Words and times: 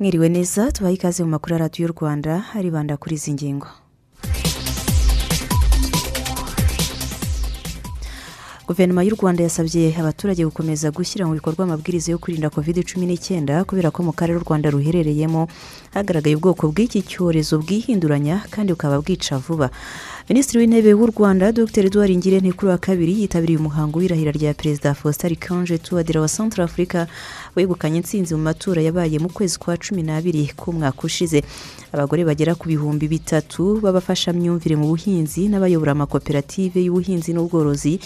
Mwiriwe 0.00 0.28
neza 0.28 0.72
tubahe 0.72 0.94
ikaze 0.94 1.24
mu 1.24 1.30
makuru 1.30 1.52
ya 1.54 1.58
radiyo 1.58 1.88
rwanda 1.88 2.32
aribanda 2.54 2.96
kuri 2.96 3.14
izi 3.14 3.32
ngingo. 3.32 3.66
Guverinoma 8.66 9.02
y'u 9.06 9.14
rwanda 9.14 9.42
yasabye 9.46 9.94
abaturage 10.00 10.42
gukomeza 10.44 10.90
gushyira 10.90 11.26
mu 11.26 11.34
bikorwa 11.38 11.64
amabwiriza 11.64 12.10
yo 12.12 12.18
kwirinda 12.18 12.50
covid 12.50 12.82
cumi 12.84 13.06
n'icyenda 13.06 13.62
kubera 13.64 13.90
ko 13.94 14.02
mu 14.02 14.12
karere 14.12 14.38
u 14.38 14.42
rwanda 14.42 14.70
ruherereyemo 14.74 15.46
hagaragaye 15.94 16.36
ubwoko 16.36 16.68
bw'iki 16.72 17.02
cyorezo 17.02 17.58
bwihinduranya 17.62 18.44
kandi 18.50 18.72
bukaba 18.72 19.00
bwica 19.00 19.38
vuba. 19.38 19.70
Minisitiri 20.28 20.58
w'intebe 20.58 20.90
w'u 20.94 21.06
rwanda 21.06 21.52
dr. 21.52 21.86
Edouard 21.86 22.10
ngirente 22.18 22.52
kuri 22.52 22.70
wa 22.70 22.78
kabiri 22.78 23.20
yitabiriye 23.20 23.58
umuhango 23.62 23.98
w'irahira 24.02 24.32
rya 24.34 24.54
perezida 24.54 24.94
faustin 24.94 25.36
kanje 25.36 25.78
tuwadira 25.78 26.20
wa 26.20 26.28
centre 26.28 26.64
afurika 26.64 27.06
wegukanye 27.56 27.96
intsinzi 28.02 28.34
mu 28.34 28.42
matora 28.42 28.82
yabaye 28.82 29.18
mu 29.22 29.28
kwezi 29.30 29.58
kwa 29.58 29.76
cumi 29.78 30.02
n'abiri 30.02 30.50
k'umwaka 30.58 30.98
ushize. 31.06 31.42
Abagore 31.94 32.24
bagera 32.26 32.54
ku 32.58 32.66
bihumbi 32.66 33.06
bitatu 33.08 33.78
b'abafashamyumvire 33.82 34.74
mu 34.76 34.90
buhinzi 34.90 35.46
n'abayobora 35.48 35.92
amakoperative 35.94 36.82
y'ubuhinzi 36.82 37.30
n'ubworozi 37.32 38.00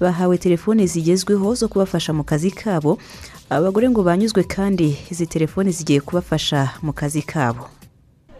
bahawe 0.00 0.34
telefone 0.40 0.86
zigezweho 0.88 1.54
zo 1.54 1.68
kubafasha 1.68 2.16
mu 2.16 2.24
kazi 2.24 2.50
kabo 2.56 2.96
abagore 3.50 3.88
ngo 3.90 4.02
banyuzwe 4.02 4.42
kandi 4.44 4.96
izi 5.10 5.26
telefone 5.26 5.70
zigiye 5.70 6.00
kubafasha 6.00 6.70
mu 6.82 6.92
kazi 6.92 7.22
kabo. 7.22 7.68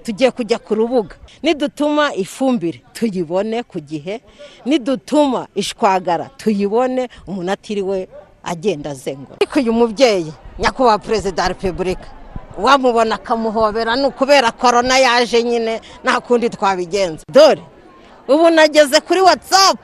Tugiye 0.04 0.30
kujya 0.30 0.58
ku 0.58 0.74
rubuga. 0.74 1.16
Nidutuma 1.42 2.14
ifumbire 2.14 2.82
tuyibone 2.92 3.62
ku 3.62 3.80
gihe. 3.80 4.20
Nidutuma 4.64 5.46
ishwagara 5.54 6.30
tuyibone. 6.38 7.08
Umuntu 7.26 7.52
atiriwe 7.52 8.08
agenda 8.44 8.90
azenguruka 8.90 9.36
ariko 9.42 9.58
uyu 9.60 9.72
mubyeyi 9.72 10.32
nyakubahwa 10.58 10.98
perezida 10.98 11.42
wa 11.42 11.48
repubulika 11.48 12.06
wamubona 12.58 13.14
akamuhobera 13.14 13.96
ni 13.96 14.06
ukubera 14.06 14.52
korona 14.52 14.98
yaje 14.98 15.42
nyine 15.42 15.80
nta 16.04 16.20
kundi 16.20 16.50
twabigenza. 16.50 17.22
Dore 17.32 17.62
ubu 18.28 18.50
nageze 18.50 19.00
kuri 19.00 19.20
watsapu 19.20 19.78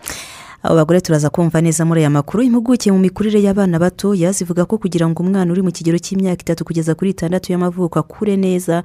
abo 0.62 0.74
bagore 0.76 1.00
turaza 1.00 1.30
kumva 1.30 1.60
neza 1.60 1.84
muri 1.84 2.00
aya 2.00 2.10
makuru 2.10 2.42
impuguke 2.42 2.92
mu 2.92 2.98
mikurire 2.98 3.42
y'abana 3.42 3.78
batoya 3.78 4.32
zivuga 4.32 4.64
ko 4.64 4.78
kugira 4.78 5.08
ngo 5.10 5.22
umwana 5.22 5.50
uri 5.52 5.62
mu 5.62 5.72
kigero 5.74 5.98
cy'imyaka 5.98 6.42
itatu 6.46 6.62
kugeza 6.64 6.94
kuri 6.94 7.10
itandatu 7.10 7.50
y'amavuko 7.52 7.98
akure 7.98 8.36
neza 8.38 8.82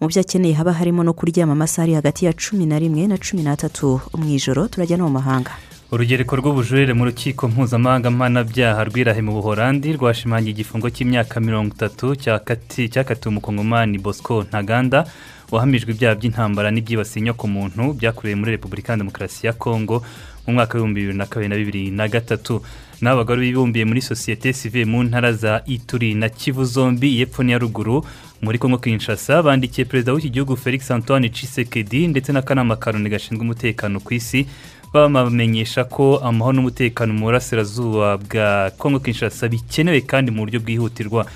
mu 0.00 0.08
byo 0.08 0.20
akeneye 0.24 0.54
haba 0.56 0.72
harimo 0.72 1.04
no 1.04 1.12
kuryama 1.12 1.52
amasaha 1.52 1.84
ari 1.84 1.94
hagati 2.00 2.24
ya 2.24 2.32
cumi 2.32 2.64
na 2.66 2.78
rimwe 2.80 3.06
na 3.06 3.18
cumi 3.20 3.42
n'atatu 3.44 4.00
mu 4.16 4.24
ijoro. 4.32 4.68
Turajya 4.68 4.96
no 4.96 5.04
mu 5.04 5.20
mahanga. 5.20 5.50
Urugereko 5.92 6.36
rw'ubujurire 6.36 6.92
mu 6.92 7.04
rukiko 7.04 7.48
mpuzamahanga 7.48 8.10
mpanabyaha 8.10 8.84
rw'irahe 8.88 9.20
mu 9.24 9.32
buhorandi 9.40 9.92
rwashimangiye 9.96 10.52
igifungo 10.52 10.88
cy'imyaka 10.92 11.40
mirongo 11.40 11.72
itatu 11.76 12.16
cyakatiwe 12.16 13.28
umukongomani 13.32 13.96
bosco 14.00 14.44
ntaganda 14.48 15.04
wahamijwe 15.52 15.92
ibyaha 15.96 16.14
by'intambara 16.20 16.68
n'ibyibasiye 16.72 17.20
inyokomuntu 17.24 17.96
byakorewe 17.96 18.36
muri 18.36 18.50
repubulika 18.60 18.92
ya 18.92 19.00
demokarasi 19.00 19.46
ya 19.48 19.52
kongo 19.56 20.04
mu 20.48 20.54
mwaka 20.54 20.74
w'ibihumbi 20.78 21.00
bibiri 21.00 21.18
na 21.18 21.26
kabiri 21.26 21.48
na 21.48 21.56
bibiri 21.56 21.90
na 21.90 22.08
gatatu. 22.08 22.62
N'abo 23.00 23.16
bagore 23.16 23.40
bibumbiye 23.40 23.84
muri 23.84 24.00
sosiyete 24.00 24.52
sive 24.52 24.84
mu 24.84 25.02
ntara 25.04 25.32
za 25.32 25.62
ituri 25.66 26.14
na 26.14 26.28
kivu 26.28 26.64
zombi 26.64 27.18
y'epfo 27.20 27.42
n'iya 27.42 27.58
ruguru. 27.58 28.04
Muri 28.42 28.58
kongo 28.58 28.78
kinshasa 28.78 29.42
bandikiye 29.42 29.84
perezida 29.84 30.12
w'iki 30.12 30.30
gihugu 30.30 30.56
felix 30.56 30.90
antoine 30.90 31.28
cisekedi 31.28 32.08
ndetse 32.08 32.32
n'akanama 32.32 32.76
karoni 32.76 33.08
gashinzwe 33.10 33.44
umutekano 33.44 34.00
ku 34.00 34.14
isi. 34.14 34.46
Babamenyesha 34.92 35.84
ko 35.84 36.16
amahoro 36.24 36.56
n'umutekano 36.56 37.12
mu 37.14 37.26
burasirazuba 37.28 38.16
bwa 38.16 38.70
kongo 38.78 38.98
kinshasa 39.00 39.48
bikenewe 39.48 40.00
kandi 40.00 40.30
mu 40.30 40.42
buryo 40.48 40.60
bwihutirwa. 40.60 41.26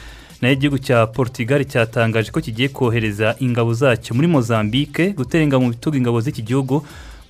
Naho 0.40 0.54
igihugu 0.54 0.78
cya 0.78 1.06
portugal 1.06 1.62
cyatangaje 1.64 2.30
ko 2.32 2.40
kigiye 2.40 2.68
kohereza 2.68 3.36
ingabo 3.44 3.74
zacyo 3.76 4.16
muri 4.16 4.26
mozambique 4.26 5.12
gutera 5.14 5.44
ingabo 5.44 5.64
mu 5.64 5.70
bitugu 5.70 5.96
ingabo 6.00 6.18
z'iki 6.20 6.42
gihugu. 6.42 6.82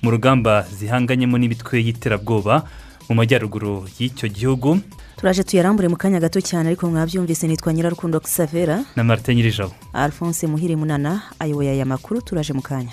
Mu 0.03 0.11
rugamba 0.11 0.67
zihanganyemo 0.77 1.37
n'imitwe 1.39 1.79
y'iterabwoba 1.85 2.67
mu 3.09 3.13
majyaruguru 3.15 3.87
y'icyo 3.99 4.27
gihugu. 4.29 4.79
Turaje 5.17 5.43
tuyarambure 5.43 5.87
mu 5.87 5.95
kanya 5.95 6.19
gato 6.19 6.39
cyane 6.41 6.67
ariko 6.67 6.87
mwabyumvise 6.91 7.47
nitwa 7.47 7.73
nyirarukundo 7.73 8.21
savera 8.23 8.83
na 8.95 9.03
martin 9.03 9.35
nyirijabo. 9.35 9.71
Alphonse 9.93 10.47
muhire 10.47 10.75
munana 10.75 11.21
ayoboye 11.39 11.71
aya 11.71 11.85
makuru 11.85 12.21
turaje 12.21 12.53
mu 12.53 12.61
kanya. 12.61 12.91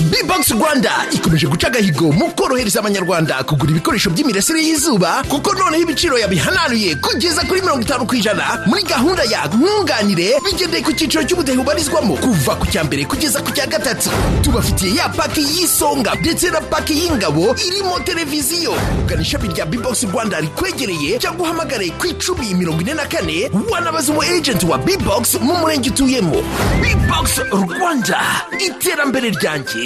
Bbox 0.00 0.50
rwanda. 0.50 0.92
Ikomeje 1.12 1.46
guca 1.46 1.66
agahigo 1.66 2.12
mu 2.12 2.30
korohereza 2.34 2.80
abanyarwanda 2.80 3.42
kugura 3.44 3.70
ibikoresho 3.70 4.10
by'imirasire 4.10 4.60
y'izuba 4.62 5.22
kuko 5.28 5.52
noneho 5.54 5.82
ibiciro 5.82 6.18
yabihananuye 6.18 6.94
kugeza 6.94 7.42
kuri 7.44 7.60
mirongo 7.62 7.82
itanu 7.82 8.06
ku 8.06 8.14
ijana. 8.14 8.60
Muri 8.66 8.82
gahunda 8.82 9.22
ya 9.24 9.46
nkunganire 9.48 10.36
bigendeye 10.44 10.82
ku 10.84 10.92
cyiciro 10.92 11.24
cy'ubudehe 11.24 11.58
ubarizwamo 11.58 12.16
kuva 12.20 12.56
ku 12.60 12.66
cya 12.68 12.84
mbere 12.84 13.04
kugeza 13.08 13.40
ku 13.42 13.50
cya 13.52 13.66
gatatu. 13.66 14.10
Tubafitiye 14.44 14.94
ya 15.00 15.08
paki 15.08 15.40
y'isonga 15.42 16.14
ndetse 16.20 16.50
na 16.52 16.60
paki 16.60 16.92
y'ingabo 16.94 17.56
irimo 17.66 17.98
televiziyo. 18.04 18.74
Ugana 19.04 19.22
ishami 19.22 19.48
rya 19.48 19.66
bbox 19.66 20.04
rwanda 20.12 20.40
rikwegereye 20.40 21.18
cyangwa 21.18 21.48
uhamagare 21.48 21.88
ku 21.98 22.06
icumi 22.06 22.54
mirongo 22.54 22.80
ine 22.84 22.94
na 22.94 23.06
kane 23.08 23.50
wanabaza 23.70 24.12
umu 24.12 24.22
ejenti 24.22 24.66
wa 24.66 24.78
bbox 24.78 25.34
mu 25.40 25.54
murenge 25.56 25.88
utuyemo. 25.90 26.42
Bbox 26.84 27.38
rwanda. 27.52 28.20
Iterambere 28.60 29.30
ryanjye. 29.30 29.85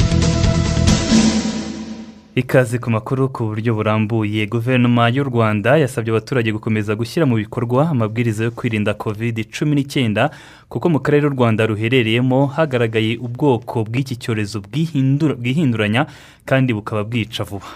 Ikaze 2.35 2.77
ku 2.79 2.91
makuru 2.91 3.29
ku 3.29 3.43
buryo 3.45 3.75
burambuye. 3.75 4.45
Guverinoma 4.47 5.09
y'u 5.11 5.23
rwanda 5.23 5.77
yasabye 5.77 6.11
abaturage 6.11 6.51
gukomeza 6.51 6.95
gushyira 6.95 7.25
mu 7.25 7.35
bikorwa 7.35 7.89
amabwiriza 7.89 8.43
yo 8.43 8.51
kwirinda 8.51 8.93
covid 8.93 9.51
cumi 9.51 9.75
n'icyenda 9.75 10.31
kuko 10.71 10.87
mu 10.89 10.99
karere 11.03 11.27
u 11.27 11.35
rwanda 11.35 11.67
ruherereyemo 11.67 12.47
hagaragaye 12.47 13.17
ubwoko 13.19 13.83
bw'iki 13.83 14.15
cyorezo 14.15 14.63
bwihinduranya 14.63 16.07
kandi 16.47 16.71
bukaba 16.73 17.03
bwica 17.03 17.43
vuba. 17.43 17.67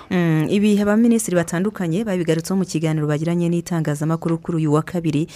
Ibi 0.47 0.79
abaminisitiri 0.79 1.35
batandukanye 1.35 2.07
babigarutseho 2.07 2.55
mu 2.55 2.63
kiganiro 2.65 3.07
bagiranye 3.11 3.51
n'itangazamakuru 3.51 4.39
kuri 4.39 4.57
uyu 4.63 4.71
wa 4.73 4.81
kabiri. 4.87 5.27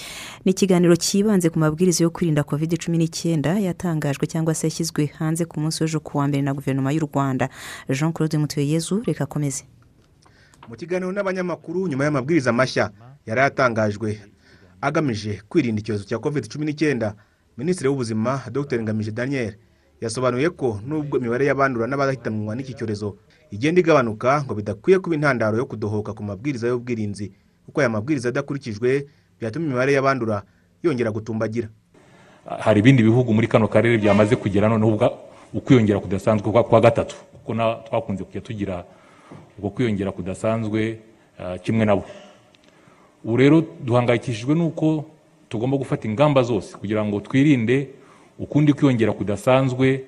Ni 0.47 0.51
ikiganiro 0.55 0.95
cyibanze 0.95 1.51
ku 1.51 1.59
mabwiriza 1.59 2.03
yo 2.07 2.09
kwirinda 2.15 2.47
covid 2.47 2.71
cumi 2.79 2.95
n'icyenda 2.97 3.59
yatangajwe 3.59 4.23
cyangwa 4.31 4.55
se 4.55 4.67
yashyizwe 4.71 5.11
hanze 5.19 5.43
ku 5.45 5.59
munsi 5.59 5.83
w'ejo 5.83 5.99
ku 5.99 6.17
wa 6.23 6.27
mbere 6.31 6.39
na 6.41 6.55
guverinoma 6.55 6.95
y'u 6.95 7.03
rwanda. 7.11 7.49
Jean 7.91 8.13
claude 8.15 8.37
mutuyeyezu 8.39 9.03
reka 9.05 9.18
akomeze 9.23 9.63
mu 10.69 10.75
kiganiro 10.75 11.11
n'abanyamakuru 11.11 11.87
nyuma 11.87 12.03
y'amabwiriza 12.05 12.53
mashya 12.53 12.91
yari 13.25 13.41
yatangajwe 13.41 14.19
agamije 14.81 15.41
kwirinda 15.49 15.79
icyorezo 15.81 16.05
cya 16.07 16.19
covid 16.19 16.47
cumi 16.47 16.65
n'icyenda. 16.65 17.15
Minisitiri 17.57 17.89
w'ubuzima 17.89 18.41
dr. 18.51 18.79
Ngamije 18.81 19.11
daniel 19.11 19.53
yasobanuye 20.01 20.49
ko 20.49 20.79
nubwo 20.87 21.17
imibare 21.19 21.45
y'abandura 21.45 21.87
n'abahitanwa 21.87 22.55
n'iki 22.55 22.73
cyorezo 22.73 23.17
igenda 23.51 23.81
igabanuka 23.83 24.43
ngo 24.47 24.53
bidakwiye 24.55 24.99
kuba 25.03 25.15
intandaro 25.15 25.57
yo 25.57 25.65
kudohoka 25.67 26.13
ku 26.15 26.23
mabwiriza 26.23 26.67
y'ubwirinzi 26.71 27.33
kuko 27.65 27.79
aya 27.83 27.89
mabwiriza 27.91 28.29
adakurikijwe 28.31 29.07
byatuma 29.39 29.65
imibare 29.65 29.91
y'abandura 29.93 30.43
yongera 30.83 31.11
gutumbagira. 31.11 31.67
Hari 32.47 32.79
ibindi 32.79 33.03
bihugu 33.03 33.33
muri 33.33 33.47
kano 33.51 33.67
karere 33.67 33.97
byamaze 33.99 34.35
kugera 34.39 34.69
noneho 34.71 34.95
ukwiyongera 35.53 35.99
kudasanzwe 35.99 36.47
kwa 36.63 36.79
gatatu 36.81 37.15
kuko 37.43 37.51
twakunze 37.89 38.23
kujya 38.23 38.41
tugira 38.41 38.85
ubwo 39.59 39.69
kwiyongera 39.75 40.11
kudasanzwe 40.11 40.99
kimwe 41.63 41.85
nabo. 41.85 42.05
Ubu 43.23 43.37
rero 43.37 43.61
duhangayikishijwe 43.83 44.55
n'uko 44.55 45.05
tugomba 45.49 45.77
gufata 45.77 46.07
ingamba 46.07 46.43
zose 46.43 46.77
kugira 46.77 47.03
ngo 47.05 47.19
twirinde 47.19 47.87
ukundi 48.39 48.73
kwiyongera 48.73 49.11
kudasanzwe 49.11 50.03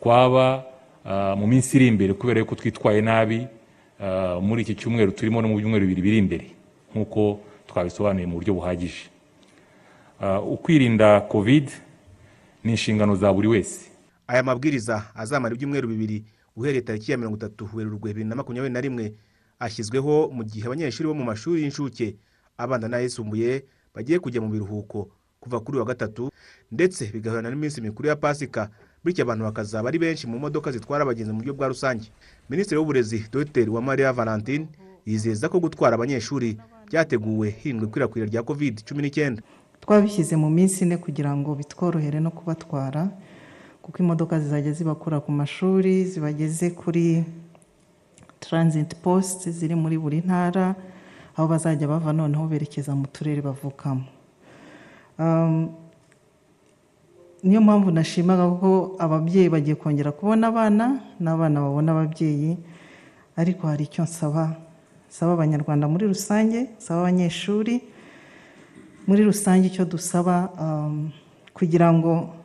kwaba 0.00 0.64
mu 1.38 1.46
minsi 1.46 1.76
iri 1.78 1.86
imbere 1.86 2.12
kubera 2.14 2.42
ko 2.44 2.54
twitwaye 2.54 3.00
nabi 3.00 3.46
ah, 4.02 4.40
muri 4.42 4.62
iki 4.62 4.74
cyumweru 4.74 5.12
turimo 5.14 5.38
no 5.42 5.48
mu 5.48 5.56
byumweru 5.62 5.86
bibiri 5.86 6.02
biri 6.02 6.18
imbere 6.18 6.46
nk'uko 6.92 7.38
twabisobanuye 7.70 8.26
mu 8.26 8.34
buryo 8.42 8.54
buhagije. 8.58 9.06
Ah, 10.20 10.40
ukwirinda 10.42 11.20
covid 11.30 11.70
ni 12.64 12.70
inshingano 12.74 13.14
za 13.16 13.32
buri 13.32 13.48
wese. 13.48 13.86
Aya 14.26 14.42
mabwiriza 14.42 15.04
azamara 15.14 15.54
ibyumweru 15.54 15.88
bibiri 15.88 16.22
uhereye 16.58 16.82
tariki 16.82 17.12
ya 17.12 17.18
mirongo 17.18 17.36
itatu 17.38 17.68
werurwe 17.74 18.10
bibiri 18.10 18.24
na 18.26 18.34
makumyabiri 18.36 18.74
na 18.74 18.80
rimwe 18.82 19.14
ashyizweho 19.58 20.28
mu 20.34 20.42
gihe 20.44 20.66
abanyeshuri 20.66 21.06
bo 21.08 21.14
mu 21.14 21.24
mashuri 21.24 21.62
y'incuke 21.62 22.16
abanza 22.58 22.88
n'ayisumbuye 22.90 23.62
bagiye 23.94 24.18
kujya 24.18 24.40
mu 24.42 24.50
biruhuko 24.50 25.08
kuva 25.40 25.60
kuri 25.62 25.78
wa 25.78 25.84
gatatu 25.86 26.30
ndetse 26.72 27.06
bigahurana 27.14 27.50
n'iminsi 27.50 27.78
mikuru 27.80 28.08
ya 28.10 28.16
pasika 28.18 28.70
bityo 29.04 29.22
abantu 29.24 29.44
bakazaba 29.46 29.88
ari 29.88 29.98
benshi 29.98 30.26
mu 30.26 30.38
modoka 30.38 30.72
zitwara 30.74 31.02
abagenzi 31.06 31.30
mu 31.32 31.38
buryo 31.38 31.54
bwa 31.54 31.68
rusange. 31.70 32.10
Minisitiri 32.50 32.78
w'uburezi 32.78 33.24
dr. 33.32 33.70
Uwamariya 33.70 34.12
valentine 34.12 34.66
yizeza 35.06 35.48
ko 35.48 35.60
gutwara 35.62 35.94
abanyeshuri 35.94 36.58
byateguwe 36.90 37.50
hirindwa 37.50 37.86
ikwirakwira 37.88 38.26
rya 38.26 38.42
covid 38.42 38.82
cumi 38.82 39.02
n'icyenda. 39.02 39.42
Twabishyize 39.80 40.34
mu 40.36 40.50
minsi 40.50 40.84
ine 40.84 40.96
kugira 40.98 41.30
ngo 41.36 41.54
bitworohere 41.54 42.20
no 42.20 42.30
kubatwara. 42.34 43.10
Kuko 43.88 44.02
imodoka 44.04 44.36
zizajya 44.40 44.72
zibakura 44.72 45.16
ku 45.20 45.32
mashuri 45.32 46.04
zibageze 46.04 46.70
kuri 46.76 47.24
transit 48.40 48.94
post 49.00 49.48
ziri 49.48 49.72
muri 49.74 49.96
buri 49.98 50.20
ntara 50.20 50.76
aho 51.36 51.48
bazajya 51.48 51.88
bava 51.88 52.12
noneho 52.12 52.44
berekeza 52.46 52.92
mu 52.92 53.06
turere 53.08 53.40
bavukamo. 53.40 54.04
Um, 55.18 55.72
niyo 57.42 57.60
mpamvu 57.64 57.90
nashimaga 57.90 58.44
ko 58.60 58.96
ababyeyi 59.00 59.48
bagiye 59.48 59.74
kongera 59.80 60.12
kubona 60.12 60.52
abana 60.52 61.00
n'abana 61.20 61.60
babona 61.64 61.92
ababyeyi 61.96 62.60
ariko 63.40 63.66
hari 63.72 63.88
icyo 63.88 64.04
nsaba. 64.04 64.52
Nsaba 65.08 65.32
abanyarwanda 65.32 65.88
muri 65.88 66.04
rusange 66.12 66.68
nsaba 66.76 67.00
abanyeshuri 67.08 67.80
muri 69.08 69.24
rusange 69.24 69.72
icyo 69.72 69.88
dusaba 69.88 70.52
um, 70.60 71.08
kugira 71.56 71.88
ngo 71.88 72.36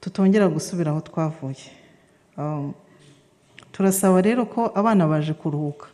tutongera 0.00 0.48
gusubira 0.48 0.90
aho 0.90 1.00
twavuye. 1.00 1.56
Um, 2.36 2.72
turasaba 3.72 4.20
rero 4.22 4.46
ko 4.46 4.72
abana 4.74 5.06
baje 5.06 5.32
kuruhuka. 5.34 5.86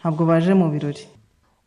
Ntabwo 0.00 0.26
baje 0.26 0.54
mu 0.54 0.70
birori. 0.70 1.08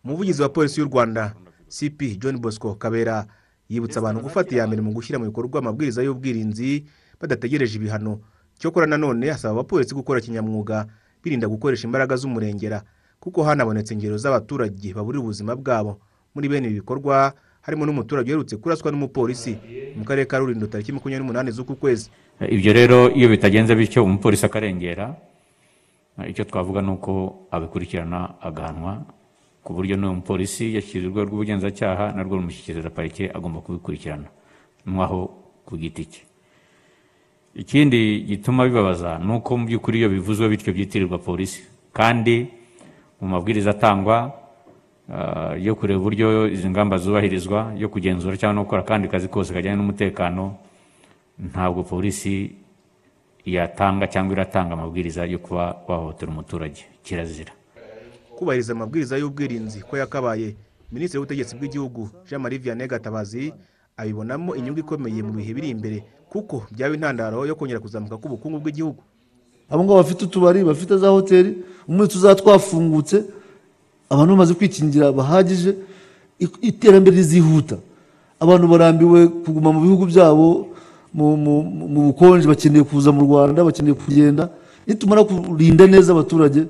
Umuvugizi 0.06 0.42
wa 0.42 0.50
polisi 0.50 0.80
y'u 0.80 0.88
rwanda 0.88 1.34
cp 1.68 2.18
john 2.20 2.38
bosco 2.38 2.76
kabera 2.76 3.26
yibutsa 3.70 4.00
abantu 4.00 4.22
gufata 4.22 4.56
iya 4.56 4.68
mbere 4.68 4.82
mu 4.82 4.92
gushyira 4.94 5.20
mu 5.20 5.26
bikorwa 5.26 5.60
amabwiriza 5.60 6.04
y'ubwirinzi 6.04 6.86
badategereje 7.22 7.78
ibihano. 7.78 8.20
Cyokora 8.60 8.86
nanone 8.86 9.32
asaba 9.32 9.52
abapolisi 9.54 9.96
gukora 9.96 10.22
kinyamwuga 10.22 10.86
birinda 11.24 11.48
gukoresha 11.48 11.88
imbaraga 11.88 12.16
z'umurengera 12.16 12.84
kuko 13.20 13.44
hanabonetse 13.44 13.94
ingero 13.94 14.18
z'abaturage 14.18 14.94
baburira 14.94 15.24
ubuzima 15.24 15.56
bwabo. 15.56 16.00
Muri 16.36 16.50
bene 16.50 16.68
ibi 16.68 16.80
bikorwa 16.82 17.34
harimo 17.64 17.88
n'umuturage 17.88 18.28
uherutse 18.30 18.60
kuraswa 18.60 18.92
n'umupolisi 18.92 19.56
mu 19.96 20.04
karere 20.04 20.28
ka 20.28 20.38
rulindo 20.40 20.68
tariki 20.68 20.92
makumyabiri 20.92 21.24
n'umunani 21.24 21.50
z'uku 21.56 21.76
kwezi. 21.80 22.12
Ibyo 22.44 22.72
rero 22.76 22.98
iyo 23.16 23.28
bitagenze 23.32 23.72
bityo 23.76 24.04
umupolisi 24.04 24.46
akarengera 24.46 25.16
icyo 26.28 26.44
twavuga 26.46 26.82
ni 26.84 26.92
uko 26.92 27.48
abikurikirana 27.52 28.36
agahanwa 28.44 29.02
ku 29.64 29.72
buryo 29.74 29.96
n'uwo 29.96 30.20
mupolisi 30.20 30.76
yashyiriye 30.76 31.08
urwego 31.08 31.26
rw'ubugenzacyaha 31.32 32.12
narwo 32.12 32.36
rumushyikiriza 32.38 32.90
parike 32.92 33.32
agomba 33.32 33.64
kubikurikirana. 33.64 34.28
Mwaho 34.86 35.32
ku 35.66 35.80
giti 35.80 36.04
cye. 36.12 36.22
Ikindi 37.56 38.22
gituma 38.28 38.66
bibabaza 38.68 39.22
ni 39.24 39.32
uko 39.40 39.58
mu 39.58 39.64
by'ukuri 39.70 39.98
iyo 40.04 40.10
bivuzwe 40.10 40.50
bityo 40.52 40.74
byitirirwa 40.74 41.18
polisi. 41.18 41.64
Kandi 41.96 42.50
mu 43.22 43.28
mabwiriza 43.32 43.72
atangwa 43.72 44.34
yo 45.60 45.76
kureba 45.76 46.00
uburyo 46.00 46.48
izi 46.48 46.70
ngamba 46.70 46.98
zubahirizwa 46.98 47.74
yo 47.78 47.90
kugenzura 47.90 48.38
cyangwa 48.38 48.54
no 48.56 48.64
gukora 48.64 48.82
akandi 48.82 49.08
kazi 49.08 49.28
kose 49.28 49.54
kajyanye 49.54 49.78
n'umutekano 49.78 50.56
ntabwo 51.40 51.84
polisi 51.84 52.56
yatanga 53.46 54.08
cyangwa 54.08 54.34
iratanga 54.34 54.74
amabwiriza 54.74 55.26
yo 55.26 55.40
kuba 55.40 55.76
wahohotera 55.88 56.32
umuturage. 56.32 56.86
Kirazira. 57.04 57.52
Kubahiriza 58.36 58.74
amabwiriza 58.74 59.18
y'ubwirinzi 59.18 59.82
ko 59.84 59.98
yakabaye 59.98 60.56
minisitiri 60.92 61.20
w'ubutegetsi 61.20 61.56
bw'igihugu 61.56 62.10
jean 62.30 62.42
marie 62.42 62.60
vianney 62.60 62.88
gatabazi 62.88 63.54
abibonamo 63.98 64.56
inyungu 64.56 64.80
ikomeye 64.80 65.20
mu 65.24 65.34
bihe 65.36 65.54
biri 65.54 65.70
imbere 65.70 66.04
kuko 66.32 66.64
byaba 66.72 66.96
intandaro 66.96 67.46
yo 67.46 67.56
kongera 67.56 67.80
kuzamuka 67.84 68.18
k'ubukungu 68.18 68.60
bw'igihugu. 68.64 69.04
Abo 69.70 69.84
ngabo 69.84 69.98
bafite 70.00 70.24
utubari 70.26 70.64
bafite 70.64 70.98
za 70.98 71.10
hoteli 71.12 71.60
umunsi 71.88 72.12
tuzaba 72.16 72.36
twafungutse 72.36 73.24
abantu 74.14 74.32
bamaze 74.38 74.54
kwikingira 74.54 75.10
bahagije 75.12 75.74
iterambere 76.62 77.16
rizihuta. 77.18 77.78
Abantu 78.40 78.66
barambiwe 78.68 79.28
kuguma 79.44 79.70
mu 79.74 79.80
bihugu 79.82 80.06
byabo 80.12 80.68
mu- 81.14 81.38
bukonje 82.12 82.46
bakeneye 82.48 82.84
kuza 82.84 83.10
mu 83.12 83.22
rwanda 83.26 83.64
bakeneye 83.64 83.96
kugenda. 83.96 84.50
Nitumara 84.88 85.24
kurinda 85.24 85.88
neza 85.88 86.12
abaturage 86.14 86.68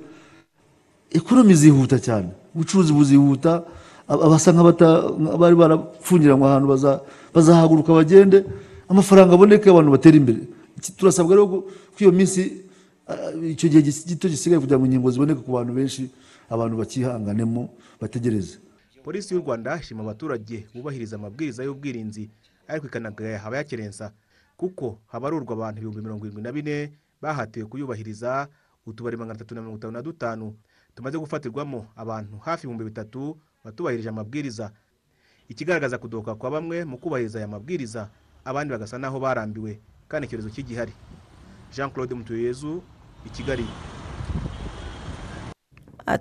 ekonomi 1.11 1.53
zihuta 1.55 1.97
cyane. 1.99 2.29
Ubucuruzi 2.55 2.93
buzihuta 2.93 3.63
ab- 4.07 4.21
abasa 4.25 4.51
nk'abari 4.53 5.55
barapfungiranywe 5.55 6.45
ahantu 6.47 6.67
baza- 6.73 7.01
bazahaguruka 7.33 7.91
bagende 7.93 8.45
amafaranga 8.89 9.33
aboneke 9.33 9.69
abantu 9.69 9.91
batera 9.91 10.17
imbere. 10.17 10.41
Turasabwa 10.97 11.33
rero 11.35 11.47
ko 11.47 11.57
iyo 11.99 12.11
minsi 12.11 12.41
icyo 13.55 13.67
gihe 13.69 13.81
gito 13.81 14.27
gisigaye 14.29 14.59
kugira 14.61 14.77
ngo 14.77 14.85
inkingo 14.85 15.09
ziboneke 15.11 15.41
ku 15.41 15.51
bantu 15.55 15.71
benshi 15.73 16.09
abantu 16.53 16.77
bakihanganemo 16.77 17.61
bategereze. 18.01 18.59
Polisi 19.03 19.33
y'u 19.33 19.41
rwanda 19.41 19.77
ishima 19.81 20.03
abaturage 20.03 20.67
bubahiriza 20.73 21.15
amabwiriza 21.17 21.63
y'ubwirinzi 21.63 22.29
ariko 22.67 22.87
ikanagaya 22.87 23.43
abayakerensa 23.43 24.13
kuko 24.57 24.99
habarurwa 25.11 25.53
abantu 25.57 25.77
ibihumbi 25.81 26.01
mirongo 26.01 26.23
irindwi 26.25 26.43
na 26.43 26.51
bine 26.51 26.75
bahatiwe 27.21 27.65
kuyubahiriza 27.65 28.47
utubari 28.85 29.17
magana 29.17 29.35
atatu 29.35 29.55
na 29.55 29.61
mirongo 29.61 29.77
itanu 29.77 29.93
na 29.93 30.01
dutanu 30.01 30.55
tumaze 30.95 31.17
gufatirwamo 31.17 31.87
abantu 31.95 32.37
hafi 32.37 32.63
ibihumbi 32.63 32.83
bitatu 32.85 33.37
batubahirije 33.63 34.09
amabwiriza. 34.09 34.71
Ikigaragaza 35.49 35.97
kudohoka 35.97 36.35
kwa 36.35 36.51
bamwe 36.51 36.85
mu 36.85 36.97
kubahiriza 36.97 37.39
aya 37.39 37.47
mabwiriza 37.47 38.09
abandi 38.45 38.71
bagasa 38.71 38.97
n'aho 38.97 39.19
barambiwe 39.19 39.79
kandi 40.07 40.27
icyorezo 40.27 40.49
kigihari 40.49 40.93
jean 41.75 41.91
claude 41.91 42.15
mutuyezu 42.15 42.83
i 43.25 43.29
kigali. 43.29 43.65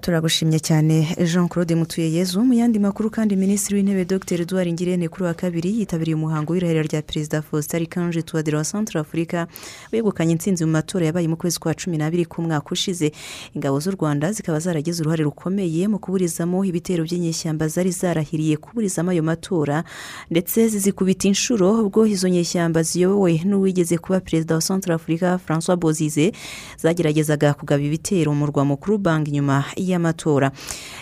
Turagushimye 0.00 0.58
cyane 0.58 1.06
jean 1.26 1.48
claude 1.48 1.74
mutuyeyezu 1.74 2.44
mu 2.44 2.54
yandi 2.54 2.78
makuru 2.78 3.10
kandi 3.10 3.36
minisitiri 3.36 3.76
w'intebe 3.76 4.04
dr. 4.04 4.40
Edouard 4.40 4.68
ngirente 4.72 5.08
kuri 5.08 5.24
wa 5.24 5.34
kabiri 5.34 5.78
yitabiriye 5.78 6.14
umuhango 6.16 6.52
w'irahira 6.52 6.82
rya 6.82 7.02
perezida 7.02 7.42
faustin 7.42 7.76
arikanje 7.76 8.22
tuwadira 8.22 8.58
wa 8.58 8.64
centre 8.64 9.00
afurika 9.00 9.46
wegukanye 9.92 10.32
intsinzi 10.32 10.64
mu 10.64 10.70
matora 10.72 11.06
yabaye 11.06 11.28
mu 11.28 11.36
kwezi 11.36 11.58
kwa 11.58 11.74
cumi 11.74 11.98
n'abiri 11.98 12.24
k'umwaka 12.26 12.70
ushize. 12.72 13.12
Ingabo 13.54 13.80
z'u 13.80 13.90
rwanda 13.90 14.32
zikaba 14.32 14.58
zaragize 14.60 15.02
uruhare 15.02 15.24
rukomeye 15.24 15.88
mu 15.88 15.98
kuburizamo 15.98 16.64
ibitero 16.64 17.02
by'inyeshyamba 17.04 17.68
zari 17.68 17.90
zarahiriye 17.90 18.56
kuburizamo 18.56 19.10
ayo 19.10 19.22
matora 19.22 19.84
ndetse 20.30 20.68
zizikubita 20.68 21.26
inshuro 21.28 21.82
ubwo 21.82 22.06
izo 22.06 22.28
nyeshyamba 22.28 22.82
ziyobowe 22.82 23.40
n'uwigeze 23.44 23.98
kuba 23.98 24.20
perezida 24.20 24.54
wa 24.54 24.60
centre 24.62 24.94
afurika 24.94 25.38
francois 25.38 25.78
bozize 25.78 26.32
zageragezaga 26.78 27.54
kugaba 27.54 27.82
ibitero 27.82 28.30
mu 28.32 28.38
murwa 28.46 28.64
mukuru 28.64 28.98
bang 28.98 29.26
nyuma 29.28 29.64
y'amatora 29.76 30.50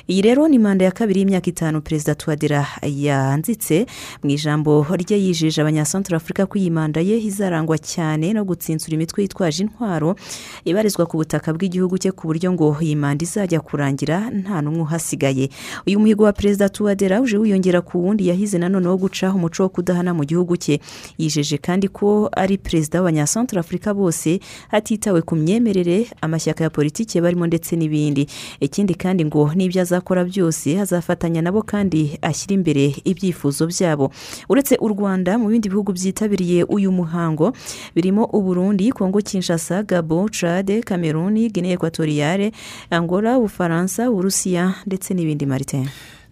iyi 0.08 0.22
rero 0.22 0.48
ni 0.48 0.58
manda 0.58 0.84
ya 0.84 0.90
kabiri 0.90 1.20
y'imyaka 1.20 1.50
itanu 1.50 1.80
perezida 1.80 2.14
tuwadera 2.14 2.66
yanzitse. 2.82 3.86
Mu 4.22 4.30
ijambo 4.30 4.86
rye 4.96 5.16
yijeje 5.18 5.60
abanyasantura 5.62 6.16
afurika 6.16 6.46
ko 6.46 6.58
iyi 6.58 6.70
manda 6.70 7.00
ye 7.00 7.18
izarangwa 7.22 7.78
cyane 7.78 8.32
no 8.32 8.44
gutsinsura 8.44 8.94
imitwe 8.94 9.22
yitwaje 9.22 9.62
intwaro 9.62 10.16
ibarizwa 10.64 11.06
ku 11.06 11.16
butaka 11.16 11.52
bw'igihugu 11.54 11.98
cye 11.98 12.10
ku 12.12 12.26
buryo 12.26 12.52
ngo 12.52 12.76
iyi 12.82 12.96
manda 12.96 13.22
izajya 13.24 13.60
kurangira 13.60 14.30
nta 14.30 14.58
n'umwe 14.62 14.82
uhasigaye. 14.82 15.48
Uyu 15.86 16.00
muhigo 16.00 16.24
wa 16.24 16.32
perezida 16.32 16.68
tuwadera 16.68 17.20
uje 17.20 17.36
wiyongera 17.38 17.80
ku 17.80 18.02
wundi 18.04 18.26
yahize 18.28 18.58
nanone 18.58 18.88
wo 18.88 18.96
gucaho 18.96 19.38
umuco 19.38 19.62
wo 19.62 19.68
kudahana 19.68 20.10
mu 20.14 20.24
gihugu 20.26 20.56
cye. 20.56 20.80
Yijeje 21.18 21.58
kandi 21.62 21.88
ko 21.88 22.30
ari 22.36 22.58
perezida 22.58 22.98
w'abanyasantura 22.98 23.60
afurika 23.62 23.94
bose 23.94 24.40
hatitawe 24.68 25.22
ku 25.22 25.36
myemerere 25.36 26.06
amashyaka 26.20 26.64
ya 26.64 26.70
politiki 26.70 27.20
barimo 27.20 27.46
ndetse 27.46 27.76
n'ibindi. 27.76 28.26
Ikindi 28.61 28.95
kandi 28.95 29.25
ngo 29.25 29.50
n'ibyo 29.57 29.83
azakora 29.83 30.25
byose 30.25 30.81
azafatanya 30.81 31.43
nabo 31.43 31.62
kandi 31.62 32.19
ashyira 32.23 32.55
imbere 32.55 32.95
ibyifuzo 33.05 33.67
byabo. 33.67 34.12
Uretse 34.49 34.76
u 34.81 34.88
rwanda 34.88 35.38
mu 35.38 35.49
bindi 35.49 35.69
bihugu 35.69 35.93
byitabiriye 35.93 36.64
uyu 36.69 36.93
muhango 36.93 37.52
birimo 37.97 38.25
uburundi 38.29 38.93
kongo 38.93 39.19
kinshasa 39.25 39.83
gabo 39.83 40.29
cade 40.29 40.83
kameruni 40.85 41.49
guinea 41.50 41.73
ekwatoriyare 41.75 42.52
angola 42.90 43.38
ubufaransa 43.38 44.11
uburusiya 44.11 44.75
ndetse 44.87 45.14
n'ibindi 45.14 45.47
marite 45.47 45.81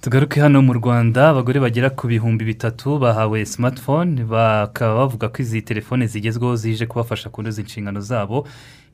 tugaruke 0.00 0.40
hano 0.40 0.62
mu 0.62 0.72
rwanda 0.78 1.28
abagore 1.34 1.58
bagera 1.60 1.90
ku 1.90 2.06
bihumbi 2.06 2.44
bitatu 2.44 2.98
bahawe 3.02 3.44
smartphone 3.46 4.22
bakaba 4.24 4.94
bavuga 4.94 5.26
ko 5.28 5.42
izi 5.42 5.62
telefone 5.62 6.06
zigezweho 6.06 6.56
zije 6.56 6.86
kubafasha 6.86 7.28
kunoza 7.30 7.60
inshingano 7.62 8.00
zabo. 8.00 8.46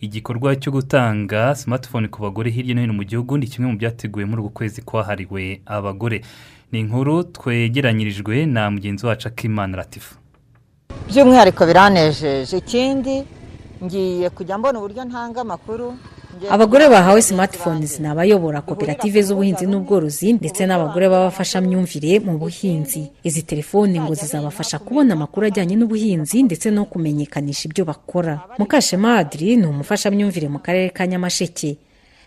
Igikorwa 0.04 0.56
cyo 0.56 0.72
gutanga 0.72 1.54
smartphone 1.54 2.08
ku 2.08 2.22
bagore 2.22 2.50
hirya 2.50 2.74
no 2.74 2.80
hino 2.80 2.92
mu 2.92 3.04
gihugu 3.04 3.38
ni 3.38 3.46
kimwe 3.46 3.70
mu 3.72 3.76
byateguwe 3.78 4.24
muri 4.24 4.40
uku 4.42 4.50
kwezi 4.50 4.82
kwahariwe 4.82 5.60
abagore. 5.66 6.20
Ni 6.72 6.80
inkuru 6.80 7.24
twegeranyirijwe 7.24 8.46
na 8.46 8.70
mugenzi 8.70 9.06
wacu 9.06 9.28
akimana 9.28 9.76
latifu 9.76 10.14
by'umwihariko 11.08 11.66
biranejeje. 11.66 12.56
Ikindi 12.58 13.24
ngiye 13.84 14.30
kujya 14.30 14.58
mbona 14.58 14.78
uburyo 14.78 15.04
ntanga 15.04 15.40
amakuru 15.40 15.94
abagore 16.50 16.88
bahawe 16.88 17.22
smartphones 17.22 18.00
ni 18.00 18.06
abayobora 18.08 18.60
koperative 18.62 19.22
z'ubuhinzi 19.22 19.66
n'ubworozi 19.66 20.32
ndetse 20.32 20.66
n'abagore 20.66 21.08
b'abafashamyumvire 21.08 22.20
mu 22.20 22.38
buhinzi. 22.38 23.10
Izi 23.24 23.42
telefoni 23.42 24.00
ngo 24.00 24.14
zizabafasha 24.14 24.78
kubona 24.78 25.14
amakuru 25.14 25.46
ajyanye 25.46 25.76
n'ubuhinzi 25.76 26.42
ndetse 26.42 26.70
no 26.70 26.84
kumenyekanisha 26.84 27.68
ibyo 27.68 27.84
bakora. 27.84 28.40
Mukashema 28.58 29.18
adri 29.18 29.56
ni 29.56 29.66
umufashamyumvire 29.66 30.48
mu 30.48 30.58
karere 30.58 30.88
ka 30.90 31.06
nyamasheke. 31.06 31.76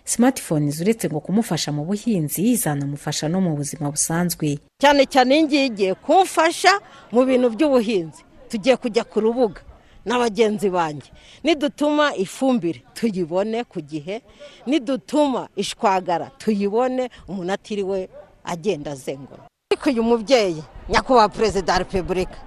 Smartphones 0.05 0.79
uretse 0.81 1.09
ngo 1.09 1.19
kumufasha 1.19 1.71
mu 1.71 1.83
buhinzi 1.85 2.55
zanamufasha 2.55 3.27
no 3.27 3.41
mu 3.41 3.55
buzima 3.55 3.91
busanzwe. 3.91 4.59
Cyane 4.81 5.03
cyane 5.05 5.39
igiye 5.43 5.93
kumfasha 5.99 6.71
mu 7.11 7.25
bintu 7.25 7.49
by'ubuhinzi. 7.51 8.23
Tugiye 8.49 8.75
kujya 8.79 9.03
ku 9.03 9.19
rubuga. 9.19 9.61
Na 10.07 10.15
bagenzi 10.19 10.69
banjye 10.71 11.11
nidutuma 11.43 12.15
ifumbire 12.15 12.79
tuyibone 12.95 13.63
ku 13.67 13.81
gihe 13.81 14.21
nidutuma 14.65 15.47
ishwagara 15.55 16.31
tuyibone 16.39 17.09
umuntu 17.27 17.51
atiriwe 17.53 18.09
agenda 18.43 18.91
azengura. 18.91 19.43
Ariko 19.71 19.89
uyu 19.89 20.03
mubyeyi 20.03 20.63
nyakubahwa 20.89 21.29
perezida 21.29 21.73
wa 21.73 21.79
repubulika 21.79 22.37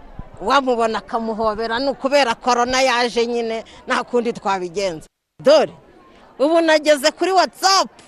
wamubona 0.41 0.99
akamuhobera 0.99 1.79
ni 1.79 1.89
ukubera 1.93 2.35
korona 2.35 2.81
yaje 2.83 3.27
nyine 3.27 3.65
nta 3.87 4.05
kundi 4.05 4.33
twabigenza. 4.33 5.07
Dore 5.45 5.73
ubu 6.39 6.61
nageze 6.61 7.11
kuri 7.13 7.33
watsapu 7.33 8.03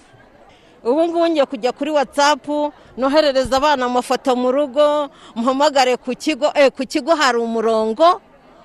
ubu 0.85 1.05
ngubu 1.05 1.29
ngiye 1.29 1.47
kujya 1.47 1.73
kuri 1.73 1.91
watsapu 1.91 2.73
noherereza 2.97 3.57
abana 3.57 3.87
amafoto 3.87 4.37
mu 4.37 4.49
rugo 4.53 5.11
mpamagare 5.37 5.97
ku 5.97 6.11
kigo 6.17 6.49
ku 6.77 6.83
kigo 6.89 7.13
hari 7.15 7.39
umurongo. 7.39 8.21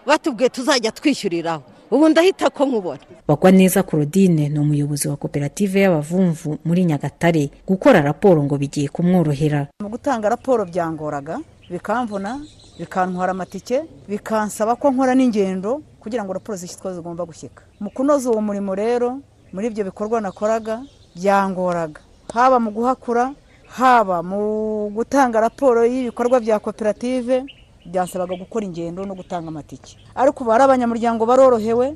Batubwiye 0.07 0.49
tuzajya 0.49 0.91
twishyuriraho 0.91 1.63
ubu 1.91 2.09
ndahita 2.09 2.49
ko 2.49 2.65
nkubona 2.65 2.99
bagwa 3.27 3.51
neza 3.51 3.83
claudine 3.83 4.49
ni 4.49 4.59
umuyobozi 4.59 5.07
wa 5.07 5.15
koperative 5.15 5.81
y'abavumvu 5.81 6.57
muri 6.65 6.85
nyagatare 6.85 7.49
gukora 7.67 8.01
raporo 8.01 8.43
ngo 8.43 8.57
bigiye 8.57 8.87
kumworohera. 8.87 9.67
Mu 9.83 9.89
gutanga 9.89 10.29
raporo 10.29 10.65
byangoraga 10.65 11.39
bikamvuna 11.69 12.39
bikantwara 12.79 13.31
amatike 13.31 13.83
bikansaba 14.07 14.75
ko 14.75 14.91
nkora 14.91 15.15
n'ingendo 15.15 15.81
kugira 15.99 16.23
ngo 16.23 16.33
raporo 16.33 16.55
zishyitwe 16.57 16.93
zigomba 16.95 17.25
gushyika. 17.25 17.63
Mu 17.79 17.89
kunoza 17.91 18.31
uwo 18.31 18.41
murimo 18.41 18.75
rero 18.75 19.19
muri 19.53 19.67
ibyo 19.67 19.83
bikorwa 19.83 20.21
nakoraga 20.21 20.83
byangoraga. 21.15 21.99
Haba 22.33 22.59
mu 22.59 22.71
guhakura 22.71 23.31
haba 23.67 24.23
mu 24.23 24.87
gutanga 24.95 25.39
raporo 25.39 25.83
y'ibikorwa 25.85 26.39
bya 26.39 26.59
koperative 26.59 27.43
byansabaga 27.87 28.35
gukora 28.35 28.65
ingendo 28.65 29.05
no 29.05 29.15
gutanga 29.15 29.47
amatike. 29.47 29.97
Ariko 30.15 30.43
ubu 30.43 30.51
hari 30.51 30.63
abanyamuryango 30.63 31.25
barorohewe 31.25 31.95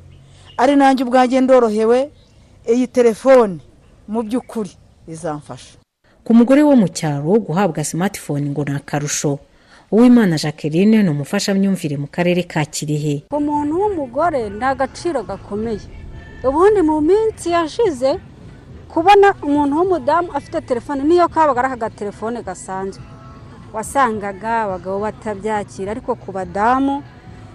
ari 0.57 0.75
nanjye 0.75 1.03
ubwanjye 1.03 1.41
ndorohewe 1.41 2.09
iyi 2.73 2.87
telefone 2.87 3.59
mu 4.07 4.21
by'ukuri 4.23 4.71
izamfasha. 5.07 5.77
Ku 6.23 6.33
mugore 6.33 6.61
wo 6.63 6.75
mu 6.75 6.87
cyaro 6.87 7.33
guhabwa 7.41 7.83
smartphone 7.83 8.49
ngo 8.49 8.63
ni 8.63 8.75
akarusho 8.75 9.39
uwimana 9.91 10.37
jacqueline 10.37 11.03
ni 11.03 11.09
umufashamyumvire 11.09 11.97
mu 11.97 12.07
karere 12.07 12.43
ka 12.43 12.63
kirehe. 12.65 13.25
Umuntu 13.33 13.73
w'umugore 13.81 14.49
ni 14.49 14.63
agaciro 14.63 15.23
gakomeye. 15.23 15.81
Ubundi 16.45 16.81
mu 16.81 17.01
minsi 17.01 17.49
yashize 17.51 18.19
kubona 18.93 19.33
umuntu 19.43 19.73
w'umudamu 19.77 20.29
afite 20.33 20.61
telefone 20.61 21.03
niyo 21.03 21.27
kabaga 21.27 21.59
ari 21.63 21.73
agatelefone 21.73 22.41
gasanzwe. 22.43 23.03
Wasangaga 23.73 24.61
abagabo 24.63 24.99
batabyakira 24.99 25.91
ariko 25.91 26.15
ku 26.15 26.31
badamu 26.31 27.03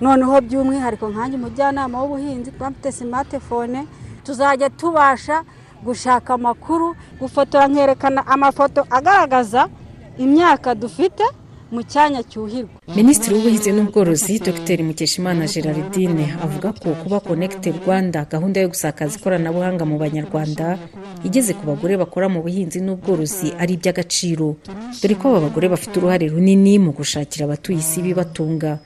noneho 0.01 0.41
by'umwihariko 0.41 1.09
nkanjye 1.13 1.37
umujyanama 1.37 1.97
w'ubuhinzi 2.03 2.51
bafite 2.61 2.93
simatifone 2.93 3.87
tuzajya 4.25 4.71
tubasha 4.71 5.43
gushaka 5.85 6.35
amakuru 6.35 6.97
gufotora 7.21 7.69
nkerekana 7.69 8.27
amafoto 8.27 8.81
agaragaza 8.91 9.69
imyaka 10.19 10.75
dufite 10.75 11.25
mu 11.75 11.83
cyanya 11.83 12.23
cyuhirwa. 12.23 12.71
Minisitiri 12.97 13.35
w'ubuhinzi 13.35 13.71
n'ubworozi 13.73 14.39
dr. 14.39 14.79
Mukeshimana 14.87 15.47
gerardine 15.51 16.27
avuga 16.45 16.73
ko 16.73 16.95
kuba 17.03 17.19
connected 17.21 17.75
rwanda 17.83 18.25
gahunda 18.31 18.61
yo 18.61 18.69
gusakaza 18.71 19.19
ikoranabuhanga 19.19 19.83
mu 19.85 19.99
banyarwanda 19.99 20.79
igeze 21.27 21.53
ku 21.59 21.67
bagore 21.67 21.99
bakora 21.99 22.27
mu 22.31 22.39
buhinzi 22.47 22.79
n'ubworozi 22.81 23.49
ari 23.59 23.75
iby'agaciro. 23.75 24.57
Dore 25.03 25.15
ko 25.19 25.25
aba 25.35 25.51
bagore 25.51 25.67
bafite 25.69 25.95
uruhare 25.99 26.27
runini 26.31 26.79
mu 26.79 26.91
gushakira 26.95 27.45
abatuye 27.51 27.79
isi 27.83 27.99
ibibatunga. 28.01 28.79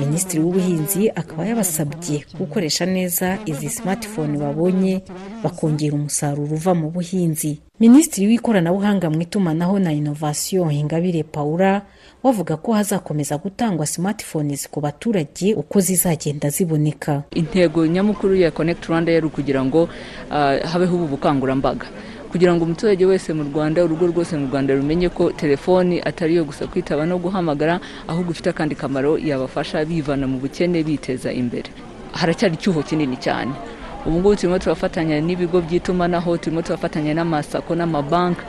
Minisitiri 0.00 0.42
w'ubuhinzi 0.42 1.12
akaba 1.14 1.44
yabasabye 1.46 2.24
gukoresha 2.40 2.82
neza 2.88 3.38
izi 3.46 3.68
smartphone 3.68 4.34
babonye 4.40 5.04
bakongera 5.44 5.94
umusaruro 5.94 6.56
uva 6.56 6.72
mu 6.74 6.88
buhinzi. 6.90 7.60
Minisitiri 7.78 8.26
w'ikoranabuhanga 8.26 9.06
mu 9.12 9.22
itumanaho 9.22 9.78
na 9.78 9.92
inovasiyo 9.94 10.66
ingabire 10.72 11.22
paula 11.22 11.86
wavuga 12.22 12.56
ko 12.56 12.72
hazakomeza 12.72 13.38
gutangwa 13.38 13.86
smartphones 13.86 14.68
ku 14.70 14.80
baturage 14.80 15.54
uko 15.54 15.80
zizagenda 15.80 16.50
ziboneka. 16.50 17.22
Intego 17.34 17.86
nyamukuru 17.86 18.34
ya 18.34 18.50
connect 18.50 18.84
rwanda 18.86 19.12
yari 19.12 19.26
ukugira 19.26 19.64
ngo 19.64 19.82
uh, 19.82 19.90
habeho 20.72 20.96
ubu 20.96 21.06
bukangurambaga. 21.06 21.86
Kugira 22.30 22.54
ngo 22.54 22.64
umuturage 22.64 23.04
wese 23.06 23.32
mu 23.32 23.42
rwanda 23.44 23.84
urugo 23.84 24.06
rwose 24.06 24.36
mu 24.36 24.46
rwanda 24.46 24.74
rumenye 24.74 25.08
ko 25.08 25.30
telefoni 25.32 26.00
atari 26.04 26.32
iyo 26.34 26.44
gusa 26.44 26.66
kwitaba 26.66 27.06
no 27.06 27.18
guhamagara 27.18 27.80
ahubwo 28.08 28.32
ifite 28.32 28.50
akandi 28.50 28.74
kamaro 28.74 29.18
yabafasha 29.18 29.84
bivana 29.84 30.26
mu 30.26 30.38
bukene 30.38 30.82
biteza 30.82 31.32
imbere. 31.32 31.70
Haracyari 32.12 32.54
icyuho 32.54 32.82
kinini 32.82 33.16
cyane. 33.16 33.52
Ubu 34.06 34.18
ngubu 34.18 34.36
turimo 34.36 34.58
turafatanya 34.58 35.20
n'ibigo 35.20 35.60
by'itumanaho 35.60 36.36
turimo 36.38 36.62
turafatanya 36.62 37.14
n'amasako 37.14 37.74
n'amabanki. 37.74 38.40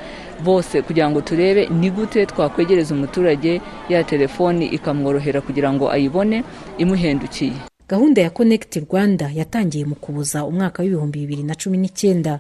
Bose 0.44 0.82
kugira 0.82 1.10
ngo 1.10 1.22
turebe 1.22 1.68
ni 1.68 1.92
gute 1.92 2.26
twakwegereza 2.26 2.96
umuturage 2.96 3.62
ya 3.90 4.04
telefoni 4.04 4.66
ikamworohera 4.66 5.42
kugira 5.42 5.74
ngo 5.74 5.92
ayibone 5.92 6.44
imuhendukiye. 6.78 7.54
Gahunda 7.90 8.22
ya 8.22 8.30
connect 8.30 8.76
rwanda 8.90 9.32
yatangiye 9.36 9.86
mu 9.86 9.96
kubuza 9.96 10.46
umwaka 10.46 10.84
w'ibihumbi 10.84 11.20
bibiri 11.20 11.44
na 11.44 11.56
cumi 11.56 11.78
n'icyenda. 11.78 12.40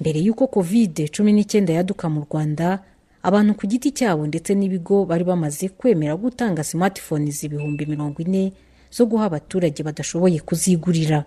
Mbere 0.00 0.20
y'uko 0.20 0.46
kovide 0.46 1.08
cumi 1.08 1.32
n'icyenda 1.32 1.72
yaduka 1.72 2.08
mu 2.08 2.26
rwanda 2.30 2.78
abantu 3.22 3.54
ku 3.54 3.66
giti 3.66 3.90
cyabo 3.94 4.26
ndetse 4.26 4.54
n'ibigo 4.54 5.04
bari 5.04 5.24
bamaze 5.24 5.68
kwemera 5.68 6.16
gutanga 6.16 6.64
smartphone 6.64 7.30
ibihumbi 7.42 7.86
mirongo 7.86 8.22
ine 8.22 8.52
zo 8.90 9.06
guha 9.06 9.24
abaturage 9.30 9.82
badashoboye 9.86 10.40
kuzigurira. 10.42 11.24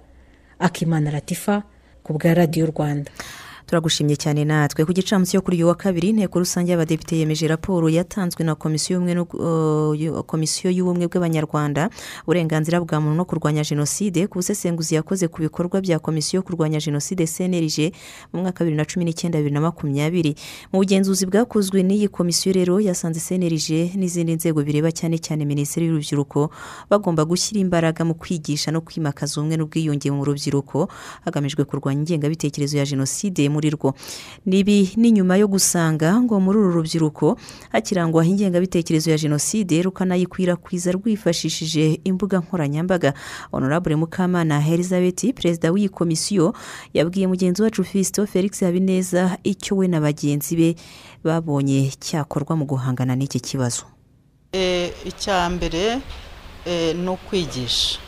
Akimana 0.60 1.12
latifa 1.12 1.64
ku 2.04 2.14
bwa 2.14 2.34
radiyo 2.34 2.66
rwanda. 2.66 3.12
Turagushimye 3.70 4.16
cyane 4.18 4.46
natwe. 4.46 4.82
Ku 4.86 4.94
gicamunsi 4.94 5.32
cyo 5.38 5.42
kuri 5.46 5.58
uyu 5.62 5.68
wa 5.70 5.76
kabiri 5.78 6.10
inteko 6.10 6.40
rusange 6.42 6.72
y'abadepite 6.72 7.14
yemeje 7.18 7.48
raporo 7.48 7.86
yatanzwe 7.90 8.42
na 8.44 8.56
komisiyo 10.26 10.72
y'ubumwe 10.74 11.06
bw'abanyarwanda 11.08 11.90
uburenganzira 12.26 12.82
bwa 12.82 12.98
muntu 13.02 13.16
no 13.18 13.26
kurwanya 13.30 13.62
jenoside 13.64 14.26
ku 14.28 14.40
busesenguzi 14.42 14.96
yakoze 14.98 15.28
ku 15.30 15.42
bikorwa 15.46 15.82
bya 15.82 16.00
komisiyo 16.02 16.38
yo 16.40 16.44
kurwanya 16.44 16.80
jenoside 16.82 17.26
cnlg 17.30 17.94
mu 18.34 18.42
mwaka 18.42 18.64
wa 18.64 18.66
bibiri 18.66 18.78
na 18.78 18.86
cumi 18.90 19.06
n'icyenda 19.06 19.38
bibiri 19.38 19.54
na 19.54 19.62
makumyabiri. 19.62 20.34
Mu 20.74 20.80
bugenzuzi 20.82 21.26
bwakozwe 21.30 21.84
n'iyi 21.86 22.08
komisiyo 22.10 22.54
rero 22.58 22.80
yasanze 22.82 23.20
cnlg 23.22 23.94
n'izindi 23.96 24.34
nzego 24.36 24.64
bireba 24.66 24.90
cyane 24.92 25.22
cyane 25.22 25.46
minisiteri 25.46 25.86
y'urubyiruko 25.94 26.50
bagomba 26.90 27.22
gushyira 27.26 27.62
imbaraga 27.62 28.02
mu 28.06 28.18
kwigisha 28.18 28.72
no 28.74 28.82
kwimakaza 28.82 29.38
ubumwe 29.38 29.58
n'ubwiyunge 29.62 30.10
mu 30.12 30.26
rubyiruko 30.26 30.90
hagamijwe 31.26 31.66
kurwanya 31.70 32.00
ingengabitekerezo 32.02 32.78
ya 32.82 32.86
jenoside 32.86 33.46
muri 33.60 33.70
rwo 33.76 33.94
nibi 34.48 34.92
ni 34.96 35.12
nyuma 35.12 35.36
yo 35.38 35.48
gusanga 35.52 36.16
ngo 36.22 36.40
muri 36.40 36.58
uru 36.60 36.72
rubyiruko 36.80 37.36
hakirangwa 37.72 38.24
ingengabitekerezo 38.26 39.12
ya 39.12 39.18
jenoside 39.18 39.82
rukanayikwirakwiza 39.84 40.92
rwifashishije 40.92 42.00
imbuga 42.04 42.40
nkoranyambaga. 42.40 43.14
Honorable 43.52 43.96
mukamana 43.96 44.64
elizabeth 44.68 45.34
perezida 45.36 45.72
w'iyi 45.72 45.90
komisiyo 45.90 46.54
yabwiye 46.94 47.28
mugenzi 47.28 47.62
wacu 47.62 47.84
fisito 47.84 48.26
felix 48.28 48.60
habineza 48.64 49.38
icyo 49.44 49.76
we 49.78 49.88
na 49.88 50.00
bagenzi 50.02 50.56
be 50.56 50.76
babonye 51.24 51.92
cyakorwa 52.00 52.56
mu 52.56 52.66
guhangana 52.66 53.16
n'iki 53.16 53.40
kibazo. 53.40 53.84
Icya 55.06 55.50
mbere 55.50 56.00
ni 56.96 57.10
ukwigisha. 57.10 58.00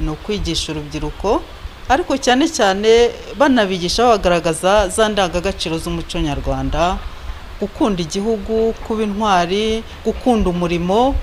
Ni 0.00 0.10
ukwigisha 0.10 0.72
urubyiruko 0.72 1.42
ariko 1.88 2.16
cyane 2.16 2.48
cyane 2.48 3.10
banabigisha 3.38 4.06
bagaragaza 4.08 4.88
za 4.88 5.08
ndangagaciro 5.08 5.78
z'umuco 5.78 6.18
nyarwanda. 6.20 6.96
Gukunda 7.60 8.02
igihugu 8.02 8.72
kuba 8.86 9.02
intwari 9.04 9.82
gukunda 10.04 10.50
umurimo 10.50 11.14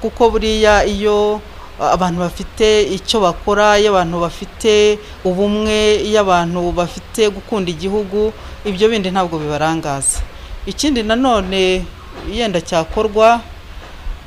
kuko 0.00 0.30
buriya 0.30 0.84
iyo 0.84 1.40
abantu 1.80 2.20
bafite 2.20 2.82
icyo 2.92 3.20
bakora 3.20 3.78
iyo 3.80 3.90
abantu 3.90 4.20
bafite 4.20 4.98
ubumwe 5.24 5.96
iyo 6.04 6.20
abantu 6.20 6.72
bafite 6.72 7.28
gukunda 7.32 7.70
igihugu 7.70 8.32
ibyo 8.64 8.88
bindi 8.88 9.10
ntabwo 9.10 9.38
bibarangaza. 9.38 10.20
Ikindi 10.66 11.02
nanone 11.02 11.84
yenda 12.32 12.60
cyakorwa 12.60 13.40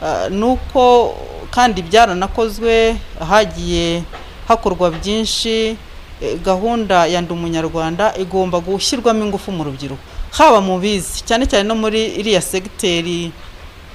ah, 0.04 0.30
ni 0.30 0.44
uko 0.46 1.14
kandi 1.54 1.82
byaranakozwe 1.86 2.98
hagiye 3.30 4.04
hakorwa 4.48 4.92
byinshi 4.92 5.76
eh, 6.22 6.38
gahunda 6.46 7.06
ya 7.08 7.22
ndi 7.22 7.34
umunyarwanda 7.34 8.14
igomba 8.18 8.60
gushyirwamo 8.60 9.24
ingufu 9.26 9.52
mu 9.52 9.64
rubyiruko. 9.64 10.02
Haba 10.32 10.62
mu 10.62 10.80
bizi 10.80 11.22
cyane 11.26 11.46
cyane 11.46 11.64
no 11.68 11.76
muri 11.76 12.06
iriya 12.20 12.42
segiteri 12.42 13.32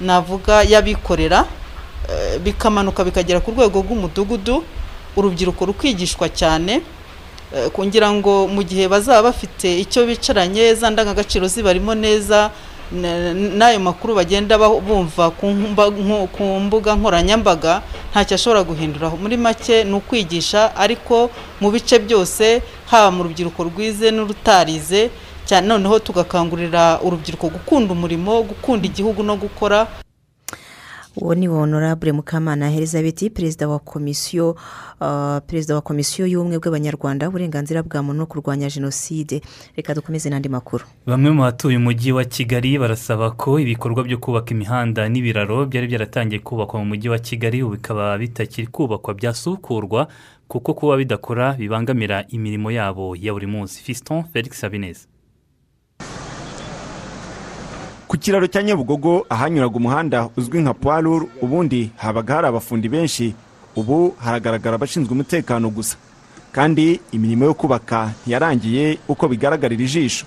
navuga 0.01 0.63
y'abikorera 0.63 1.45
eh, 2.09 2.39
bikamanuka 2.39 3.03
bikagera 3.03 3.39
ku 3.39 3.51
rwego 3.51 3.79
rw'umudugudu 3.83 4.63
urubyiruko 5.17 5.65
rukigishwa 5.65 6.29
cyane 6.31 6.81
eh, 7.55 7.67
kugira 7.75 8.07
ngo 8.11 8.47
mu 8.47 8.63
gihe 8.63 8.87
bazaba 8.87 9.21
bafite 9.33 9.67
icyo 9.79 10.05
bicaranye 10.07 10.73
za 10.75 10.89
ndangagaciro 10.89 11.47
zibarimo 11.47 11.91
neza 11.95 12.51
n'ayo 12.91 13.79
makuru 13.79 14.15
bagenda 14.15 14.57
ba- 14.57 14.69
bumva 14.81 15.29
ku 15.31 16.43
mbuga 16.65 16.95
nkoranyambaga 16.95 17.81
ntacyo 18.11 18.35
ashobora 18.35 18.63
guhinduraho. 18.63 19.17
Muri 19.17 19.37
make 19.37 19.83
ni 19.83 19.93
ukwigisha 19.93 20.75
ariko 20.75 21.29
mu 21.61 21.71
bice 21.71 21.99
byose 21.99 22.61
haba 22.89 23.11
mu 23.11 23.23
rubyiruko 23.23 23.63
rwize 23.63 24.11
n'urutarize 24.11 25.09
cyane 25.45 25.67
noneho 25.67 25.99
tugakangurira 25.99 26.99
urubyiruko 27.05 27.47
gukunda 27.49 27.93
umurimo 27.93 28.41
gukunda 28.43 28.85
igihugu 28.85 29.23
no 29.23 29.35
gukora. 29.37 29.87
Uwo 31.17 31.35
ni 31.35 31.47
honorable 31.47 32.11
mukamana 32.11 32.71
elizabeth 32.73 33.29
perezida 33.33 33.67
wa 33.67 33.79
komisiyo 33.79 34.51
uh, 35.01 35.37
perezida 35.47 35.75
wa 35.75 35.81
komisiyo 35.81 36.27
y'ubumwe 36.27 36.59
bw'abanyarwanda 36.59 37.27
uburenganzira 37.29 37.83
bwa 37.83 38.03
muntu 38.03 38.17
no 38.19 38.25
kurwanya 38.25 38.69
jenoside. 38.69 39.41
Reka 39.75 39.93
dukomeze 39.93 40.29
n'andi 40.29 40.49
makuru. 40.49 40.85
Bamwe 41.05 41.31
mu 41.31 41.41
batuye 41.41 41.77
umujyi 41.77 42.11
wa 42.11 42.23
kigali 42.25 42.79
barasaba 42.79 43.31
ko 43.31 43.59
ibikorwa 43.59 44.03
byo 44.03 44.17
kubaka 44.17 44.51
imihanda 44.51 45.09
n'ibiraro 45.09 45.65
byari 45.65 45.87
byaratangiye 45.87 46.39
kubakwa 46.39 46.79
mu 46.79 46.85
mujyi 46.85 47.09
wa 47.09 47.19
kigali 47.19 47.63
ubu 47.63 47.75
bikaba 47.75 48.17
bitakiri 48.17 48.67
kubakwa 48.67 49.13
byasukurwa 49.13 50.07
kuko 50.47 50.73
kuba 50.73 50.97
bidakora 50.97 51.53
bibangamira 51.53 52.25
imirimo 52.29 52.71
yabo 52.71 53.15
ya 53.15 53.33
buri 53.33 53.47
munsi. 53.47 53.81
Fiston 53.83 54.23
felix 54.33 54.61
habineza 54.61 55.07
ku 58.07 58.08
kiraro 58.19 58.47
cya 58.47 58.63
nyabugogo 58.63 59.25
ahanyuraga 59.29 59.75
umuhanda 59.75 60.29
uzwi 60.37 60.61
nka 60.61 60.73
puwaruru 60.73 61.29
ubundi 61.41 61.91
habaga 61.97 62.35
hari 62.35 62.47
abafundi 62.47 62.89
benshi 62.89 63.33
ubu 63.75 64.15
haragaragara 64.19 64.75
abashinzwe 64.75 65.11
umutekano 65.13 65.69
gusa. 65.69 65.97
Kandi 66.51 66.99
imirimo 67.11 67.45
yo 67.45 67.53
kubaka 67.53 68.11
ntiyarangiye 68.25 68.97
uko 69.07 69.27
bigaragarira 69.27 69.83
ijisho. 69.83 70.25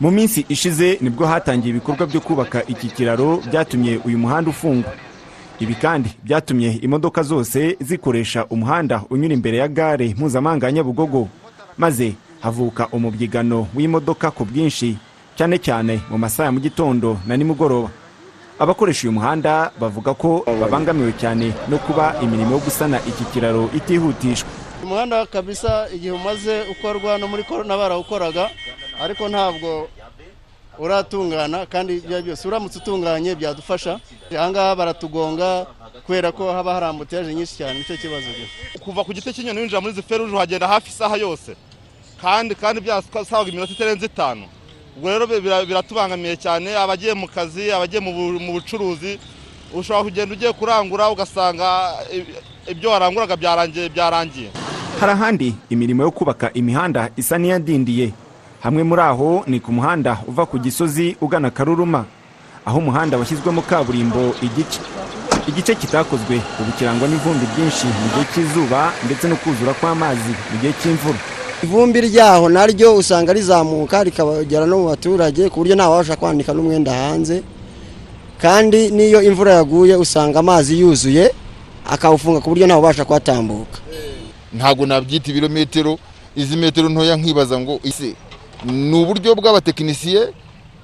Mu 0.00 0.10
minsi 0.10 0.44
ishize 0.48 0.98
ni 1.00 1.10
bwo 1.10 1.26
hatangiye 1.26 1.70
ibikorwa 1.70 2.06
byo 2.06 2.20
kubaka 2.20 2.66
iki 2.66 2.88
kiraro 2.88 3.40
byatumye 3.50 4.00
uyu 4.04 4.18
muhanda 4.18 4.50
ufungwa. 4.50 4.92
Ibi 5.60 5.74
kandi 5.74 6.10
byatumye 6.24 6.70
imodoka 6.82 7.22
zose 7.22 7.76
zikoresha 7.80 8.46
umuhanda 8.46 9.02
unyura 9.10 9.34
imbere 9.34 9.58
ya 9.58 9.68
gare 9.68 10.14
mpuzamahanga 10.18 10.66
ya 10.66 10.72
nyabugogo 10.72 11.28
maze 11.78 12.14
havuka 12.40 12.88
umubyigano 12.88 13.66
w'imodoka 13.74 14.30
ku 14.30 14.44
bwinshi 14.44 14.96
cyane 15.36 15.58
cyane 15.58 16.00
mu 16.10 16.18
masaha 16.18 16.46
ya 16.46 16.52
mu 16.52 16.60
gitondo 16.60 17.18
na 17.26 17.36
nimugoroba. 17.36 17.90
Abakoresha 18.58 19.02
uyu 19.08 19.12
muhanda 19.18 19.72
bavuga 19.80 20.14
ko 20.14 20.44
babangamiwe 20.46 21.12
cyane 21.18 21.50
no 21.68 21.78
kuba 21.78 22.14
imirimo 22.22 22.52
yo 22.54 22.58
gusana 22.62 22.98
iki 23.02 23.24
kiraro 23.34 23.66
itihutishwa. 23.74 24.48
Umuhanda 24.84 25.26
kabisa 25.26 25.88
igihe 25.94 26.12
umaze 26.14 26.62
ukorwa 26.70 27.18
no 27.18 27.26
muri 27.28 27.42
korona 27.44 27.76
barawukoraga 27.76 28.50
ariko 29.02 29.28
ntabwo 29.28 29.88
uratungana 30.78 31.66
kandi 31.66 31.96
ibyo 31.98 32.22
byose 32.22 32.48
uramutse 32.48 32.78
utunganye 32.78 33.34
byadufasha. 33.34 33.98
Ahangaha 34.30 34.76
baratugonga 34.76 35.66
kubera 36.06 36.30
ko 36.32 36.52
haba 36.52 36.74
hari 36.74 36.86
ambutiyaje 36.86 37.34
nyinshi 37.34 37.56
cyane 37.58 37.78
ni 37.78 37.84
cyo 37.84 37.96
kibazo 37.96 38.30
kuva 38.84 39.02
ku 39.04 39.10
giti 39.14 39.32
cy'inyoni 39.34 39.60
winjira 39.66 39.80
muri 39.80 39.98
feruje 40.02 40.30
uhagenda 40.34 40.68
hafi 40.68 40.90
isaha 40.94 41.16
yose. 41.18 41.56
Kandi 42.22 42.54
kandi 42.54 42.78
byasabaga 42.80 43.50
iminota 43.50 43.72
itarenze 43.74 44.06
itanu. 44.06 44.46
Ubwo 44.96 45.08
rero 45.10 45.26
bira- 45.26 45.64
biratubangamiye 45.66 46.36
cyane 46.36 46.76
abagiye 46.76 47.14
mu 47.14 47.26
kazi 47.28 47.72
abagiye 47.72 48.00
mu 48.00 48.12
bu- 48.12 48.40
mu 48.40 48.52
bucuruzi 48.52 49.18
ushobora 49.74 50.04
kugenda 50.04 50.34
ugiye 50.34 50.52
kurangura 50.52 51.10
ugasanga 51.10 51.94
ibyo 52.70 52.90
waranguraga 52.90 53.36
byarangiye. 53.36 54.48
Hari 55.00 55.12
ahandi 55.12 55.54
imirimo 55.70 56.02
yo 56.02 56.10
kubaka 56.10 56.50
imihanda 56.54 57.10
isa 57.16 57.38
n'iyadindiye. 57.38 58.12
Hamwe 58.62 58.82
muri 58.82 59.02
aho 59.02 59.44
ni 59.46 59.60
ku 59.60 59.72
muhanda 59.72 60.18
uva 60.26 60.46
ku 60.46 60.58
gisozi 60.58 61.16
ugana 61.20 61.50
karuruma. 61.50 62.04
Aho 62.64 62.78
umuhanda 62.78 63.18
washyizwemo 63.18 63.62
kaburimbo 63.62 64.32
igice 64.42 64.80
igice 65.48 65.74
kitakozwe 65.74 66.40
ubu 66.60 66.72
kirangwa 66.78 67.08
n'ivumbi 67.08 67.44
ryinshi 67.52 67.84
mu 67.86 68.06
gihe 68.14 68.24
cy'izuba 68.32 68.92
ndetse 69.04 69.28
no 69.28 69.36
kuzura 69.36 69.74
kw'amazi 69.76 70.32
mu 70.52 70.56
gihe 70.62 70.72
cy'imvura. 70.80 71.18
Ivumbi 71.64 72.00
ryaho 72.00 72.48
naryo 72.48 72.94
usanga 72.96 73.32
rizamuka 73.32 74.04
rikagera 74.04 74.66
no 74.66 74.78
mu 74.78 74.86
baturage 74.92 75.48
ku 75.48 75.56
buryo 75.64 75.74
ntawabasha 75.74 76.16
kwanika 76.16 76.52
n'umwenda 76.52 76.92
hanze. 76.92 77.42
Kandi 78.38 78.90
n'iyo 78.92 79.22
imvura 79.22 79.52
yaguye 79.58 79.96
usanga 79.96 80.38
amazi 80.44 80.76
yuzuye 80.80 81.32
akawufunga 81.88 82.40
ku 82.40 82.48
buryo 82.52 82.66
ntawubasha 82.66 83.04
kuhatambuka 83.04 83.78
ntabwo 84.52 84.86
nabyita 84.86 85.30
ibirometero 85.30 85.98
izi 86.36 86.56
metero 86.56 86.88
ntoya 86.88 87.16
nkibaza 87.16 87.58
ngo 87.60 87.80
ese 87.84 88.14
ni 88.64 88.94
uburyo 89.02 89.34
bw'abatekinisiye? 89.34 90.32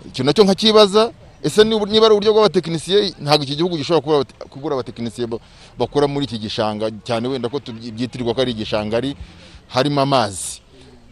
Icyo 0.09 0.25
na 0.25 0.33
cyo 0.33 0.45
nkakibaza 0.45 1.13
ese 1.43 1.65
ni- 1.65 1.77
niba 1.91 2.07
ari 2.07 2.15
uburyo 2.15 2.33
bw'abatekinisiye? 2.33 3.15
Ntabwo 3.21 3.43
iki 3.45 3.57
gihugu 3.57 3.77
gishobora 3.77 4.25
kubura 4.49 4.75
abatekinisiye 4.75 5.27
ba- 5.27 5.41
bakora 5.79 6.07
muri 6.09 6.25
iki 6.25 6.39
gishanga. 6.39 6.89
Cyane 7.05 7.29
wenda 7.29 7.49
ko 7.49 7.59
tubyi- 7.61 7.93
byitirirwa 7.93 8.35
ko 8.35 8.41
ari 8.41 8.53
igishanga 8.53 8.97
ari 8.97 9.17
harimo 9.69 10.01
amazi. 10.01 10.60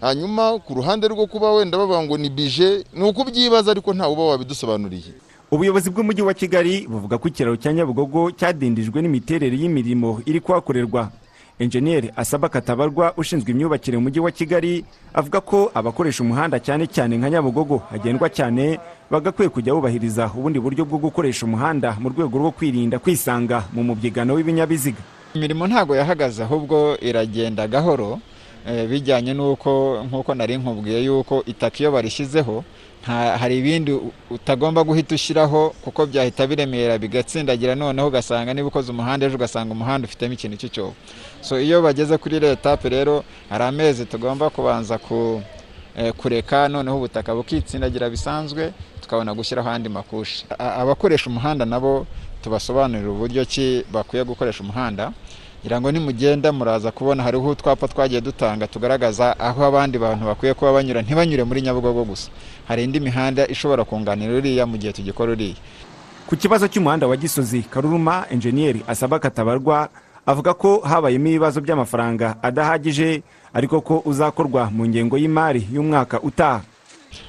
Hanyuma 0.01 0.59
ku 0.59 0.75
ruhande 0.75 1.09
rwo 1.09 1.27
kuba 1.27 1.53
wenda 1.53 1.79
bavuga 1.79 2.03
ngo 2.03 2.19
ni 2.19 2.31
bije 2.31 2.85
ni 2.95 3.03
ukubyibaza 3.05 3.71
ariko 3.71 3.95
ntawe 3.95 4.13
uba 4.13 4.25
wabidusobanuriye. 4.25 5.13
Ubuyobozi 5.51 5.91
bw'umujyi 5.91 6.23
wa 6.23 6.35
kigali 6.35 6.87
buvuga 6.89 7.19
ko 7.19 7.29
ikiraro 7.29 7.57
cya 7.57 7.73
nyabugogo 7.73 8.31
cyadindijwe 8.37 9.03
n'imiterere 9.03 9.57
y'imirimo 9.57 10.21
iri 10.27 10.41
kuhakorerwa. 10.41 11.09
Enjeniyeri 11.59 12.11
asaba 12.17 12.49
katabarwa 12.49 13.13
ushinzwe 13.17 13.51
imyubakire 13.51 13.97
mu 13.99 14.03
mujyi 14.07 14.21
wa 14.21 14.31
kigali 14.31 14.85
avuga 15.15 15.41
ko 15.41 15.71
abakoresha 15.75 16.23
umuhanda 16.23 16.61
cyane 16.61 16.87
cyane 16.87 17.17
nka 17.19 17.31
nyabugogo 17.31 17.83
hagendwa 17.91 18.29
cyane 18.31 18.79
bagakwiye 19.11 19.49
kujya 19.51 19.75
bubahiriza 19.75 20.31
ubundi 20.39 20.61
buryo 20.63 20.85
bwo 20.87 20.99
gukoresha 21.03 21.47
umuhanda 21.51 21.97
mu 21.99 22.09
rwego 22.15 22.39
rwo 22.39 22.51
kwirinda 22.55 22.99
kwisanga 23.03 23.65
mu 23.75 23.83
mubyigano 23.83 24.35
w'ibinyabiziga. 24.39 25.03
Imirimo 25.35 25.67
ntabwo 25.67 25.97
yahagaze 25.97 26.43
ahubwo 26.47 26.95
iragenda 27.03 27.67
gahoro. 27.69 28.21
Bijyanye 28.91 29.35
n'uko 29.35 30.03
nk'uko 30.07 30.35
nari 30.35 30.57
nkubwiye 30.59 31.05
yuko 31.05 31.43
itaka 31.47 31.79
iyo 31.81 31.91
barishyizeho 31.93 32.65
hari 33.41 33.59
ibindi 33.59 33.93
utagomba 34.31 34.85
guhita 34.85 35.15
ushyiraho 35.15 35.71
kuko 35.85 36.07
byahita 36.07 36.47
biremera 36.47 36.99
bigatsindagira. 36.99 37.75
Noneho 37.75 38.09
ugasanga 38.09 38.55
niba 38.55 38.69
ukoze 38.69 38.93
umuhanda 38.93 39.27
ejo 39.27 39.37
ugasanga 39.37 39.73
umuhanda 39.73 40.05
ufitemo 40.05 40.35
ikintu 40.35 40.57
cy'icyobo. 40.61 40.95
So 41.41 41.57
iyo 41.61 41.81
bageze 41.83 42.19
kuri 42.19 42.37
iriya 42.37 42.53
etape 42.53 42.89
rero 42.89 43.25
hari 43.49 43.65
amezi 43.65 44.05
tugomba 44.05 44.51
kubanza 44.51 44.99
ku 44.99 45.41
eh, 45.97 46.13
kureka. 46.13 46.69
Noneho 46.69 46.97
ubutaka 46.97 47.33
bukitsindagira 47.35 48.11
bisanzwe 48.11 48.73
tukabona 49.01 49.33
gushyiraho 49.35 49.71
andi 49.71 49.89
makushi. 49.89 50.45
Abakoresha 50.59 51.31
umuhanda 51.31 51.65
nabo 51.65 52.07
tubasobanurira 52.43 53.11
uburyo 53.11 53.45
ki 53.49 53.85
bakwiye 53.93 54.25
gukoresha 54.25 54.61
umuhanda. 54.63 55.13
Ngira 55.61 55.81
ngo 55.81 55.93
nimugenda 55.93 56.53
muraza 56.53 56.91
kubona 56.91 57.23
hariho 57.23 57.49
utwapa 57.51 57.89
twagiye 57.89 58.21
dutanga 58.21 58.67
tugaragaza 58.67 59.39
aho 59.41 59.65
abandi 59.65 59.99
bantu 59.99 60.27
bakwiye 60.27 60.55
kuba 60.55 60.73
banyura 60.73 61.03
ntibanyure 61.03 61.45
muri 61.45 61.63
nyabugogo 61.63 62.05
gusa. 62.05 62.31
Hari 62.69 62.85
indi 62.85 63.01
mihanda 63.01 63.47
ishobora 63.49 63.85
kunganira 63.85 64.33
uriya 64.35 64.67
mu 64.67 64.77
gihe 64.79 64.93
tugikora 64.93 65.33
uriya. 65.33 65.57
Ku 66.29 66.37
kibazo 66.37 66.69
cy'umuhanda 66.69 67.07
wa 67.09 67.17
gisozi 67.17 67.63
karuruma 67.67 68.25
enjeniyeri 68.31 68.85
asaba 68.87 69.19
katabarwa 69.19 69.89
avuga 70.27 70.55
ko 70.55 70.79
habayemo 70.85 71.27
ibibazo 71.29 71.61
by'amafaranga 71.61 72.37
adahagije 72.43 73.23
ariko 73.53 73.81
ko 73.81 74.03
uzakorwa 74.05 74.71
mu 74.71 74.87
ngengo 74.87 75.19
y'imari 75.19 75.67
y'umwaka 75.73 76.21
utaha. 76.23 76.63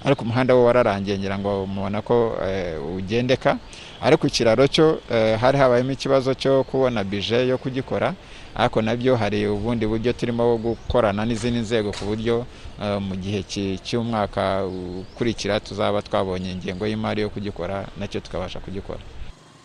Ariko 0.05 0.21
umuhanda 0.21 0.53
wo 0.55 0.63
wararangiye 0.69 1.17
ngira 1.17 1.39
ngo 1.39 1.65
mubona 1.65 2.01
ko 2.05 2.35
eh, 2.45 2.75
ugendeka. 2.95 3.57
Ariko 4.01 4.27
ikiraro 4.27 4.67
cyo 4.67 4.99
eh, 5.12 5.38
hari 5.39 5.57
habayemo 5.57 5.91
ikibazo 5.91 6.33
cyo 6.33 6.63
kubona 6.63 7.03
bije 7.03 7.47
yo 7.47 7.57
kugikora 7.57 8.13
ariko 8.55 8.81
na 8.81 8.95
byo 8.95 9.15
hari 9.15 9.47
ubundi 9.47 9.88
buryo 9.88 10.13
turimo 10.13 10.57
gukorana 10.57 11.25
n'izindi 11.25 11.59
nzego 11.59 11.91
ku 11.91 12.05
buryo 12.05 12.45
eh, 12.81 12.99
mu 13.01 13.15
gihe 13.15 13.43
cy'umwaka 13.83 14.65
ukurikira 14.65 15.59
tuzaba 15.59 16.01
twabonye 16.01 16.51
ingengo 16.51 16.88
y'imari 16.88 17.21
yo 17.21 17.29
kugikora 17.29 17.85
na 17.99 18.07
cyo 18.07 18.19
tukabasha 18.19 18.59
kugikora. 18.59 18.99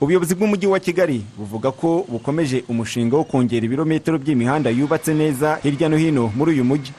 Ubuyobozi 0.01 0.35
bw'umujyi 0.35 0.67
wa 0.67 0.81
kigali 0.81 1.23
buvuga 1.39 1.71
ko 1.73 2.05
bukomeje 2.09 2.65
umushinga 2.69 3.17
wo 3.17 3.25
kongera 3.25 3.65
ibirometero 3.67 4.19
by'imihanda 4.19 4.71
yubatse 4.71 5.15
neza 5.15 5.59
hirya 5.63 5.89
no 5.89 5.97
hino 5.97 6.33
muri 6.37 6.51
uyu 6.59 6.65
mujyi. 6.65 6.93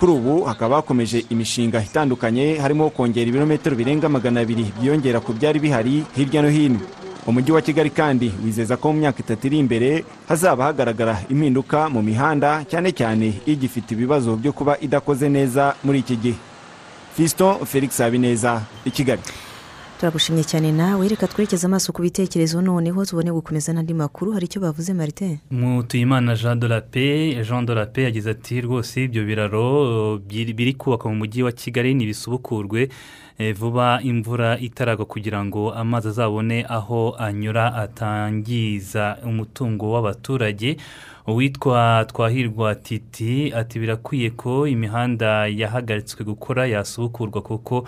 Kuri 0.00 0.12
ubu 0.12 0.44
hakaba 0.44 0.76
hakomeje 0.76 1.24
imishinga 1.30 1.82
itandukanye 1.84 2.56
harimo 2.56 2.90
kongera 2.90 3.28
ibirometero 3.28 3.76
birenga 3.76 4.08
magana 4.08 4.40
abiri 4.40 4.72
byiyongera 4.80 5.20
ku 5.20 5.32
byari 5.32 5.58
bihari 5.60 6.04
hirya 6.16 6.42
no 6.42 6.48
hino. 6.48 6.80
Umujyi 7.26 7.52
wa 7.52 7.60
kigali 7.62 7.90
kandi 7.90 8.32
wizeza 8.44 8.76
ko 8.80 8.92
mu 8.92 8.98
myaka 9.04 9.20
itatu 9.20 9.46
iri 9.46 9.58
imbere 9.60 10.04
hazaba 10.28 10.64
hagaragara 10.72 11.20
impinduka 11.28 11.88
mu 11.92 12.00
mihanda 12.02 12.64
cyane 12.64 12.92
cyane 12.96 13.34
igifite 13.46 13.92
ibibazo 13.92 14.36
byo 14.40 14.52
kuba 14.56 14.80
idakoze 14.80 15.28
neza 15.28 15.76
muri 15.84 15.98
iki 16.00 16.16
gihe. 16.16 16.38
Fiston 17.14 17.60
felix 17.68 17.98
habineza 18.00 18.62
i 18.84 18.90
kigali. 18.90 19.20
Turagushimye 20.00 20.44
cyane 20.44 20.72
nawe. 20.72 21.08
Reka 21.08 21.26
twerekeze 21.28 21.66
amaso 21.66 21.92
ku 21.92 22.00
bitekerezo 22.02 22.62
noneho 22.62 23.04
tubone 23.04 23.30
gukomeza 23.32 23.72
n'andi 23.72 23.92
makuru. 23.94 24.32
Hari 24.32 24.46
icyo 24.46 24.60
bavuze 24.60 24.94
marite 24.94 25.38
mutuyimana 25.50 26.34
jean 26.34 26.58
paix 26.90 27.44
jean 27.46 27.66
paix 27.66 27.98
yagize 28.08 28.30
ati 28.30 28.60
rwose 28.60 29.04
ibyo 29.04 29.24
biraro 29.24 30.18
biri 30.24 30.72
kubakwa 30.74 31.10
mu 31.12 31.16
mujyi 31.18 31.42
wa 31.42 31.52
kigali 31.52 31.94
ntibisubukurwe. 31.94 32.88
Eh, 33.38 33.54
vuba 33.56 34.00
imvura 34.02 34.58
itaragwa 34.58 35.04
kugira 35.06 35.44
ngo 35.44 35.72
amazi 35.74 36.08
azabone 36.08 36.64
aho 36.68 37.14
anyura 37.18 37.74
atangiza 37.74 39.16
umutungo 39.24 39.92
w'abaturage. 39.92 40.76
Uwitwa 41.26 42.04
twahirwa 42.08 42.74
titi 42.74 43.52
ati 43.52 43.78
birakwiye 43.78 44.30
ko 44.30 44.66
imihanda 44.66 45.46
yahagaritswe 45.46 46.24
gukora 46.24 46.66
yasubukurwa 46.66 47.42
kuko 47.42 47.84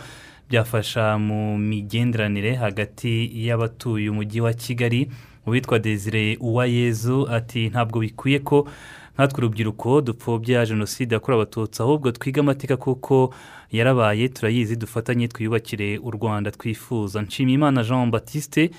byafasha 0.53 1.19
mu 1.19 1.59
migenderanire 1.59 2.55
hagati 2.55 3.31
y'abatuye 3.47 4.11
umujyi 4.11 4.41
wa 4.41 4.53
kigali 4.53 5.09
uwitwa 5.47 5.79
desire 5.79 6.37
uwayezu 6.41 7.29
ati 7.31 7.69
ntabwo 7.69 8.01
bikwiye 8.01 8.39
ko 8.39 8.69
nkatwe 9.15 9.39
urubyiruko 9.39 10.01
dupfobya 10.01 10.67
jenoside 10.67 11.15
yakorewe 11.15 11.43
abatutsi 11.43 11.83
ahubwo 11.83 12.13
twiga 12.13 12.41
amateka 12.41 12.77
kuko 12.77 13.35
yarabaye 13.73 14.29
turayizi 14.29 14.77
dufatanye 14.77 15.29
twiyubakire 15.29 15.99
u 15.99 16.11
rwanda 16.11 16.51
twifuza. 16.51 17.23
Nshimiyimana 17.23 17.83
jean 17.85 18.11
batiste 18.11 18.71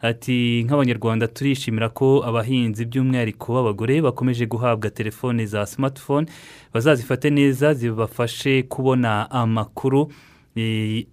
ati 0.00 0.64
nk'abanyarwanda 0.64 1.28
turishimira 1.28 1.88
ko 1.88 2.24
abahinzi 2.24 2.84
by'umwihariko 2.84 3.52
b'abagore 3.54 4.00
bakomeje 4.02 4.46
guhabwa 4.46 4.90
telefone 4.90 5.46
za 5.46 5.66
smartphone 5.66 6.26
bazazifate 6.74 7.30
neza 7.30 7.74
zibafashe 7.74 8.62
kubona 8.62 9.30
amakuru. 9.30 10.08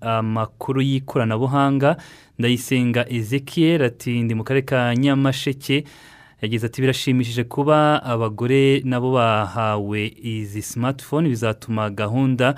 Amakuru 0.02 0.82
y'ikoranabuhanga 0.82 1.98
ndayisenga 2.40 3.06
ezekiel 3.10 3.82
ati 3.84 4.22
ndi 4.24 4.36
mu 4.36 4.44
karere 4.44 4.66
ka 4.66 4.96
nyamasheke. 4.96 5.84
Yagize 6.42 6.66
ati 6.66 6.82
birashimishije 6.82 7.44
kuba 7.44 8.04
abagore 8.04 8.82
nabo 8.86 9.12
bahawe 9.12 10.14
izi 10.24 10.62
smartphone 10.62 11.30
bizatuma 11.30 11.90
gahunda 11.90 12.56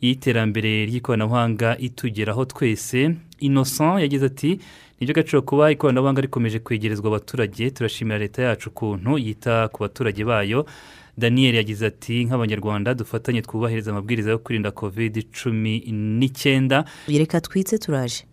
y'iterambere 0.00 0.86
ry'ikoranabuhanga 0.86 1.78
itugeraho 1.78 2.44
twese. 2.44 3.14
Innocent 3.40 4.00
yagize 4.00 4.26
ati 4.26 4.60
ni 5.00 5.06
byo 5.06 5.14
gaciro 5.14 5.42
kuba 5.42 5.70
ikoranabuhanga 5.70 6.20
rikomeje 6.20 6.58
kwegerezwa 6.58 7.08
abaturage 7.08 7.70
turashimira 7.70 8.18
leta 8.18 8.42
yacu 8.42 8.68
ukuntu 8.68 9.18
yita 9.18 9.68
ku 9.68 9.78
baturage 9.82 10.24
bayo. 10.24 10.66
Daniel 11.18 11.54
yagize 11.54 11.86
ati 11.86 12.24
nk'abanyarwanda 12.24 12.94
dufatanye 12.94 13.42
twubahiriza 13.42 13.90
amabwiriza 13.90 14.30
yo 14.30 14.38
kwirinda 14.38 14.70
covid 14.70 15.24
cumi 15.32 15.80
n'icyenda. 15.92 16.84
Reka 17.08 17.40
twitse 17.40 17.78
turaje. 17.78 18.24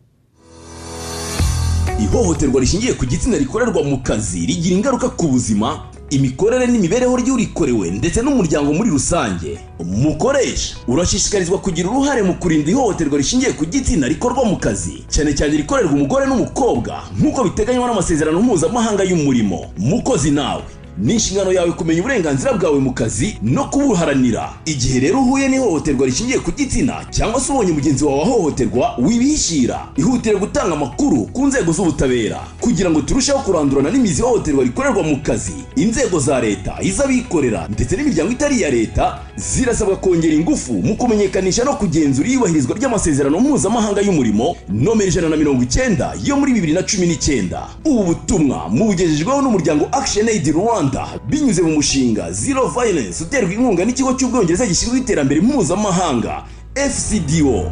Ihohoterwa 2.03 2.62
rishingiye 2.62 2.93
ku 2.93 3.06
gitsina 3.06 3.38
rikorerwa 3.38 3.84
mu 3.84 3.97
kazi 4.03 4.45
rigira 4.45 4.75
ingaruka 4.75 5.10
ku 5.10 5.27
buzima 5.27 5.88
imikorere 6.10 6.67
n'imibereho 6.67 7.17
ry'urikorewe 7.17 7.91
ndetse 7.91 8.22
n'umuryango 8.22 8.74
muri 8.74 8.89
rusange. 8.89 9.60
Mukoresha. 9.86 10.76
Urashishikarizwa 10.88 11.58
kugira 11.58 11.89
uruhare 11.89 12.22
mu 12.24 12.34
kurinda 12.34 12.72
ihohoterwa 12.72 13.17
rishingiye 13.17 13.52
ku 13.54 13.65
gitsina 13.65 14.08
rikorwa 14.08 14.46
mu 14.46 14.58
kazi. 14.58 15.04
Cyane 15.10 15.34
cyane 15.36 15.58
rikorerwa 15.58 15.91
umugore 15.93 16.26
n'umukobwa 16.26 17.04
nk'uko 17.20 17.43
biteganywa 17.43 17.88
n'amasezerano 17.88 18.41
mpuzamahanga 18.41 19.04
y'umurimo. 19.04 19.65
Mukozi 19.78 20.32
nawe. 20.32 20.63
Ni 20.99 21.13
inshingano 21.13 21.51
yawe 21.51 21.71
kumenya 21.71 21.99
uburenganzira 22.01 22.53
bwawe 22.53 22.79
mu 22.79 22.91
kazi 22.93 23.38
no 23.41 23.65
kubuharanira. 23.65 24.49
Igihe 24.65 24.99
rero 24.99 25.19
uhuye 25.21 25.47
n'ihohoterwa 25.49 26.05
rishingiye 26.05 26.39
ku 26.39 26.51
gitsina 26.51 27.05
cyangwa 27.12 27.41
se 27.41 27.51
ubonye 27.51 27.71
mugenzi 27.71 28.03
wawe 28.05 28.21
ahohoterwa 28.21 28.95
wibihishira. 28.97 29.88
Ihutire 29.97 30.36
gutanga 30.36 30.73
amakuru 30.73 31.25
ku 31.33 31.47
nzego 31.47 31.71
z'ubutabera 31.71 32.39
kugira 32.62 32.89
ngo 32.89 33.01
turusheho 33.01 33.39
kurandurana 33.39 33.89
n'imizi 33.91 34.21
ihohoterwa 34.21 34.63
rikorerwa 34.63 35.03
mu 35.03 35.17
kazi. 35.23 35.53
Inzego 35.75 36.19
za 36.19 36.39
leta 36.41 36.73
iz'abikorera 36.81 37.67
ndetse 37.69 37.95
n'imiryango 37.95 38.31
itari 38.31 38.55
iya 38.57 38.69
leta 38.71 39.19
zirasabwa 39.36 39.95
kongera 39.95 40.33
ingufu 40.33 40.73
mu 40.73 40.95
kumenyekanisha 40.95 41.63
no 41.63 41.73
kugenzura 41.73 42.27
iyubahirizwa 42.29 42.75
ry'amasezerano 42.77 43.39
mpuzamahanga 43.39 44.01
y'umurimo 44.01 44.55
nomero 44.69 45.10
ijana 45.10 45.29
na 45.29 45.38
mirongo 45.38 45.63
icyenda 45.63 46.13
yo 46.23 46.36
muri 46.36 46.53
bibiri 46.53 46.73
na 46.73 46.81
cumi 46.83 47.05
n'icyenda. 47.07 47.67
Ubu 47.86 48.03
butumwa 48.03 48.69
mubugejejweho 48.69 49.41
n'umuryango 49.41 49.86
action 49.91 50.27
aid 50.27 50.47
rwanda. 50.47 50.87
Binyuze 51.30 51.62
mu 51.62 51.71
mushinga 51.71 52.32
zero 52.32 52.67
violence 52.67 53.23
uterwa 53.23 53.54
inkunga 53.54 53.86
n'ikigo 53.86 54.13
cy'ubwongereza 54.13 54.65
gishinzwe 54.65 54.97
iterambere 55.00 55.41
mpuzamahanga 55.41 56.43
fcdo 56.76 57.71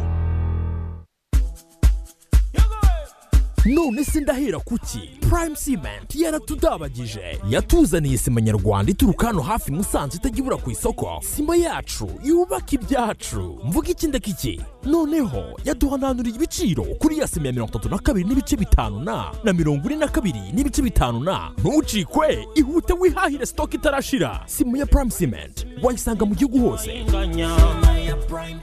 none 3.66 4.04
se 4.04 4.20
ndahera 4.20 4.58
kuki? 4.60 5.10
Prime 5.20 5.54
cement 5.64 6.14
yaratudabagije 6.14 7.38
yatuzaniye 7.50 8.18
sima 8.18 8.40
nyarwanda 8.40 8.92
ituruka 8.92 9.26
hano 9.26 9.42
hafi 9.42 9.72
musanze 9.72 10.16
itajya 10.16 10.38
ibura 10.38 10.56
ku 10.56 10.70
isoko. 10.70 11.20
Sima 11.22 11.56
yacu 11.56 12.08
yubaka 12.24 12.66
ibyacu. 12.72 13.58
Mvuga 13.64 13.88
iki 13.88 14.06
ndakiki? 14.06 14.60
Noneho 14.84 15.42
yaduhananuriye 15.64 16.36
ibiciro 16.36 16.84
kuri 16.84 17.18
ya 17.18 17.28
sima 17.28 17.46
ya 17.46 17.52
mirongo 17.52 17.70
itatu 17.70 17.88
na 17.88 17.98
kabiri 17.98 18.28
n'ibice 18.28 18.56
bitanu 18.56 19.00
na 19.00 19.32
na 19.44 19.52
mirongo 19.52 19.86
ine 19.88 19.96
na 19.96 20.08
kabiri 20.08 20.40
n'ibice 20.52 20.82
bitanu 20.82 21.20
na. 21.20 21.50
Ntucikwe 21.58 22.48
ihute 22.54 22.92
wihahire 22.92 23.46
sitoke 23.46 23.76
itarashira. 23.76 24.42
Sima 24.46 24.78
ya 24.78 24.86
prime 24.86 25.10
cement 25.10 25.66
wayisanga 25.82 26.24
mu 26.26 26.34
gihugu 26.34 26.70
hose. 26.70 27.04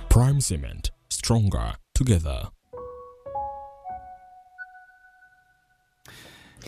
Prime. 0.09 0.39
Cement 0.41 0.91
stronger 1.09 1.75
together. 1.93 2.47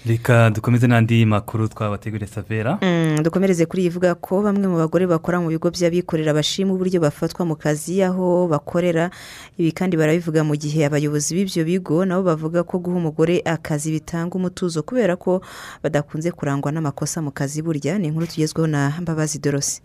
Reka 0.05 0.49
dukomeze 0.49 0.87
n'andi 0.87 1.25
makuru 1.25 1.67
twabateguriye 1.67 2.27
savera. 2.27 2.77
Mm, 2.81 3.23
dukomereze 3.23 3.65
kuri 3.65 3.81
iyi 3.81 3.87
ivuga 3.89 4.15
ko 4.15 4.41
bamwe 4.41 4.67
mu 4.67 4.77
bagore 4.77 5.07
bakora 5.07 5.39
mu 5.41 5.49
bigo 5.49 5.69
by'abikorera 5.71 6.33
bashima 6.33 6.73
uburyo 6.73 6.99
bafatwa 7.01 7.45
mu 7.45 7.55
kazi 7.55 8.03
aho 8.03 8.47
bakorera. 8.47 9.09
Ibi 9.57 9.71
kandi 9.71 9.97
barabivuga 9.97 10.43
mu 10.43 10.53
gihe 10.55 10.85
abayobozi 10.85 11.33
b'ibyo 11.35 11.65
bigo 11.65 12.05
nabo 12.05 12.23
bavuga 12.29 12.61
ko 12.63 12.77
guha 12.79 12.97
umugore 12.97 13.41
akazi 13.45 13.91
bitanga 13.91 14.35
umutuzo 14.37 14.83
kubera 14.83 15.15
ko 15.15 15.41
badakunze 15.81 16.29
kurangwa 16.31 16.69
n'amakosa 16.71 17.21
mu 17.25 17.31
kazi 17.31 17.61
burya. 17.65 17.97
Ni 17.97 18.07
inkuru 18.13 18.27
tugezweho 18.27 18.67
na 18.67 18.93
mbabazi 19.01 19.39
dorose. 19.39 19.81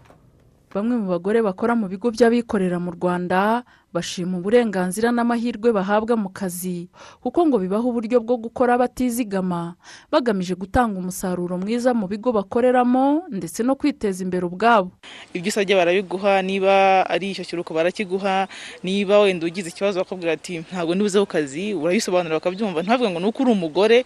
Bamwe 0.75 0.97
mu 0.97 1.07
bagore 1.11 1.43
bakora 1.43 1.75
mu 1.75 1.91
bigo 1.91 2.11
by'abikorera 2.15 2.79
mu 2.79 2.95
rwanda 2.95 3.67
bashima 3.91 4.39
uburenganzira 4.39 5.11
n'amahirwe 5.11 5.75
bahabwa 5.75 6.15
mu 6.15 6.31
kazi 6.31 6.87
kuko 7.19 7.43
ngo 7.43 7.59
bibaha 7.59 7.83
uburyo 7.91 8.23
bwo 8.23 8.39
gukora 8.39 8.79
batizigama 8.79 9.75
bagamije 10.15 10.55
gutanga 10.55 10.95
umusaruro 10.95 11.59
mwiza 11.59 11.91
mu 11.91 12.07
bigo 12.07 12.31
bakoreramo 12.31 13.27
ndetse 13.35 13.67
no 13.67 13.75
kwiteza 13.75 14.23
imbere 14.23 14.47
ubwabo. 14.47 14.95
Ibyo 15.35 15.51
usabye 15.51 15.75
barabiguha 15.75 16.39
niba 16.47 17.03
ari 17.11 17.35
icyo 17.35 17.43
kiruhuko 17.43 17.75
barakiguha 17.75 18.47
niba 18.87 19.19
wenda 19.27 19.47
ugize 19.51 19.75
ikibazo 19.75 19.99
bakubwira 19.99 20.39
ati 20.39 20.63
ntabwo 20.71 20.95
nibuze 20.95 21.19
ku 21.19 21.27
kazi 21.27 21.75
urabisobanura 21.75 22.39
bakabyumva. 22.39 22.87
Ntavuge 22.87 23.11
ngo 23.11 23.19
ni 23.19 23.27
uko 23.27 23.43
uri 23.43 23.51
umugore. 23.59 23.99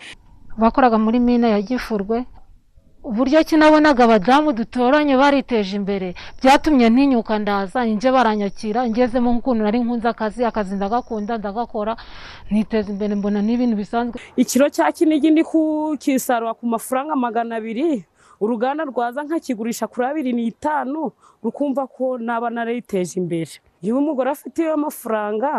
Bakoraga 0.56 0.96
muri 0.96 1.20
mine 1.20 1.50
ya 1.52 1.60
gifurwe 1.60 2.24
uburyo 3.04 3.44
ki 3.44 3.56
nabonaga 3.56 4.04
abadamu 4.04 4.52
dutoranye 4.52 5.16
bariteje 5.16 5.76
imbere. 5.76 6.14
Byatumye 6.40 6.88
ntinyuka 6.90 7.38
ndaza 7.38 7.84
njye 7.84 8.10
baranyakira 8.16 8.80
ngezemo 8.88 9.28
nk'ukuntu 9.32 9.60
nari 9.64 9.78
nkunze 9.84 10.08
akazi 10.08 10.40
akazi 10.44 10.74
ndagakunda 10.76 11.38
ndagakora 11.38 11.92
niteza 12.50 12.88
imbere 12.92 13.12
mbona 13.14 13.40
n'ibintu 13.44 13.76
bisanzwe. 13.76 14.16
Ikiro 14.42 14.66
cya 14.74 14.88
kinigi 14.96 15.30
ndi 15.30 15.42
kukisarura 15.44 16.54
ku 16.58 16.64
mafaranga 16.66 17.12
magana 17.16 17.56
abiri 17.60 18.04
uruganda 18.40 18.82
rwaza 18.88 19.20
nkakigurisha 19.22 19.84
kuri 19.86 20.04
abiri 20.06 20.30
n'itanu 20.32 21.12
rukumva 21.44 21.86
ko 21.86 22.16
naba 22.18 22.48
narayiteje 22.50 23.20
imbere. 23.20 23.52
Iyo 23.84 23.98
umugore 24.00 24.30
afite 24.32 24.58
iyo 24.64 24.76
mafaranga 24.80 25.50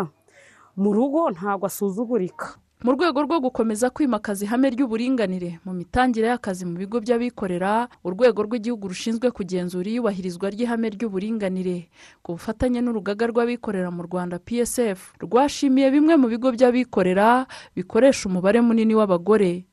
mu 0.76 0.90
rugo 0.92 1.30
ntabwo 1.30 1.66
asuzugurika. 1.70 2.46
Mu 2.86 2.92
rwego 2.94 3.18
rwo 3.26 3.40
gukomeza 3.42 3.90
kwimakaza 3.90 4.44
ihame 4.46 4.70
ry'uburinganire 4.70 5.58
mu 5.66 5.74
mitangire 5.74 6.30
y'akazi 6.30 6.62
mu 6.62 6.78
bigo 6.78 7.02
by'abikorera 7.02 7.90
urwego 8.06 8.46
rw'igihugu 8.46 8.86
rushinzwe 8.86 9.26
kugenzura 9.34 9.90
iyubahirizwa 9.90 10.46
ry'ihame 10.54 10.94
ry'uburinganire. 10.94 11.90
Ku 12.22 12.38
bufatanye 12.38 12.78
n'urugaga 12.86 13.26
rw'abikorera 13.26 13.90
mu 13.90 14.06
rwanda 14.06 14.38
psf 14.38 15.18
rwashimiye 15.18 15.90
bimwe 15.90 16.14
mu 16.14 16.30
bigo 16.30 16.54
by'abikorera 16.54 17.50
bikoresha 17.74 18.30
umubare 18.30 18.62
munini 18.62 18.94
w'abagore. 18.94 19.66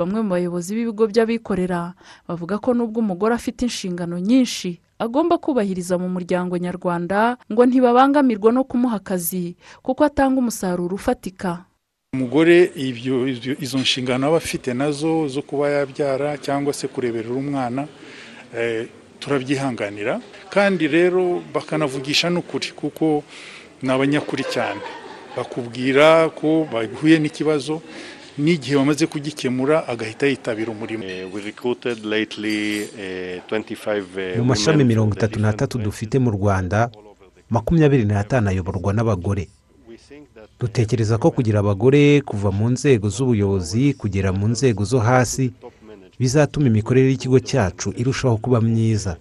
Bamwe 0.00 0.24
mu 0.24 0.32
bayobozi 0.32 0.72
b'ibigo 0.72 1.04
by'abikorera 1.04 1.92
bavuga 2.24 2.56
ko 2.64 2.72
nubwo 2.72 3.04
umugore 3.04 3.36
afite 3.36 3.68
inshingano 3.68 4.16
nyinshi 4.16 4.80
agomba 4.96 5.36
kubahiriza 5.36 6.00
mu 6.00 6.08
muryango 6.08 6.56
nyarwanda 6.56 7.36
ngo 7.52 7.60
ntibabangamirwa 7.68 8.56
no 8.56 8.64
kumuha 8.64 9.04
akazi 9.04 9.52
kuko 9.84 10.00
atanga 10.08 10.40
umusaruro 10.40 10.96
ufatika. 10.96 11.68
Umugore 12.14 12.70
izo 13.60 13.78
nshingano 13.78 14.26
aba 14.30 14.36
afite 14.38 14.70
na 14.74 14.88
zo 14.90 15.28
zo 15.28 15.42
kuba 15.42 15.68
yabyara 15.70 16.38
cyangwa 16.38 16.72
se 16.72 16.86
kureberera 16.88 17.34
umwana 17.34 17.82
eh, 18.56 18.86
turabyihanganira. 19.20 20.20
Kandi 20.54 20.86
rero 20.88 21.42
bakanavugisha 21.54 22.30
n'ukuri 22.30 22.70
kuko 22.76 23.22
ni 23.82 23.90
abanyakuri 23.90 24.44
cyane. 24.54 24.80
Bakubwira 25.36 26.30
ko 26.30 26.68
bahuye 26.72 27.18
n'ikibazo 27.18 27.82
n'igihe 28.38 28.76
bamaze 28.78 29.06
kugikemura 29.06 29.86
agahita 29.88 30.26
yitabira 30.26 30.70
umurimo. 30.70 31.02
Mu 34.38 34.44
mashami 34.44 34.84
mirongo 34.84 35.14
itatu 35.18 35.36
n'atatu 35.42 35.78
dufite 35.78 36.18
mu 36.18 36.30
rwanda 36.30 36.90
makumyabiri 37.50 38.04
n'atanu 38.06 38.48
ayoborwa 38.50 38.90
n'abagore. 38.94 39.48
Dutekereza 40.60 41.18
ko 41.18 41.30
kugira 41.30 41.58
abagore 41.60 42.20
kuva 42.20 42.50
mu 42.52 42.70
nzego 42.74 43.08
z'ubuyobozi 43.14 43.94
kugera 44.00 44.32
mu 44.32 44.48
nzego 44.48 44.84
zo 44.84 44.98
hasi 44.98 45.52
bizatuma 46.20 46.66
imikorere 46.70 47.10
y'ikigo 47.10 47.38
cyacu 47.40 47.88
irushaho 48.00 48.36
kuba 48.36 48.60
myiza. 48.60 49.16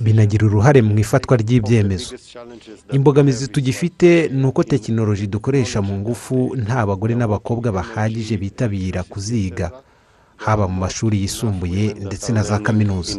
Binagira 0.00 0.46
uruhare 0.46 0.80
mu 0.82 0.94
ifatwa 0.98 1.34
ry'ibyemezo. 1.42 2.14
Imbogamizi 2.92 3.48
tugifite 3.48 4.28
ni 4.32 4.46
uko 4.46 4.62
tekinoloji 4.64 5.26
dukoresha 5.26 5.82
mu 5.82 5.94
ngufu 5.98 6.36
nta 6.64 6.86
bagore 6.86 7.14
n'abakobwa 7.18 7.72
bahagije 7.72 8.36
bitabira 8.36 9.02
kuziga 9.02 9.66
haba 10.36 10.68
mu 10.68 10.78
mashuri 10.84 11.20
yisumbuye 11.22 11.84
ndetse 12.06 12.32
na 12.32 12.42
za 12.42 12.58
kaminuza. 12.58 13.18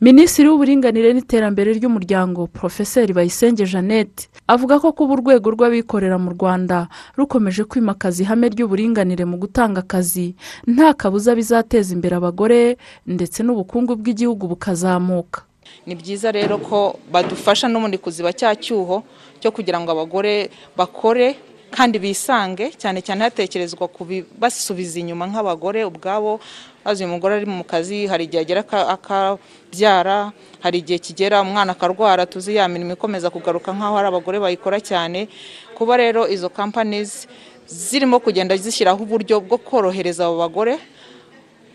Minisitiri 0.00 0.48
w'uburinganire 0.48 1.12
n'iterambere 1.12 1.72
ry'umuryango 1.72 2.46
porofeseri 2.46 3.12
bayisenge 3.12 3.64
jeannette 3.66 4.28
avuga 4.48 4.80
ko 4.80 4.92
kuba 4.92 5.14
urwego 5.14 5.50
rw'abikorera 5.54 6.18
mu 6.18 6.30
rwanda 6.34 6.88
rukomeje 7.16 7.64
kwimakaza 7.64 8.22
ihame 8.22 8.48
ry'uburinganire 8.48 9.24
mu 9.24 9.36
gutanga 9.38 9.80
akazi 9.86 10.34
nta 10.66 10.94
kabuza 10.94 11.34
bizateza 11.34 11.94
imbere 11.94 12.16
abagore 12.16 12.76
ndetse 13.06 13.42
n'ubukungu 13.42 13.96
bw'igihugu 13.96 14.46
bukazamuka. 14.50 15.42
Ni 15.86 15.94
byiza 15.94 16.28
rero 16.32 16.58
ko 16.58 16.98
badufasha 17.12 17.68
n'ubundi 17.68 17.98
kuziba 17.98 18.32
cya 18.32 18.52
cyuho 18.56 19.02
cyo 19.40 19.50
kugira 19.54 19.80
ngo 19.80 19.90
abagore 19.94 20.50
bakore 20.76 21.36
kandi 21.74 21.98
bisange 21.98 22.70
cyane 22.78 23.02
cyane 23.02 23.20
hatekerezwa 23.26 23.88
ku 23.90 24.06
basubiza 24.38 24.96
inyuma 25.02 25.26
nk'abagore 25.26 25.82
ubwabo 25.84 26.38
maze 26.86 27.02
uyu 27.04 27.12
mugore 27.14 27.34
ari 27.42 27.46
mu 27.50 27.64
kazi 27.66 28.06
hari 28.06 28.24
igihe 28.30 28.42
agera 28.46 28.60
aka- 28.62 28.88
akabyara 28.94 30.30
hari 30.62 30.78
igihe 30.78 30.98
kigera 31.02 31.42
umwana 31.42 31.72
akarwara 31.74 32.26
tuzi 32.26 32.54
ya 32.54 32.68
mirimo 32.68 32.92
ikomeza 32.94 33.26
kugaruka 33.30 33.72
nk'aho 33.74 33.94
hari 33.96 34.08
abagore 34.08 34.38
bayikora 34.38 34.78
cyane. 34.80 35.26
Kuba 35.74 35.96
rero 35.96 36.28
izo 36.30 36.48
kampanizi 36.48 37.26
zirimo 37.66 38.20
kugenda 38.22 38.54
zishyiraho 38.56 39.02
uburyo 39.02 39.40
bwo 39.42 39.58
korohereza 39.58 40.24
abo 40.30 40.36
bagore 40.46 40.78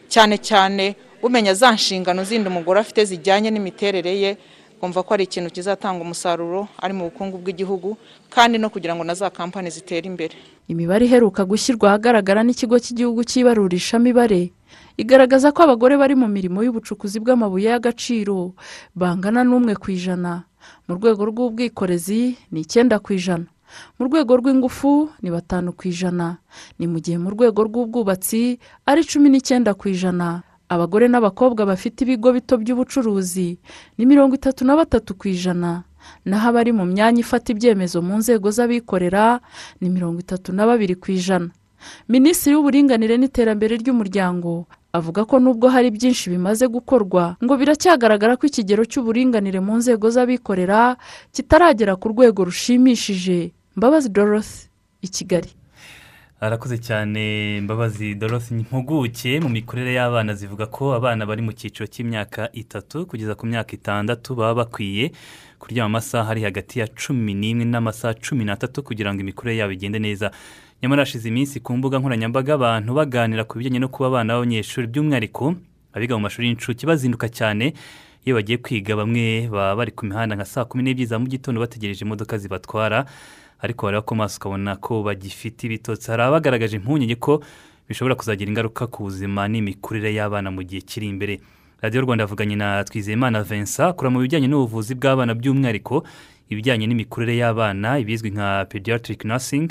cyane 0.07 0.37
cyane 0.39 0.95
umenya 1.21 1.53
za 1.53 1.71
nshingano 1.75 2.23
zindi 2.23 2.47
umugore 2.47 2.79
afite 2.79 3.03
zijyanye 3.05 3.51
n'imiterere 3.51 4.13
ye 4.19 4.31
kumva 4.79 5.03
ko 5.03 5.13
ari 5.13 5.23
ikintu 5.27 5.51
kizatanga 5.51 5.99
umusaruro 6.01 6.67
ari 6.79 6.93
mu 6.95 7.11
bukungu 7.11 7.37
bw'igihugu 7.37 7.97
kandi 8.31 8.55
no 8.57 8.69
kugira 8.71 8.95
ngo 8.95 9.03
na 9.03 9.13
za 9.13 9.29
kampani 9.29 9.69
zitere 9.69 10.07
imbere. 10.07 10.35
Imibare 10.71 11.05
iheruka 11.05 11.43
gushyirwa 11.45 11.89
ahagaragara 11.91 12.43
n'ikigo 12.47 12.79
cy'igihugu 12.79 13.27
cy'ibarurishamibare 13.27 14.51
igaragaza 14.97 15.51
ko 15.51 15.63
abagore 15.67 15.97
bari 15.99 16.15
mu 16.15 16.27
mirimo 16.31 16.63
y'ubucukuzi 16.63 17.19
bw'amabuye 17.19 17.69
y'agaciro 17.75 18.55
bangana 18.95 19.43
n'umwe 19.43 19.75
ku 19.75 19.91
ijana. 19.91 20.47
Mu 20.87 20.95
rwego 20.95 21.25
rw'ubwikorezi 21.27 22.37
ni 22.51 22.61
icyenda 22.63 22.99
ku 22.99 23.13
ijana. 23.15 23.47
Mu 23.97 24.05
rwego 24.09 24.33
rw'ingufu 24.37 25.09
ni 25.21 25.29
batanu 25.31 25.71
ku 25.73 25.87
ijana. 25.87 26.37
Ni 26.79 26.85
mu 26.89 26.99
gihe 26.99 27.17
mu 27.17 27.29
rwego 27.33 27.63
rw'ubwubatsi 27.65 28.59
ari 28.85 29.01
cumi 29.07 29.29
n'icyenda 29.29 29.73
ku 29.73 29.89
ijana. 29.89 30.43
Abagore 30.69 31.07
n'abakobwa 31.09 31.65
bafite 31.65 32.05
ibigo 32.05 32.29
bito 32.33 32.57
by'ubucuruzi 32.57 33.57
ni 33.97 34.03
mirongo 34.05 34.35
itatu 34.37 34.61
na 34.65 34.75
batatu 34.77 35.17
ku 35.17 35.27
ijana. 35.27 35.83
Naho 36.25 36.49
abari 36.49 36.71
mu 36.71 36.85
myanya 36.85 37.19
ifata 37.25 37.51
ibyemezo 37.51 38.01
mu 38.01 38.17
nzego 38.21 38.47
z'abikorera 38.51 39.41
ni 39.81 39.89
mirongo 39.89 40.19
itatu 40.23 40.53
na 40.55 40.63
babiri 40.69 40.95
ku 40.95 41.11
ijana. 41.11 41.49
Minisitiri 42.07 42.55
w'uburinganire 42.55 43.15
n'iterambere 43.17 43.79
ry'umuryango 43.81 44.67
avuga 44.93 45.23
ko 45.25 45.39
nubwo 45.39 45.69
hari 45.69 45.91
byinshi 45.91 46.29
bimaze 46.33 46.65
gukorwa 46.67 47.37
ngo 47.43 47.53
biracyagaragara 47.59 48.35
ko 48.37 48.43
ikigero 48.49 48.83
cy'uburinganire 48.89 49.59
mu 49.63 49.77
nzego 49.79 50.05
z'abikorera 50.11 50.97
kitaragera 51.33 51.95
ku 51.95 52.09
rwego 52.13 52.43
rushimishije. 52.47 53.51
Mbabazi 53.77 54.09
dorothy 54.09 54.67
i 55.01 55.07
kigali. 55.07 55.51
Arakoze 56.41 56.77
cyane 56.77 57.61
mbabazi 57.61 58.15
dorothy 58.15 58.53
impuguke 58.53 59.39
mu 59.39 59.49
mikurire 59.49 59.93
y'abana 59.93 60.33
zivuga 60.33 60.65
ko 60.65 60.93
abana 60.95 61.25
bari 61.25 61.41
mu 61.41 61.51
cyiciro 61.51 61.87
cy'imyaka 61.87 62.47
itatu 62.55 63.05
kugeza 63.05 63.35
ku 63.35 63.43
myaka 63.45 63.75
itandatu 63.75 64.35
baba 64.35 64.63
bakwiye 64.63 65.11
kuryama 65.59 65.85
amasaha 65.99 66.31
ari 66.31 66.41
hagati 66.47 66.79
ya 66.79 66.87
cumi 66.87 67.33
n'imwe 67.35 67.65
n'amasaha 67.67 68.13
cumi 68.23 68.45
n'atatu 68.47 68.83
kugira 68.83 69.11
ngo 69.13 69.19
imikurire 69.21 69.57
yabo 69.59 69.71
igende 69.75 69.99
neza. 69.99 70.31
Nyamara 70.81 71.03
hashize 71.03 71.27
iminsi 71.27 71.59
ku 71.59 71.75
mbuga 71.77 71.99
nkoranyambaga 71.99 72.53
abantu 72.55 72.93
baganira 72.95 73.43
ku 73.43 73.57
bijyanye 73.59 73.79
no 73.83 73.91
kuba 73.91 74.07
abana 74.07 74.33
b'abanyeshuri 74.39 74.87
by'umwihariko 74.87 75.55
abiga 75.91 76.15
mu 76.15 76.23
mashuri 76.23 76.47
y'incuke 76.47 76.87
bazinduka 76.87 77.27
cyane. 77.27 77.73
Iyo 78.23 78.35
bagiye 78.39 78.57
kwiga 78.63 78.95
bamwe 78.95 79.51
baba 79.51 79.75
bari 79.75 79.91
ku 79.91 80.05
mihanda 80.07 80.35
nka 80.39 80.45
saa 80.47 80.63
kumi 80.63 80.83
n'ebyiri 80.87 81.11
za 81.11 81.19
mu 81.19 81.27
gitondo 81.27 81.59
bategereje 81.59 82.07
imodoka 82.07 82.37
zibatwara. 82.39 83.03
Ariko 83.61 83.85
wareba 83.85 84.01
ku 84.01 84.15
maso 84.15 84.37
ukabona 84.37 84.75
ko 84.75 85.03
bagifite 85.03 85.63
ibitotsi. 85.67 86.11
Hari 86.11 86.23
abagaragaje 86.23 86.75
impungenge 86.77 87.15
ko 87.15 87.43
bishobora 87.87 88.15
kuzagira 88.15 88.49
ingaruka 88.49 88.87
ku 88.87 89.03
buzima 89.03 89.47
n'imikurire 89.47 90.13
y'abana 90.13 90.51
mu 90.51 90.63
gihe 90.63 90.81
kiri 90.81 91.07
imbere. 91.07 91.39
Radiyo 91.81 92.01
rwanda 92.01 92.23
yavuganye 92.23 92.55
na 92.55 92.83
twizeyimana 92.83 93.43
vincent 93.43 93.89
akora 93.95 94.09
mu 94.09 94.19
bijyanye 94.19 94.47
n'ubuvuzi 94.47 94.95
bw'abana 94.95 95.33
by'umwihariko 95.35 96.03
ibijyanye 96.49 96.87
n'imikurire 96.87 97.37
y'abana 97.37 97.99
ibizwi 97.99 98.31
nka 98.31 98.65
pediatric 98.69 99.25
nursing. 99.25 99.69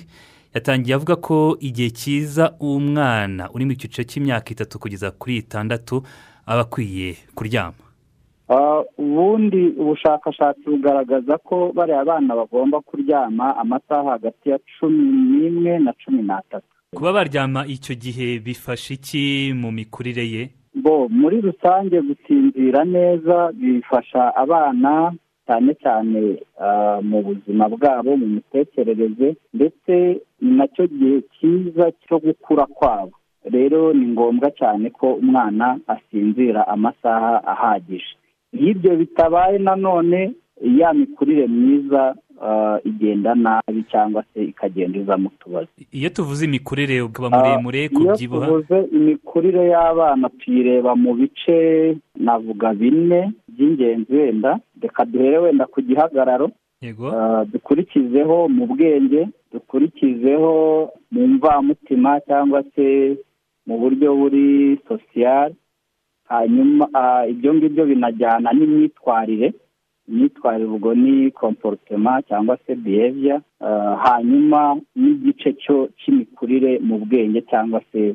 Yatangiye 0.55 0.95
avuga 0.97 1.17
ko 1.17 1.57
igihe 1.61 1.91
cyiza 1.91 2.57
umwana 2.61 3.51
uri 3.53 3.65
mu 3.69 3.75
cyiciro 3.77 4.05
cy'imyaka 4.09 4.49
itatu 4.53 4.79
kugeza 4.81 5.11
kuri 5.13 5.37
itandatu 5.45 6.03
aba 6.47 6.65
akwiye 6.65 7.17
kuryama. 7.37 7.77
Ubundi 8.99 9.63
ubushakashatsi 9.81 10.65
bugaragaza 10.71 11.39
ko 11.39 11.73
bariya 11.77 12.05
bana 12.05 12.37
bagomba 12.37 12.81
kuryama 12.81 13.57
amasaha 13.57 14.11
hagati 14.11 14.51
ya 14.51 14.59
cumi 14.79 15.05
n'imwe 15.31 15.79
na 15.79 15.93
cumi 15.93 16.23
n'atatu. 16.23 16.67
Kuba 16.97 17.13
baryama 17.13 17.67
icyo 17.67 17.95
gihe 17.95 18.39
bifasha 18.39 18.95
iki 18.95 19.53
mu 19.61 19.71
mikurire 19.73 20.25
ye? 20.35 20.43
Bo 20.75 21.09
muri 21.09 21.41
rusange 21.41 22.01
gusinzira 22.01 22.85
neza 22.85 23.53
bifasha 23.53 24.33
abana 24.37 25.13
cyane 25.47 25.75
cyane 25.83 26.21
ah, 26.61 27.01
mu 27.03 27.23
buzima 27.23 27.69
bwabo 27.69 28.17
mu 28.17 28.27
mitekerereze 28.27 29.37
ndetse 29.55 29.93
ni 30.41 30.51
na 30.57 30.67
cyo 30.69 30.87
gihe 30.87 31.21
cyiza 31.37 31.93
cyo 32.09 32.17
gukura 32.19 32.67
kwabo. 32.67 33.13
Rero 33.45 33.93
ni 33.93 34.07
ngombwa 34.13 34.51
cyane 34.51 34.91
ko 34.91 35.15
umwana 35.15 35.79
asinzira 35.87 36.69
amasaha 36.69 37.45
ahagije. 37.53 38.17
Iyo 38.53 38.71
ibyo 38.71 38.97
bitabaye 38.97 39.59
nanone 39.59 40.33
ya 40.79 40.93
mikurire 40.93 41.47
myiza 41.47 42.15
ah, 42.43 42.79
igenda 42.85 43.35
nabi 43.35 43.83
cyangwa 43.91 44.25
se 44.35 44.45
ikagenda 44.45 44.99
iza 44.99 45.17
mu 45.17 45.31
tubazo 45.41 45.69
iyo 45.93 46.11
tuvuze 46.11 46.45
imikurire 46.45 47.03
ukaba 47.03 47.31
muremure 47.31 47.79
iyo 47.81 47.91
kubyibuha? 47.91 48.47
tuvuze 48.47 48.77
imikurire 48.93 49.69
y'abana 49.69 50.29
tuyireba 50.29 50.97
mu 50.97 51.15
bice 51.15 51.97
navuga 52.17 52.75
bine 52.75 53.33
by'ingenzi 53.49 54.13
wenda. 54.15 54.59
Reka 54.83 55.05
duhere 55.05 55.39
wenda 55.39 55.67
ku 55.67 55.83
gihagararo. 55.83 56.51
Yego. 56.83 57.09
Ah, 57.11 57.45
dukurikizeho 57.45 58.49
mu 58.49 58.67
bwenge 58.67 59.29
dukurikizeho 59.53 60.53
mu 61.11 61.27
mvamutima 61.27 62.21
cyangwa 62.21 62.63
se 62.75 63.17
mu 63.67 63.79
buryo 63.79 64.15
buri 64.17 64.79
sosiyali 64.89 65.55
hanyuma 66.29 66.89
ah, 66.95 67.27
ibyo 67.27 67.55
ngibyo 67.55 67.85
binajyana 67.87 68.53
n'imyitwarire 68.53 69.53
imyitwarire 70.09 70.65
ubwo 70.71 70.95
ni 70.95 71.31
komporutema 71.31 72.23
cyangwa 72.23 72.59
se 72.67 72.75
biheviya 72.75 73.41
hanyuma 74.05 74.77
n'igice 74.97 75.53
cyo 75.53 75.89
cy'imikurire 75.99 76.79
mu 76.79 76.99
bwenge 76.99 77.41
cyangwa 77.51 77.83
se 77.93 78.15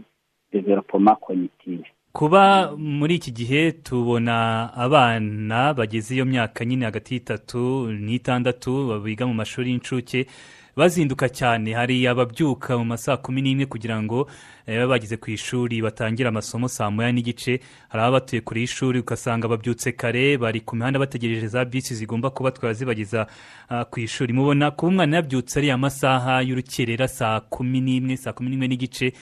developoma 0.52 1.16
kognitive 1.16 1.84
kuba 2.14 2.72
muri 2.78 3.16
iki 3.16 3.32
gihe 3.32 3.72
tubona 3.72 4.70
abana 4.76 5.74
bageze 5.74 6.14
iyo 6.16 6.26
myaka 6.26 6.66
nyine 6.66 6.86
hagati 6.86 7.14
y'itatu 7.14 7.92
n'itandatu 8.06 9.02
biga 9.04 9.26
mu 9.28 9.34
mashuri 9.34 9.70
y'incuke 9.70 10.26
bazinduka 10.76 11.30
cyane. 11.30 11.74
Hari 11.74 12.08
ababyuka 12.08 12.78
mu 12.78 12.86
ma 12.86 12.98
saa 12.98 13.18
kumi 13.18 13.42
n'imwe 13.42 13.66
kugira 13.66 14.02
ngo 14.02 14.28
eh, 14.68 14.78
babe 14.80 14.88
bageze 14.90 15.18
ku 15.18 15.32
ishuri 15.32 15.82
batangire 15.82 16.30
amasomo 16.30 16.68
saa 16.68 16.90
moya 16.92 17.12
n'igice. 17.12 17.60
Hari 17.90 18.02
ababa 18.04 18.12
batuye 18.20 18.42
kure 18.42 18.62
y'ishuri 18.62 19.00
ugasanga 19.00 19.48
babyutse 19.48 19.92
kare 19.92 20.38
bari 20.38 20.62
ku 20.62 20.76
mihanda 20.76 21.00
bategereje 21.00 21.48
za 21.48 21.66
bisi 21.66 21.96
zigomba 21.96 22.30
kubatwara 22.30 22.74
zibageza 22.74 23.28
ah, 23.70 23.86
ku 23.86 24.00
ishuri. 24.00 24.34
Mubona 24.34 24.72
kuba 24.72 24.90
umwana 24.92 25.16
yabyutse 25.18 25.60
ariya 25.60 25.78
masaha 25.78 26.42
y'urukerera 26.42 27.08
saa 27.08 27.40
kumi 27.40 27.82
n'imwe 27.82 28.18
saa 28.18 28.34
kumi 28.34 28.50
n'imwe 28.50 28.68
n'igice. 28.68 29.14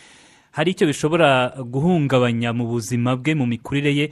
Hari 0.52 0.72
icyo 0.72 0.88
bishobora 0.88 1.56
guhungabanya 1.64 2.54
mu 2.54 2.68
buzima 2.68 3.16
bwe 3.16 3.36
mu 3.36 3.46
mikurire 3.48 3.96
ye? 3.96 4.12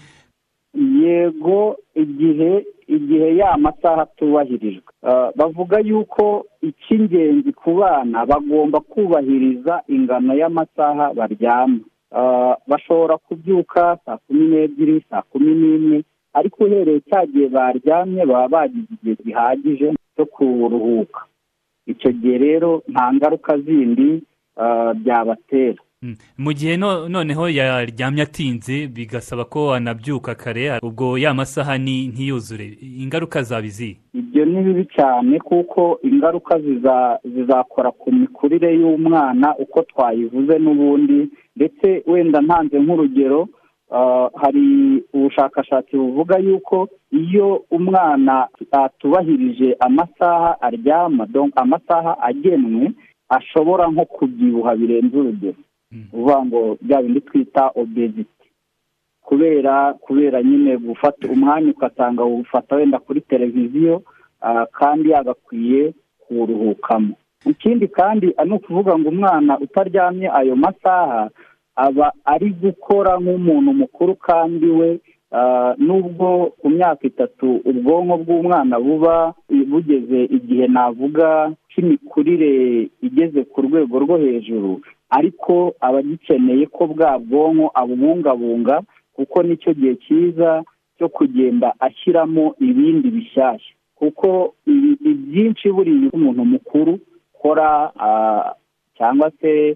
Yego 0.74 1.78
igihe 1.96 2.66
igihe 2.88 3.36
ya 3.38 3.58
masaha 3.58 4.02
atubahirijwe 4.02 4.84
Ah, 5.04 5.32
bavuga 5.36 5.80
yuko 5.80 6.46
icy'ingenzi 6.62 7.52
ku 7.56 7.72
bana 7.80 8.26
bagomba 8.26 8.80
kubahiriza 8.80 9.82
ingano 9.88 10.34
y'amasaha 10.42 11.14
baryama. 11.14 11.80
Ah, 12.12 12.56
bashobora 12.68 13.18
kubyuka 13.18 13.98
saa 14.06 14.18
kumi 14.28 14.46
n'ebyiri 14.52 15.04
saa 15.10 15.22
kumi 15.32 15.52
n'imwe 15.56 15.98
ariko 16.34 16.64
uhereye 16.64 17.00
cya 17.10 17.26
gihe 17.26 17.48
baryamye 17.48 18.26
baba 18.26 18.48
bagize 18.48 18.92
igihe 18.94 19.16
gihagije 19.24 19.88
cyo 20.16 20.26
kuruhuka. 20.26 21.22
Icyo 21.88 22.12
gihe 22.12 22.38
rero 22.38 22.84
nta 22.92 23.14
ngaruka 23.14 23.58
zindi 23.58 24.10
ah, 24.60 24.92
byabatera. 24.94 25.82
Mu 26.38 26.52
gihe 26.54 26.78
no- 26.78 27.10
noneho 27.10 27.50
yaryamye 27.50 28.22
atinze 28.24 28.88
bigasaba 28.88 29.44
ko 29.46 29.74
anabyuka 29.74 30.36
kare 30.36 30.80
ubwo 30.88 31.18
ya 31.18 31.34
masaha 31.34 31.78
ntiyuzure. 31.78 32.68
Ingaruka 33.04 33.44
zaba 33.44 33.68
izihe 33.68 33.98
ibyo 34.14 34.46
ni 34.46 34.60
bibi 34.64 34.86
cyane 34.96 35.40
kuko 35.40 36.00
ingaruka 36.04 36.60
ziza- 36.60 37.20
zizakora 37.34 37.92
ku 37.92 38.12
mikurire 38.12 38.70
y'umwana 38.82 39.48
uko 39.64 39.82
twayivuze 39.92 40.56
n'ubundi 40.60 41.20
ndetse 41.56 42.04
wenda 42.08 42.40
ntanze 42.42 42.80
nk'urugero 42.80 43.48
ah, 43.92 44.30
hari 44.42 44.66
ubushakashatsi 45.14 45.98
buvuga 45.98 46.38
yuko 46.40 46.88
iyo 47.12 47.66
umwana 47.72 48.48
atubahirije 48.72 49.76
amasaha 49.80 50.62
aryama 50.62 51.28
amasaha 51.56 52.12
agenwe 52.30 52.92
ashobora 53.30 53.88
nko 53.92 54.06
kubyibuha 54.06 54.76
birenze 54.76 55.18
urugero. 55.18 55.58
Uvuga 56.14 56.46
ngo 56.46 56.78
bya 56.82 57.02
bindi 57.02 57.22
twita 57.22 57.72
obesity. 57.76 58.46
Kubera 59.22 59.94
kubera 59.94 60.44
nyine 60.44 60.78
gufata 60.78 61.28
umwanya 61.28 61.72
ugasanga 61.72 62.24
ufata 62.26 62.76
wenda 62.76 63.00
kuri 63.00 63.22
televiziyo 63.22 64.02
ah, 64.42 64.66
kandi 64.66 65.10
yagakwiye 65.10 65.94
kuwuruhukamo 66.20 67.14
ikindi 67.46 67.88
kandi 67.88 68.28
ni 68.46 68.54
ukuvuga 68.54 68.98
ngo 69.00 69.10
umwana 69.10 69.60
utaryamye 69.60 70.30
ayo 70.34 70.56
masaha 70.56 71.30
aba 71.76 72.14
ari 72.26 72.50
gukora 72.50 73.18
nk'umuntu 73.20 73.74
mukuru 73.74 74.16
kandi 74.16 74.66
we 74.68 75.00
ah, 75.32 75.74
nubwo 75.78 76.46
ku 76.60 76.70
myaka 76.70 77.08
itatu 77.08 77.62
ubwonko 77.66 78.18
bw'umwana 78.18 78.80
buba 78.80 79.34
bugeze 79.68 80.24
igihe 80.26 80.68
navuga 80.68 81.52
cy'imikurire 81.70 82.90
igeze 83.02 83.44
ku 83.44 83.62
rwego 83.62 84.00
rwo 84.00 84.18
hejuru 84.18 84.82
ariko 85.10 85.74
aba 85.80 86.00
agikeneye 86.00 86.66
ko 86.66 86.88
bwa 86.88 87.20
bwonko 87.20 87.72
abubungabunga 87.74 88.82
kuko 89.14 89.44
ni 89.44 89.58
cyo 89.58 89.74
gihe 89.74 89.96
cyiza 89.96 90.64
cyo 90.98 91.10
kugenda 91.10 91.74
ashyiramo 91.80 92.56
ibindi 92.60 93.10
bishyashya. 93.10 93.74
Kuko 93.96 94.54
ibi- 94.68 95.00
ibyinshi 95.12 95.72
buriya 95.72 96.10
umuntu 96.14 96.46
mukuru 96.46 97.00
ukora 97.36 97.92
cyangwa 98.98 99.32
se 99.42 99.76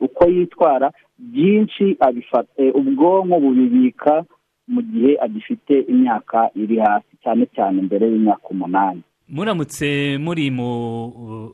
uko 0.00 0.24
yitwara 0.28 0.90
byinshi 1.18 1.96
abifata 2.00 2.50
eh, 2.62 2.74
ubwonko 2.76 3.40
bubibika 3.40 4.24
mu 4.68 4.82
gihe 4.82 5.18
agifite 5.20 5.80
imyaka 5.90 6.50
iri 6.54 6.78
hasi 6.78 7.12
cyane 7.22 7.46
cyane 7.54 7.82
mbere 7.82 8.06
y'imyaka 8.10 8.46
umunani. 8.50 9.02
Muramutse 9.30 10.18
muri 10.18 10.50
mu 10.50 10.70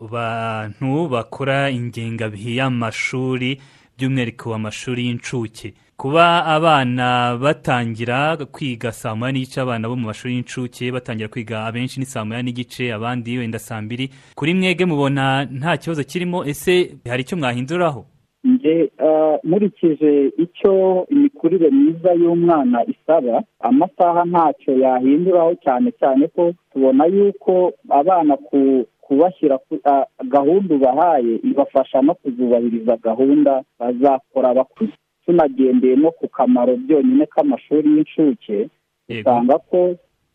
uh, 0.00 0.08
bantu 0.10 1.08
bakora 1.08 1.70
ingengabihe 1.70 2.54
y'amashuri 2.60 3.60
by'umwihariko 3.98 4.54
amashuri 4.54 5.06
y'incuke. 5.06 5.74
Kuba 5.96 6.44
abana 6.44 7.36
batangira 7.40 8.36
kwiga 8.36 8.92
saa 8.92 9.14
moya 9.14 9.32
n'igice 9.32 9.60
abana 9.60 9.88
bo 9.88 9.96
mu 9.96 10.06
mashuri 10.06 10.34
y'incuke 10.34 10.92
batangira 10.92 11.28
kwiga 11.28 11.64
abenshi 11.64 12.00
ni 12.00 12.06
saa 12.06 12.24
moya 12.24 12.42
n'igice 12.42 12.92
abandi 12.92 13.38
wenda 13.38 13.58
saa 13.58 13.80
mbiri. 13.82 14.10
Kuri 14.34 14.54
mwege 14.54 14.84
mubona 14.84 15.44
nta 15.44 15.76
kibazo 15.76 16.04
kirimo 16.04 16.44
ese 16.44 16.96
hari 17.08 17.22
icyo 17.22 17.36
mwahinduraho? 17.36 18.06
Ah, 19.06 19.36
nkurikije 19.44 20.10
icyo 20.44 20.72
imikurire 21.10 21.70
myiza 21.70 22.10
y'umwana 22.22 22.78
isaba 22.92 23.42
amasaha 23.60 24.24
ntacyo 24.24 24.72
yahinduraho 24.84 25.52
cyane 25.64 25.88
cyane 26.00 26.24
ko 26.34 26.52
tubona 26.72 27.04
yuko 27.06 27.72
abana 28.00 28.36
ku 28.36 28.84
kubashyira 29.04 29.58
ku 29.58 29.78
ah, 29.84 30.04
gahunda 30.34 30.74
ubahaye 30.74 31.34
ibafasha 31.50 32.02
no 32.02 32.14
kuzubahiriza 32.14 32.96
gahunda 32.96 33.52
bazakora 33.80 34.54
bakuze 34.58 34.92
tunagendeye 35.26 35.96
no 35.96 36.10
ku 36.18 36.28
kamaro 36.28 36.76
byonyine 36.76 37.26
k'amashuri 37.32 37.88
y'incuke 37.94 38.68
usanga 39.20 39.58
ko 39.70 39.80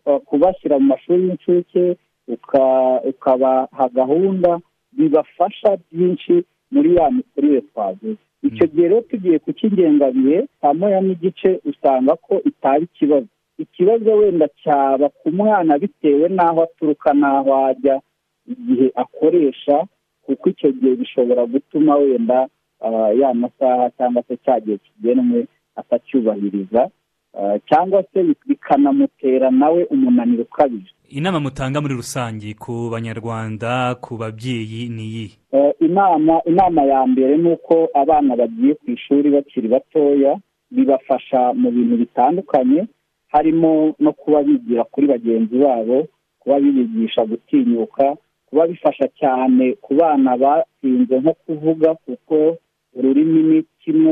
ah, 0.07 0.19
kubashyira 0.27 0.79
mu 0.79 0.87
mashuri 0.93 1.21
y'incuke 1.27 1.83
uka- 2.27 3.01
ukabaha 3.11 3.85
gahunda 3.99 4.59
bibafasha 4.97 5.77
byinshi 5.91 6.43
muri 6.71 6.95
ya 6.95 7.11
mikurire 7.11 7.61
twavuze. 7.61 8.17
Icyo 8.43 8.65
gihe 8.67 8.87
rero 8.87 9.01
tugiye 9.01 9.37
ku 9.39 9.53
cy'ingengabihe 9.53 10.47
saa 10.61 10.73
moya 10.73 11.01
n'igice 11.01 11.59
usanga 11.65 12.15
ko 12.15 12.41
itaba 12.49 12.77
ikibazo. 12.83 13.27
Ikibazo 13.57 14.09
wenda 14.17 14.47
cyaba 14.63 15.09
ku 15.09 15.29
mwana 15.31 15.77
bitewe 15.77 16.25
n'aho 16.29 16.63
aturuka 16.63 17.13
n'aho 17.13 17.51
ajya 17.69 18.01
igihe 18.47 18.87
akoresha 18.95 19.85
kuko 20.25 20.49
icyo 20.49 20.71
gihe 20.71 20.95
bishobora 20.95 21.45
gutuma 21.45 21.95
wenda 21.95 22.47
ah, 22.81 23.11
ya 23.13 23.33
masaha 23.33 23.89
cyangwa 23.97 24.23
se 24.27 24.37
cya 24.45 24.59
gihe 24.59 24.77
kigenwe 24.77 25.45
atacyubahiriza 25.75 26.89
ah, 27.37 27.57
cyangwa 27.69 28.03
se 28.13 28.19
bikanamutera 28.47 29.51
nawe 29.51 29.83
umunaniro 29.93 30.43
ukabije. 30.43 30.93
Inama 31.11 31.39
mutanga 31.39 31.81
muri 31.81 31.93
rusange 31.95 32.53
ku 32.53 32.89
banyarwanda 32.91 33.95
ku 34.03 34.17
babyeyi 34.17 34.89
ni 34.89 35.03
iyihe? 35.05 35.35
Eh, 35.51 35.73
inama 35.79 36.41
inama 36.45 36.81
ya 36.83 37.05
mbere 37.07 37.37
ni 37.37 37.49
uko 37.51 37.89
abana 37.93 38.35
bagiye 38.35 38.73
ku 38.75 38.91
ishuri 38.91 39.29
bakiri 39.29 39.67
batoya 39.67 40.39
bibafasha 40.71 41.53
mu 41.53 41.71
bintu 41.71 41.95
bitandukanye 41.97 42.87
harimo 43.27 43.95
no 43.99 44.11
kuba 44.13 44.43
bigira 44.43 44.83
kuri 44.83 45.07
bagenzi 45.07 45.55
babo 45.59 46.07
kuba 46.39 46.59
bibigisha 46.59 47.25
gutinyuka 47.25 48.15
kuba 48.49 48.67
bifasha 48.67 49.07
cyane 49.19 49.75
ku 49.83 49.93
bana 49.95 50.37
batsinze 50.37 51.19
nko 51.19 51.33
kuvuga 51.45 51.93
kuko 52.05 52.57
ururimi 52.95 53.41
ni 53.43 53.59
kimwe 53.83 54.11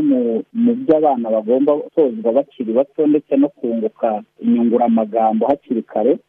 mu 0.53 0.71
byo 0.75 0.97
abana 0.97 1.29
bagomba 1.31 1.75
gutozwa 1.75 2.31
bakiri 2.31 2.73
bato 2.73 3.07
ndetse 3.07 3.35
no 3.37 3.49
kunguka 3.49 4.23
inyunguramagambo 4.43 5.47
hakiri 5.47 5.83
kare. 5.83 6.19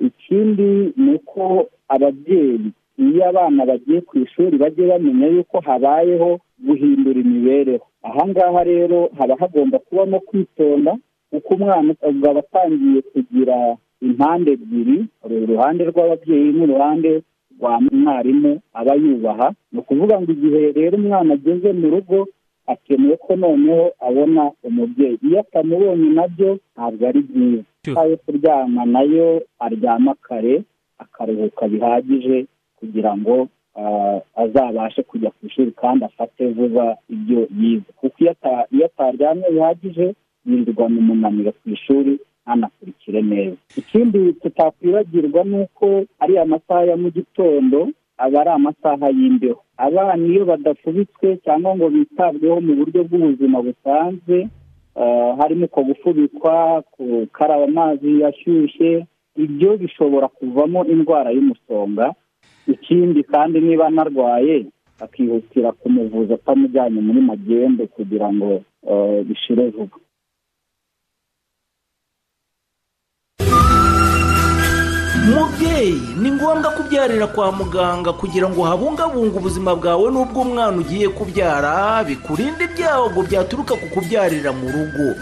Ikindi 0.00 0.92
ni 0.96 1.14
uko 1.14 1.66
ababyeyi 1.88 2.70
iyo 2.98 3.28
abana 3.28 3.66
bagiye 3.66 4.00
ku 4.00 4.18
ishuri 4.18 4.56
bajye 4.58 4.86
bamenya 4.86 5.26
yuko 5.26 5.60
habayeho 5.60 6.38
guhindura 6.66 7.20
imibereho. 7.20 7.86
Aha 8.02 8.28
ngaha 8.28 8.64
rero 8.64 9.10
haba 9.18 9.36
hagomba 9.40 9.78
kubamo 9.78 10.20
kwitonda 10.20 10.96
kuko 11.30 11.54
umwana 11.54 11.94
aba 12.08 12.40
atangiye 12.40 13.00
kugira 13.02 13.76
impande 14.02 14.52
ebyiri 14.52 14.98
uruhande 15.24 15.82
rw'ababyeyi 15.90 16.52
n'uruhande 16.52 17.22
rwa 17.58 17.80
mwarimu 17.80 18.60
aba 18.74 18.94
yubaha. 18.94 19.52
Ni 19.72 19.78
ukuvuga 19.78 20.20
ngo 20.20 20.32
igihe 20.32 20.72
rero 20.72 20.94
umwana 20.98 21.34
ageze 21.34 21.72
mu 21.72 21.86
rugo 21.90 22.26
akeneye 22.66 23.16
ko 23.16 23.36
noneho 23.36 23.92
abona 24.00 24.50
umubyeyi. 24.62 25.18
Iyo 25.26 25.40
atamubonye 25.40 26.08
na 26.10 26.28
byo 26.28 26.58
ntabwo 26.76 27.02
ari 27.08 27.20
byiza. 27.20 27.64
Yo 28.10 28.16
kuryama 28.16 28.84
na 28.84 29.00
yo 29.02 29.42
aryama 29.58 30.14
kare 30.14 30.62
akaruhuka 30.98 31.68
bihagije 31.68 32.46
kugira 32.78 33.16
ngo 33.16 33.48
ah, 33.76 34.20
azabashe 34.36 35.02
kujya 35.02 35.30
ku 35.30 35.46
ishuri 35.46 35.70
kandi 35.72 36.04
afate 36.04 36.46
vuba 36.46 36.96
ibyo 37.10 37.48
yize. 37.58 37.90
Kuko 37.96 38.16
iyo 38.70 38.84
ataryamye 38.86 39.50
bihagije 39.50 40.14
yirirwana 40.46 40.98
umunaniro 40.98 41.52
ku 41.52 41.70
ishuri 41.70 42.18
ntanakurikire 42.46 43.22
neza. 43.22 43.56
Ikindi 43.76 44.32
tutakwibagirwa 44.32 45.44
ni 45.44 45.56
uko 45.62 46.04
ariya 46.18 46.44
masaha 46.44 46.84
ya 46.84 46.96
mu 46.96 47.10
gitondo 47.10 47.88
aba 48.24 48.40
ari 48.40 48.50
amasaha 48.50 49.06
y'imbeho. 49.18 49.60
Abana 49.76 50.22
iyo 50.32 50.42
badafubitswe 50.50 51.28
cyangwa 51.44 51.70
ngo 51.76 51.86
bitabweho 51.94 52.60
mu 52.66 52.72
buryo 52.78 53.00
bw'ubuzima 53.08 53.58
busanzwe 53.66 54.36
ah, 55.02 55.32
harimo 55.38 55.64
uko 55.66 55.80
gufubikwa 55.88 56.82
gukaraba 56.98 57.64
amazi 57.64 58.24
ashyushye 58.30 58.90
ibyo 59.44 59.70
bishobora 59.80 60.28
kuvamo 60.28 60.80
indwara 60.92 61.30
y'umusonga. 61.36 62.14
Ikindi 62.74 63.20
kandi 63.32 63.60
niba 63.60 63.86
anarwaye 63.86 64.66
akihutira 65.04 65.72
kumuvuza 65.72 66.34
atamujyanye 66.34 67.00
muri 67.00 67.20
magendu 67.20 67.86
kugira 67.88 68.28
ngo 68.32 68.62
eh, 68.90 69.24
bishire 69.26 69.66
vuba. 69.74 69.96
Mubyeyi 75.26 76.00
ni 76.18 76.30
ngombwa 76.32 76.70
kubyarira 76.70 77.26
kwa 77.26 77.52
muganga 77.52 78.12
kugira 78.12 78.48
ngo 78.48 78.62
habungabunge 78.64 79.36
ubuzima 79.38 79.74
bwawe 79.74 80.10
n'ubw'umwana 80.10 80.76
ugiye 80.82 81.08
kubyara 81.08 82.02
bikurinde 82.04 82.64
ibyago 82.64 83.22
byaturuka 83.22 83.74
ku 83.78 83.86
kubyarira 83.94 84.50
mu 84.52 84.66
rugo. 84.74 85.14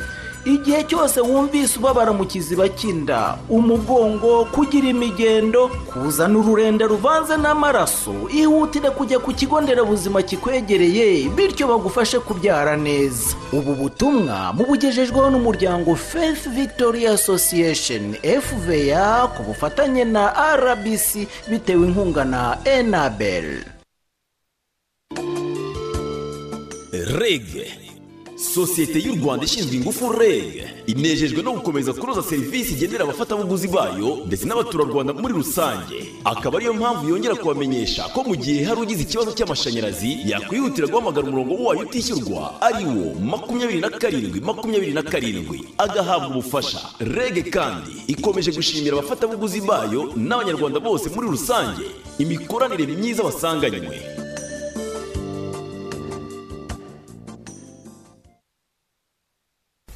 Igihe 0.45 0.85
cyose 0.85 1.21
wumvise 1.21 1.79
ubabara 1.79 2.13
mu 2.13 2.25
kiziba 2.25 2.69
cy'inda 2.69 3.39
umugongo 3.49 4.45
kugira 4.55 4.89
imigendo 4.89 5.69
kuzana 5.93 6.39
ururenda 6.39 6.85
ruvanze 6.87 7.37
n'amaraso 7.37 8.15
ihutire 8.33 8.91
kujya 8.91 9.19
ku 9.21 9.33
kigo 9.37 9.61
nderabuzima 9.61 10.23
kikwegereye 10.23 11.29
bityo 11.29 11.69
bagufashe 11.69 12.19
kubyara 12.19 12.77
neza. 12.77 13.37
Ubu 13.53 13.75
butumwa 13.75 14.53
mubugejejweho 14.57 15.31
n'umuryango 15.31 15.95
faith 15.97 16.49
victory 16.49 17.07
association 17.07 18.17
fva 18.45 19.29
ku 19.37 19.43
bufatanye 19.43 20.05
na 20.05 20.33
rbc 20.57 21.29
bitewe 21.51 21.87
inkunga 21.89 22.25
na 22.25 22.59
enabel. 22.65 23.61
Rege 26.93 27.80
sosiyete 28.41 28.99
y'u 28.99 29.15
rwanda 29.17 29.45
ishinzwe 29.45 29.77
ingufu 29.77 30.13
reg. 30.13 30.65
Inejejwe 30.87 31.43
no 31.43 31.53
gukomeza 31.53 31.93
kunoza 31.93 32.23
serivisi 32.23 32.73
igenera 32.75 33.05
abafatabuguzi 33.05 33.69
bayo 33.69 34.19
ndetse 34.27 34.45
n'abaturarwanda 34.47 35.13
muri 35.13 35.35
rusange. 35.35 36.15
Akaba 36.25 36.57
ariyo 36.59 36.75
mpamvu 36.75 37.09
yongera 37.09 37.35
kubamenyesha 37.35 38.03
ko 38.15 38.25
mu 38.25 38.35
gihe 38.37 38.65
hari 38.65 38.81
ugize 38.81 39.03
ikibazo 39.03 39.33
cy'amashanyarazi 39.33 40.19
yakwihutira 40.31 40.87
guhamagara 40.89 41.27
umurongo 41.29 41.55
wayo 41.65 41.81
utishyurwa 41.81 42.61
ari 42.63 42.85
wo 42.85 43.15
makumyabiri 43.21 43.81
na 43.81 43.91
karindwi 43.91 44.41
makumyabiri 44.41 44.93
na 44.93 45.03
karindwi. 45.03 45.59
Agahabwa 45.79 46.29
ubufasha. 46.29 46.81
Reg 46.99 47.51
kandi 47.51 47.91
ikomeje 48.07 48.51
gushimira 48.53 48.99
abafatabuguzi 48.99 49.61
bayo 49.61 50.13
n'abanyarwanda 50.17 50.81
bose 50.81 51.09
muri 51.15 51.29
rusange. 51.29 51.85
Imikoranire 52.19 52.87
myiza 52.87 53.23
basanganywe. 53.23 54.20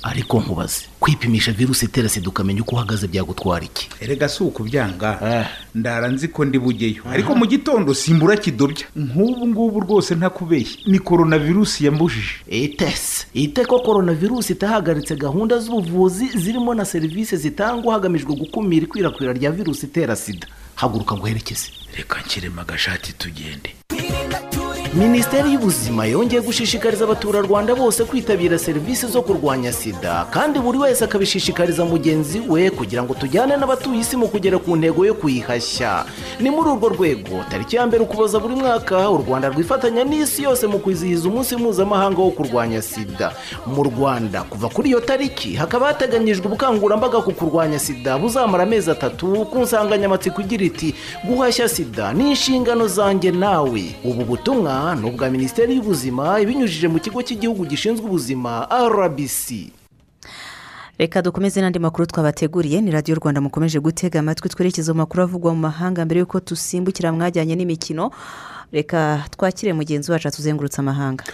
Ariko 0.04 0.40
nkubaze 0.40 0.84
kwipimisha 1.00 1.52
virusi 1.52 1.84
itera 1.84 2.08
sida 2.08 2.28
ukamenya 2.28 2.62
uko 2.62 2.76
uhagaze 2.76 3.06
byagutwara 3.08 3.64
iki? 3.64 3.88
Erega 4.00 4.28
si 4.28 4.42
ukubyanga. 4.42 5.46
Ndara 5.74 6.08
nzi 6.08 6.28
ko 6.28 6.44
ndi 6.44 6.58
bujyeyo 6.58 7.02
ariko 7.10 7.34
mu 7.34 7.46
gitondo 7.46 7.94
simbura 7.94 8.36
kidobya. 8.36 8.86
Nk'ubu 8.96 9.46
ngubu 9.48 9.80
rwose 9.80 10.14
ntakubeshye. 10.14 10.78
Ni 10.86 10.98
korona 10.98 11.38
virusi 11.38 11.84
yambujije. 11.84 12.34
Itese 12.50 13.26
ite 13.34 13.64
ko 13.64 13.80
korona 13.80 14.12
virusi 14.14 14.52
itahagaritse 14.52 15.16
gahunda 15.16 15.58
z'ubuvuzi 15.58 16.26
zirimo 16.38 16.74
na 16.74 16.84
serivisi 16.84 17.36
zitangwa 17.36 17.94
hagamijwe 17.94 18.34
gukumira 18.36 18.84
ikwirakwira 18.86 19.32
rya 19.32 19.50
virusi 19.50 19.86
itera 19.86 20.16
sida. 20.16 20.46
Haguruka 20.74 21.14
nguherekeze 21.16 21.68
reka 21.96 22.20
nshyiremo 22.26 22.60
agashati 22.60 23.12
tugende. 23.12 23.70
Minisiteri 24.96 25.52
y'ubuzima 25.52 26.06
yongeye 26.06 26.42
gushishikariza 26.42 27.04
abaturarwanda 27.04 27.74
bose 27.74 28.04
kwitabira 28.04 28.58
serivisi 28.58 29.06
zo 29.06 29.22
kurwanya 29.22 29.72
sida 29.72 30.24
kandi 30.30 30.58
buri 30.58 30.78
wese 30.78 31.04
akabishishikariza 31.04 31.84
mugenzi 31.84 32.40
we 32.48 32.70
kugira 32.70 33.02
ngo 33.02 33.14
tujyane 33.14 33.56
n'abatuye 33.56 34.00
isi 34.00 34.16
mu 34.16 34.28
kugera 34.28 34.58
ku 34.58 34.76
ntego 34.76 35.04
yo 35.06 35.14
kuyihashya 35.14 36.04
ni 36.40 36.50
muri 36.50 36.70
urwo 36.70 36.88
rwego 36.88 37.42
tariki 37.50 37.76
ya 37.76 37.86
mbere 37.86 38.02
ukuboza 38.02 38.38
buri 38.38 38.54
mwaka 38.54 39.10
u 39.10 39.16
rwanda 39.18 39.48
rwifatanya 39.48 40.04
n'isi 40.04 40.42
yose 40.42 40.66
mu 40.66 40.78
kwizihiza 40.78 41.28
umunsi 41.28 41.56
mpuzamahanga 41.56 42.22
wo 42.22 42.30
kurwanya 42.30 42.82
sida. 42.82 43.32
Mu 43.66 43.82
rwanda 43.82 44.42
kuva 44.42 44.68
kuri 44.68 44.88
iyo 44.88 45.00
tariki 45.00 45.54
hakaba 45.54 45.86
hateganyijwe 45.86 46.46
ubukangurambaga 46.46 47.18
ku 47.20 47.32
kurwanya 47.32 47.78
sida 47.78 48.18
buzamara 48.18 48.62
amezi 48.62 48.90
atatu 48.90 49.26
ku 49.50 49.58
nsanganyamatsiko 49.58 50.40
igira 50.42 50.64
iti 50.64 50.94
guhashya 51.26 51.68
sida 51.68 52.12
ni 52.12 52.30
inshingano 52.30 52.86
zanjye 52.88 53.30
nawe. 53.30 53.82
Ubu 54.04 54.24
butumwa 54.24 54.83
ni 54.92 55.04
ubwa 55.08 55.30
minisiteri 55.32 55.72
y'ubuzima 55.76 56.36
ibinyujije 56.44 56.88
mu 56.92 56.98
kigo 57.00 57.22
cy'igihugu 57.24 57.64
gishinzwe 57.64 58.04
ubuzima 58.06 58.68
rbc 58.92 59.72
reka 60.98 61.22
dukomeze 61.22 61.58
n'andi 61.60 61.78
makuru 61.78 62.06
twabateguriye. 62.06 62.78
Ni 62.80 62.90
radiyo 62.90 63.18
rwanda 63.18 63.40
mukomeje 63.40 63.80
gutega 63.80 64.20
amatwi 64.20 64.48
twerekeza 64.48 64.92
mu 64.94 64.98
makuru 65.02 65.22
avugwa 65.26 65.50
mu 65.54 65.60
mahanga 65.66 66.04
mbere 66.06 66.20
y'uko 66.22 66.38
dusimbukira 66.40 67.10
mwajyanye 67.12 67.54
n'imikino. 67.58 68.10
Reka 68.72 69.24
twakire 69.34 69.72
mugenzi 69.74 70.12
wacu 70.12 70.28
atuzengurutse 70.28 70.78
amahanga. 70.80 71.24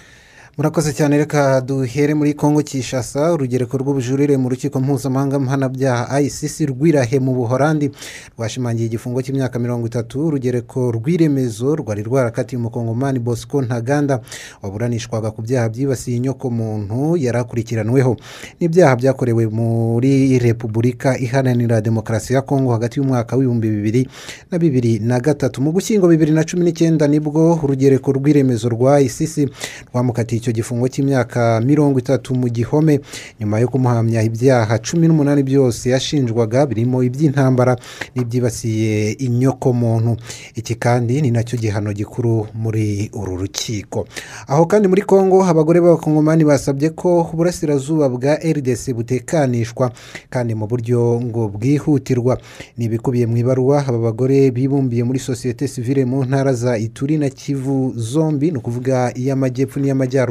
Murakoze 0.60 0.92
cyane 0.92 1.16
reka 1.18 1.60
duhere 1.60 2.14
muri 2.14 2.34
kongo 2.34 2.60
kishasa 2.62 3.32
urugereko 3.32 3.78
rw'ubujurire 3.78 4.36
mu 4.36 4.48
rukiko 4.48 4.80
mpuzamahanga 4.80 5.38
mpanabyaha 5.40 6.20
icc 6.20 6.60
rwirahe 6.68 7.16
mu 7.20 7.32
buhorandi 7.32 7.88
rwashimangiye 8.36 8.86
igifungo 8.92 9.22
cy'imyaka 9.24 9.56
mirongo 9.58 9.86
itatu 9.88 10.26
urugereko 10.28 10.92
rw'iremezo 10.92 11.76
rwari 11.80 12.02
rwarakatiye 12.04 12.60
umukongomani 12.60 13.18
bosco 13.18 13.62
ntaganda 13.64 14.20
waburanishwaga 14.62 15.30
ku 15.32 15.40
byaha 15.42 15.68
byibasiye 15.72 16.16
inyokomuntu 16.20 17.16
yari 17.16 17.38
akurikiranweho 17.40 18.16
n'ibyaha 18.60 18.96
byakorewe 19.00 19.48
muri 19.48 20.36
repubulika 20.38 21.16
iharanira 21.18 21.80
demokarasi 21.80 22.34
ya 22.36 22.42
kongo 22.44 22.72
hagati 22.76 23.00
y'umwaka 23.00 23.32
w'ibihumbi 23.36 23.68
bibiri 23.70 24.02
na 24.52 24.58
bibiri 24.60 24.98
na 25.00 25.20
gatatu. 25.20 25.62
Mu 25.64 25.72
gushyingo 25.72 26.04
bibiri 26.08 26.32
na 26.36 26.44
cumi 26.44 26.64
n'icyenda 26.68 27.08
ni 27.08 27.16
bwo 27.20 27.56
urugereko 27.64 28.12
rw'iremezo 28.12 28.68
rwa 28.68 29.00
icc 29.00 29.48
rwamukatiye 29.88 30.49
icyo 30.50 30.62
gifungo 30.66 30.88
cy'imyaka 30.90 31.60
mirongo 31.62 31.98
itatu 32.02 32.34
mu 32.34 32.48
gihome 32.50 32.98
nyuma 33.40 33.60
yo 33.62 33.68
kumuhamya 33.70 34.22
ibyaha 34.26 34.78
cumi 34.82 35.06
n'umunani 35.06 35.42
byose 35.46 35.90
yashinjwaga 35.94 36.66
birimo 36.66 37.02
iby'intambara 37.06 37.76
n'ibyibasiye 38.18 39.12
inyokomuntu. 39.22 40.16
Iki 40.54 40.74
kandi 40.74 41.22
ni 41.22 41.30
na 41.30 41.42
cyo 41.46 41.54
gihano 41.58 41.92
gikuru 41.94 42.46
muri 42.54 43.10
uru 43.14 43.36
rukiko. 43.46 44.06
Aho 44.50 44.66
kandi 44.66 44.88
muri 44.90 45.02
congo 45.06 45.44
abagore 45.46 45.78
b'abakongomani 45.80 46.42
basabye 46.44 46.90
ko 46.90 47.30
uburasirazuba 47.32 48.08
bwa 48.10 48.34
rdc 48.42 48.90
butekanishwa 48.90 49.92
kandi 50.30 50.54
mu 50.58 50.66
buryo 50.66 51.20
ngo 51.22 51.46
bwihutirwa. 51.54 52.38
Ni 52.76 52.84
ibikubiye 52.90 53.26
mu 53.30 53.36
ibaruwa 53.38 53.86
aba 53.86 53.98
bagore 53.98 54.50
bibumbiye 54.50 55.04
muri 55.06 55.18
sosiyete 55.22 55.68
sivile 55.70 56.02
mu 56.04 56.24
ntara 56.26 56.52
za 56.52 56.74
ituri 56.78 57.18
na 57.22 57.30
kivu 57.30 57.92
zombi 57.96 58.50
ni 58.50 58.58
ukuvuga 58.58 59.14
iy'amajyepfo 59.14 59.78
n'iy'amajyaruguru. 59.80 60.29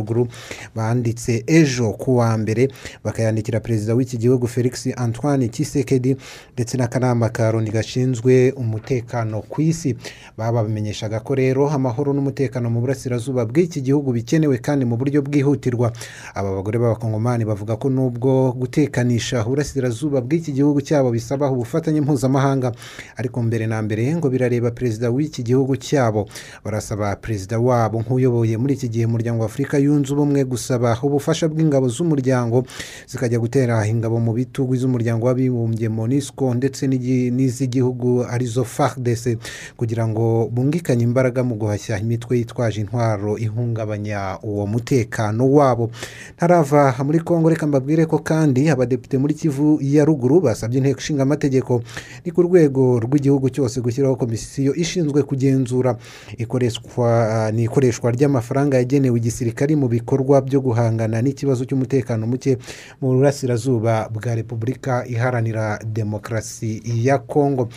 Banditse 0.76 1.44
ejo 1.48 1.92
ku 1.94 2.18
wa 2.18 2.38
mbere 2.38 2.68
bakayandikira 3.04 3.60
perezida 3.60 3.94
w'iki 3.96 4.18
gihugu 4.18 4.48
felix 4.48 4.88
antoine 4.98 5.48
kisekedi 5.48 6.16
ndetse 6.54 6.78
n'akanama 6.78 7.30
ka 7.30 7.52
loni 7.52 7.72
gashinzwe 7.72 8.52
umutekano 8.52 9.42
ku 9.42 9.62
isi. 9.62 9.96
Babamenyeshaga 10.38 11.20
ko 11.20 11.36
rero 11.36 11.70
amahoro 11.70 12.14
n'umutekano 12.14 12.70
mu 12.70 12.80
burasirazuba 12.82 13.46
bw'iki 13.46 13.82
gihugu 13.82 14.12
bikenewe 14.16 14.58
kandi 14.58 14.86
mu 14.86 14.96
buryo 14.98 15.22
bwihutirwa. 15.22 15.92
Aba 16.36 16.56
bagore 16.56 16.80
b'abakongomani 16.80 17.46
bavuga 17.46 17.76
ko 17.76 17.90
nubwo 17.90 18.52
gutekanisha 18.56 19.44
uburasirazuba 19.46 20.22
bw'iki 20.22 20.52
gihugu 20.56 20.82
cyabo 20.82 21.12
bisaba 21.12 21.52
ubufatanye 21.52 22.02
mpuzamahanga 22.02 22.72
ariko 23.20 23.44
mbere 23.44 23.68
na 23.68 23.82
mbere 23.82 24.16
ngo 24.16 24.30
birareba 24.30 24.72
perezida 24.72 25.10
w'iki 25.12 25.44
gihugu 25.44 25.76
cyabo. 25.76 26.26
Barasaba 26.64 27.16
perezida 27.20 27.60
wabo 27.60 28.00
nk'uyoboye 28.02 28.58
muri 28.58 28.74
iki 28.80 28.88
gihe 28.90 29.06
umuryango 29.06 29.44
wa 29.44 29.50
afurika 29.52 29.76
yunze 29.90 30.14
ubumwe 30.14 30.46
gusaba 30.46 30.94
ubufasha 31.04 31.50
bw'ingabo 31.50 31.90
z'umuryango 31.90 32.64
zikajya 33.10 33.40
gutera 33.42 33.82
ingabo 33.90 34.20
mu 34.22 34.34
bitugu 34.38 34.76
z'umuryango 34.78 35.26
w'abibumbye 35.26 35.90
monisco 35.90 36.54
ndetse 36.54 36.86
n'iz'igihugu 36.88 38.24
ari 38.30 38.46
zo 38.46 38.64
fardc 38.64 39.38
kugira 39.78 40.08
ngo 40.08 40.50
bungikanye 40.54 41.04
imbaraga 41.04 41.44
mu 41.44 41.56
guhashya 41.56 41.98
imitwe 42.00 42.38
yitwaje 42.38 42.82
intwaro 42.82 43.38
ihungabanya 43.38 44.38
uwo 44.44 44.68
mutekano 44.68 45.44
wabo 45.52 45.90
ntarava 46.38 46.94
muri 47.04 47.20
congo 47.20 47.50
reka 47.50 47.68
mbabwire 47.68 48.06
ko 48.06 48.20
kandi 48.20 48.70
abadepite 48.70 49.18
muri 49.18 49.34
kivu 49.34 49.80
ya 49.82 50.06
ruguru 50.06 50.42
basabye 50.42 50.78
inteko 50.78 51.00
ishinga 51.00 51.24
amategeko 51.24 51.82
ni 52.26 52.32
ku 52.32 52.42
rwego 52.46 53.00
rw'igihugu 53.00 53.50
cyose 53.50 53.82
gushyiraho 53.82 54.16
komisiyo 54.16 54.76
ishinzwe 54.76 55.24
kugenzura 55.24 55.98
ikoreshwa 56.38 57.52
ni 57.52 57.64
ikoreshwa 57.64 58.12
ry'amafaranga 58.12 58.78
yagenewe 58.78 59.18
igisirikare 59.20 59.74
mu 59.80 59.88
bikorwa 59.88 60.42
byo 60.44 60.60
guhangana 60.62 61.22
n'ikibazo 61.24 61.64
cy'umutekano 61.66 62.28
muke 62.28 62.58
mu 63.02 63.16
burasirazuba 63.16 64.10
bwa 64.12 64.36
repubulika 64.36 65.08
iharanira 65.08 65.80
demokarasi 65.88 66.84
ya 66.86 67.18
kongo. 67.24 67.70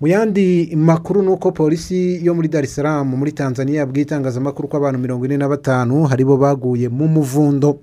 Mu 0.00 0.06
yandi 0.08 0.76
makuru 0.76 1.22
ni 1.22 1.28
uko 1.32 1.52
polisi 1.52 2.20
yo 2.20 2.34
muri 2.36 2.48
dar 2.48 2.66
salaam 2.66 3.16
muri 3.16 3.32
tanzania 3.32 3.80
yabwiye 3.80 4.04
itangazamakuru 4.04 4.68
ko 4.68 4.76
abantu 4.76 4.98
mirongo 5.00 5.24
ine 5.24 5.36
na 5.40 5.48
batanu 5.48 6.04
haribo 6.04 6.36
baguye 6.36 6.88
mu 6.92 7.08
muvundo. 7.08 7.80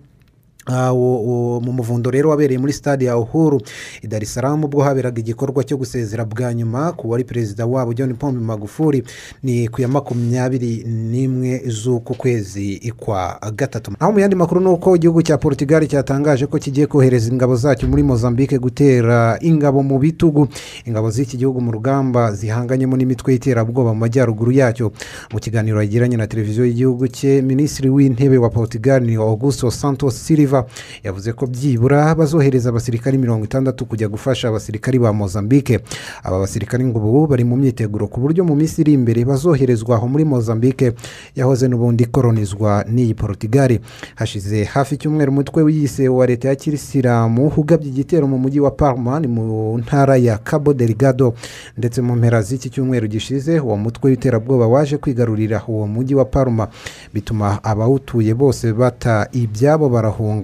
Mu 0.70 1.72
muvundo 1.74 2.12
rero 2.12 2.30
wabereye 2.30 2.60
muri 2.60 2.74
stade 2.74 3.06
ya 3.06 3.18
uhuru 3.18 3.62
i 4.02 4.08
dar 4.08 4.24
ubwo 4.64 4.82
haberaga 4.84 5.20
igikorwa 5.20 5.64
cyo 5.64 5.78
gusezera 5.78 6.26
bwa 6.26 6.54
nyuma 6.54 6.92
ku 6.92 7.10
wari 7.10 7.24
perezida 7.24 7.66
wabo 7.66 7.94
john 7.94 8.14
pombe 8.16 8.40
magufuli 8.40 9.04
ni 9.44 9.68
ku 9.68 9.82
ya 9.82 9.88
makumyabiri 9.88 10.84
n'imwe 10.88 11.62
z'uku 11.68 12.16
kwezi 12.16 12.94
kwa 12.98 13.40
gatatu. 13.56 13.92
Naho 14.00 14.12
mu 14.12 14.20
yandi 14.20 14.36
makuru 14.36 14.62
ni 14.62 14.68
uko 14.68 14.96
igihugu 14.96 15.22
cya 15.22 15.38
portugal 15.38 15.88
cyatangaje 15.88 16.46
ko 16.48 16.58
kigiye 16.60 16.88
kohereza 16.88 17.32
ingabo 17.32 17.56
zacyo 17.56 17.88
muri 17.88 18.04
mozambique 18.04 18.60
gutera 18.60 19.38
ingabo 19.42 19.84
mu 19.84 20.00
bitugu. 20.00 20.48
Ingabo 20.86 21.10
z'iki 21.12 21.38
gihugu 21.38 21.62
mu 21.62 21.72
rugamba 21.72 22.32
zihanganyemo 22.32 22.98
n'imitwe 22.98 23.34
y'iterabwoba 23.34 23.94
mu 23.94 24.00
majyaruguru 24.00 24.52
yacyo. 24.52 24.92
Mu 25.34 25.40
kiganiro 25.40 25.82
yagiranye 25.82 26.18
na 26.18 26.28
televiziyo 26.28 26.66
y'igihugu 26.66 27.08
cye 27.08 27.42
minisitiri 27.42 27.90
w'intebe 27.90 28.38
wa 28.38 28.50
portugal 28.50 29.04
ni 29.04 29.16
augusto 29.16 29.72
santos 29.72 30.26
silva 30.54 30.66
yavuze 31.04 31.34
ko 31.34 31.48
byibura 31.48 32.16
bazohereza 32.16 32.70
abasirikari 32.70 33.18
mirongo 33.18 33.46
itandatu 33.46 33.86
kujya 33.86 34.08
gufasha 34.08 34.48
abasirikari 34.50 35.00
ba 35.00 35.14
mozambique. 35.14 35.80
Aba 36.24 36.40
basirikari 36.40 36.86
ngo 36.86 37.00
ubu 37.00 37.28
bari 37.28 37.44
mu 37.44 37.56
myiteguro 37.58 38.08
ku 38.08 38.20
buryo 38.22 38.44
mu 38.46 38.56
minsi 38.56 38.82
iri 38.82 38.94
imbere 38.94 39.26
bazoherezwa 39.26 39.96
aho 39.98 40.08
muri 40.08 40.26
mozambique. 40.26 40.94
Yahoze 41.36 41.68
n'ubundi 41.68 42.06
koronizwa 42.06 42.86
n'iyi 42.90 43.14
portugal. 43.14 43.80
Hashize 44.16 44.64
hafi 44.64 44.96
icyumweru 44.96 45.32
umutwe 45.32 45.64
wiyise 45.64 46.10
wa 46.10 46.26
leta 46.28 46.48
ya 46.50 46.56
kirisilamu 46.56 47.52
ugabye 47.58 47.90
igitero 47.90 48.28
mu 48.28 48.38
mujyi 48.38 48.60
wa 48.60 48.72
parma 48.72 49.20
ni 49.20 49.28
mu 49.28 49.78
ntara 49.78 50.18
ya 50.18 50.38
cabo 50.38 50.74
delgado. 50.74 51.34
Ndetse 51.78 52.02
mu 52.02 52.16
mpera 52.16 52.42
z'iki 52.42 52.70
cyumweru 52.70 53.08
gishize 53.08 53.60
uwo 53.60 53.78
mutwe 53.78 54.10
w'iterabwoba 54.12 54.68
waje 54.68 54.98
kwigarurira 54.98 55.64
uwo 55.68 55.88
mujyi 55.88 56.16
wa 56.16 56.26
parma 56.26 56.68
bituma 57.14 57.64
abawutuye 57.64 58.34
bose 58.34 58.74
bata 58.74 59.28
ibyabo 59.32 59.90
barahunga. 59.90 60.43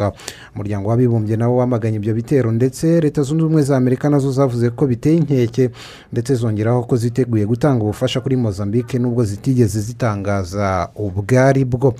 Umuryango 0.55 0.89
w'abibumbye 0.89 1.37
nawo 1.37 1.57
wamaganye 1.57 1.95
ibyo 1.97 2.13
bitero 2.13 2.51
ndetse 2.51 3.01
leta 3.01 3.21
zunze 3.21 3.43
ubumwe 3.43 3.61
za 3.61 3.77
amerika 3.77 4.09
na 4.09 4.19
zo 4.19 4.31
zavuze 4.31 4.69
ko 4.69 4.87
biteye 4.87 5.17
inkeke 5.17 5.69
ndetse 6.11 6.35
zongeraho 6.35 6.83
ko 6.83 6.95
ziteguye 6.97 7.45
gutanga 7.45 7.83
ubufasha 7.83 8.21
kuri 8.21 8.35
mozambique 8.35 8.99
nubwo 8.99 9.23
zitigeze 9.25 9.79
zitangaza 9.81 10.89
ubwari 10.95 11.65
bwo. 11.65 11.93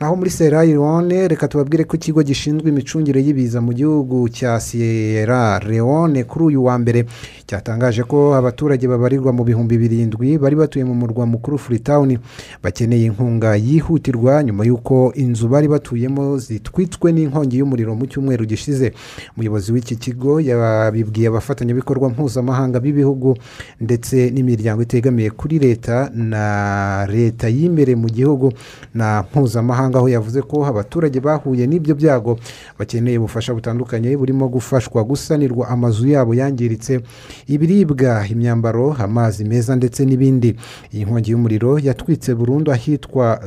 Naho 0.00 0.16
muri 0.16 0.30
sierra 0.30 0.64
leone 0.64 1.28
reka 1.28 1.48
tubabwire 1.48 1.84
ko 1.84 1.96
ikigo 1.96 2.22
gishinzwe 2.22 2.68
imicungire 2.68 3.20
y'ibiza 3.24 3.60
mu 3.60 3.72
gihugu 3.72 4.28
cya 4.28 4.60
sierra 4.60 5.58
leone 5.68 6.24
kuri 6.24 6.44
uyu 6.44 6.64
wa 6.64 6.78
mbere 6.78 7.06
cyatangaje 7.46 8.02
ko 8.02 8.34
abaturage 8.34 8.88
babarirwa 8.88 9.32
mu 9.32 9.44
bihumbi 9.44 9.78
birindwi 9.78 10.38
bari 10.38 10.56
batuye 10.56 10.84
mu 10.84 10.94
murwa 10.94 11.26
mukuru 11.26 11.58
freetown 11.58 12.18
bakeneye 12.62 13.04
inkunga 13.06 13.56
yihutirwa 13.56 14.42
nyuma 14.44 14.64
y'uko 14.66 15.12
inzu 15.14 15.48
bari 15.48 15.68
batuyemo 15.68 16.38
zitwitswe 16.38 17.12
n'inkongi 17.12 17.45
y'umuriro 17.54 17.94
mu 17.94 18.06
cyumweru 18.10 18.44
gishize. 18.46 18.92
Umuyobozi 19.36 19.72
w'iki 19.72 19.96
kigo 19.96 20.40
yabibwiye 20.40 21.28
abafatanyabikorwa 21.28 22.10
mpuzamahanga 22.10 22.80
b'ibihugu 22.80 23.36
ndetse 23.80 24.30
n'imiryango 24.34 24.82
itegamiye 24.82 25.30
kuri 25.30 25.58
leta 25.58 26.10
na 26.14 27.06
leta 27.06 27.48
y'imbere 27.48 27.94
mu 27.94 28.08
gihugu 28.10 28.52
na 28.94 29.22
mpuzamahanga 29.22 29.98
aho 29.98 30.08
yavuze 30.08 30.42
ko 30.42 30.66
abaturage 30.66 31.20
bahuye 31.20 31.66
n'ibyo 31.66 31.94
byago 31.94 32.38
bakeneye 32.78 33.18
ubufasha 33.18 33.54
butandukanye 33.54 34.16
burimo 34.16 34.48
gufashwa 34.48 35.04
gusanirwa 35.04 35.68
amazu 35.68 36.08
yabo 36.08 36.34
yangiritse 36.34 37.00
ibiribwa 37.46 38.24
imyambaro 38.28 38.96
amazi 38.98 39.44
meza 39.44 39.76
ndetse 39.76 40.04
n'ibindi. 40.04 40.56
Iyi 40.94 41.04
nkongi 41.04 41.30
y'umuriro 41.30 41.78
yatwitse 41.78 42.34
burundu 42.34 42.72
ahitwa 42.72 43.40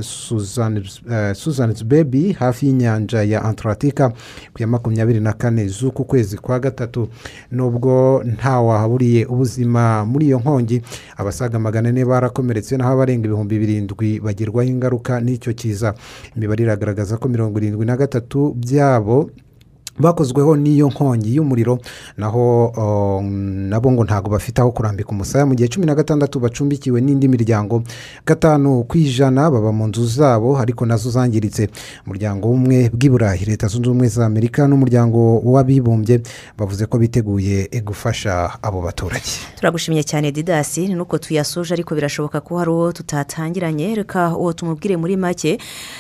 suzan's 1.34 1.84
baby 1.86 2.32
hafi 2.34 2.66
y'inyanja 2.66 3.24
ya 3.24 3.44
antaratika 3.90 4.10
ku 4.54 4.62
ya 4.62 4.68
makumyabiri 4.68 5.20
na 5.20 5.34
kane 5.34 5.68
z'uku 5.68 6.06
kwezi 6.06 6.38
kwa 6.38 6.60
gatatu 6.60 7.08
nubwo 7.52 8.24
ntawahaburiye 8.26 9.26
ubuzima 9.26 10.06
muri 10.06 10.26
iyo 10.26 10.40
nkongi 10.40 10.82
abasaga 11.18 11.60
magana 11.60 11.90
ane 11.90 12.06
barakomeretse 12.06 12.78
naho 12.78 12.94
abarenga 12.94 13.26
ibihumbi 13.26 13.60
birindwi 13.60 14.20
bagirwaho 14.20 14.70
ingaruka 14.70 15.20
n'icyo 15.22 15.54
kiza. 15.54 15.94
Imibare 16.36 16.64
iragaragaza 16.64 17.18
ko 17.18 17.28
mirongo 17.30 17.58
irindwi 17.60 17.86
na 17.86 17.98
gatatu 17.98 18.54
byabo 18.58 19.30
bakozweho 20.00 20.56
n'iyo 20.56 20.88
nkongi 20.88 21.36
y'umuriro 21.36 21.80
naho 22.18 22.72
nabo 23.70 23.92
ngo 23.92 24.04
ntabwo 24.04 24.30
bafite 24.32 24.60
aho 24.62 24.72
kurambika 24.72 25.10
umusaya. 25.12 25.46
Mu 25.46 25.56
gihe 25.56 25.68
cumi 25.70 25.86
na 25.86 25.96
gatandatu 25.96 26.40
bacumbikiwe 26.40 27.02
n'indi 27.02 27.28
miryango 27.28 27.84
gatanu 28.26 28.84
ku 28.84 28.98
ijana 28.98 29.52
baba 29.52 29.72
mu 29.72 29.88
nzu 29.88 30.06
zabo 30.06 30.58
ariko 30.58 30.86
na 30.86 30.98
zo 30.98 31.10
zangiritse. 31.10 31.70
Umuryango 32.06 32.48
w'ubumwe 32.48 32.90
bw'i 32.94 33.10
burayi 33.10 33.46
leta 33.46 33.68
zunze 33.68 33.90
ubumwe 33.90 34.08
za 34.08 34.26
amerika 34.26 34.68
n'umuryango 34.68 35.40
w'abibumbye 35.44 36.22
bavuze 36.58 36.86
ko 36.86 36.98
biteguye 36.98 37.68
gufasha 37.84 38.50
abo 38.62 38.82
baturage. 38.82 39.30
Turagushimye 39.60 40.04
cyane 40.04 40.32
didasi 40.32 40.88
nuko 40.88 41.18
tuyasoje 41.18 41.74
ariko 41.74 41.96
birashoboka 41.96 42.42
ko 42.42 42.58
hari 42.58 42.70
uwo 42.72 42.92
tutatangiranye. 42.92 43.96
Reka 43.96 44.38
uwo 44.38 44.54
tumubwire 44.54 44.98
muri 44.98 45.18
make. 45.18 45.58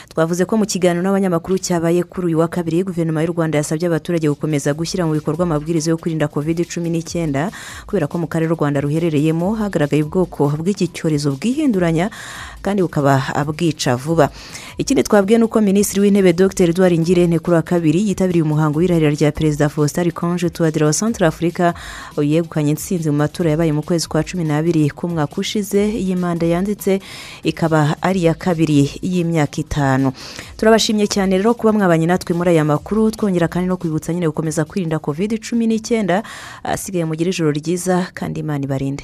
Twavuze 0.09 0.45
ko 0.45 0.57
mu 0.57 0.65
kiganiro 0.65 1.03
n'abanyamakuru 1.03 1.57
cyabaye 1.59 2.03
kuri 2.03 2.27
uyu 2.27 2.39
wa 2.39 2.47
kabiri 2.47 2.83
guverinoma 2.83 3.23
y'u 3.23 3.33
rwanda 3.33 3.57
yasabye 3.57 3.88
abaturage 3.89 4.29
gukomeza 4.29 4.73
gushyira 4.73 5.05
mu 5.05 5.13
bikorwa 5.17 5.43
amabwiriza 5.43 5.91
yo 5.91 5.97
kwirinda 5.97 6.27
kovide 6.31 6.63
cumi 6.65 6.89
n'icyenda 6.89 7.51
kubera 7.89 8.07
ko 8.07 8.17
mu 8.21 8.27
karere 8.29 8.53
u 8.53 8.55
rwanda 8.55 8.79
ruherereyemo 8.81 9.57
hagaragaye 9.59 10.05
ubwoko 10.05 10.53
bw'iki 10.61 10.87
cyorezo 10.93 11.33
bwihinduranya 11.35 12.09
kandi 12.61 12.81
bukaba 12.81 13.21
bwica 13.47 13.95
vuba. 13.95 14.29
Ikindi 14.77 15.03
twabwiye 15.03 15.37
ni 15.39 15.43
uko 15.45 15.61
minisitiri 15.61 16.01
w'intebe 16.01 16.33
dr. 16.33 16.69
Edouard 16.69 16.99
ngirente 16.99 17.39
kuri 17.39 17.55
wa 17.55 17.61
kabiri 17.61 18.07
yitabiriye 18.07 18.43
umuhango 18.43 18.79
w'irahira 18.79 19.09
rya 19.09 19.31
perezida 19.31 19.69
faustin 19.69 20.11
konje 20.11 20.49
tuwadira 20.49 20.85
wa 20.85 20.93
santara 20.93 21.27
afurika 21.27 21.73
yegukanye 22.21 22.71
intsinzi 22.71 23.09
mu 23.11 23.17
matora 23.17 23.51
yabaye 23.51 23.71
mu 23.75 23.81
kwezi 23.83 24.07
kwa 24.07 24.23
cumi 24.23 24.43
n'abiri 24.43 24.89
k'umwaka 24.89 25.35
ushize. 25.37 25.89
Iyi 25.89 26.15
manda 26.15 26.45
yanditse 26.47 26.99
ikaba 27.43 27.95
ari 28.01 28.19
iya 28.23 28.33
kabiri 28.33 28.89
y'imyaka 29.01 29.57
itanu. 29.61 30.11
Turabashimye 30.57 31.07
cyane 31.07 31.37
rero 31.37 31.53
kuba 31.53 31.73
mwabanye 31.73 32.05
natwe 32.07 32.35
muri 32.35 32.49
aya 32.55 32.63
makuru. 32.65 33.11
Twongera 33.11 33.47
kandi 33.51 33.67
no 33.67 33.77
kwibutsa 33.77 34.13
nyine 34.13 34.27
gukomeza 34.31 34.65
kwirinda 34.65 34.99
kovide 34.99 35.37
cumi 35.43 35.67
n'icyenda 35.67 36.23
asigaye 36.63 37.03
mugire 37.05 37.29
ijoro 37.35 37.51
ryiza 37.51 38.07
kandi 38.13 38.39
imana 38.39 38.63
ibarinde. 38.63 39.03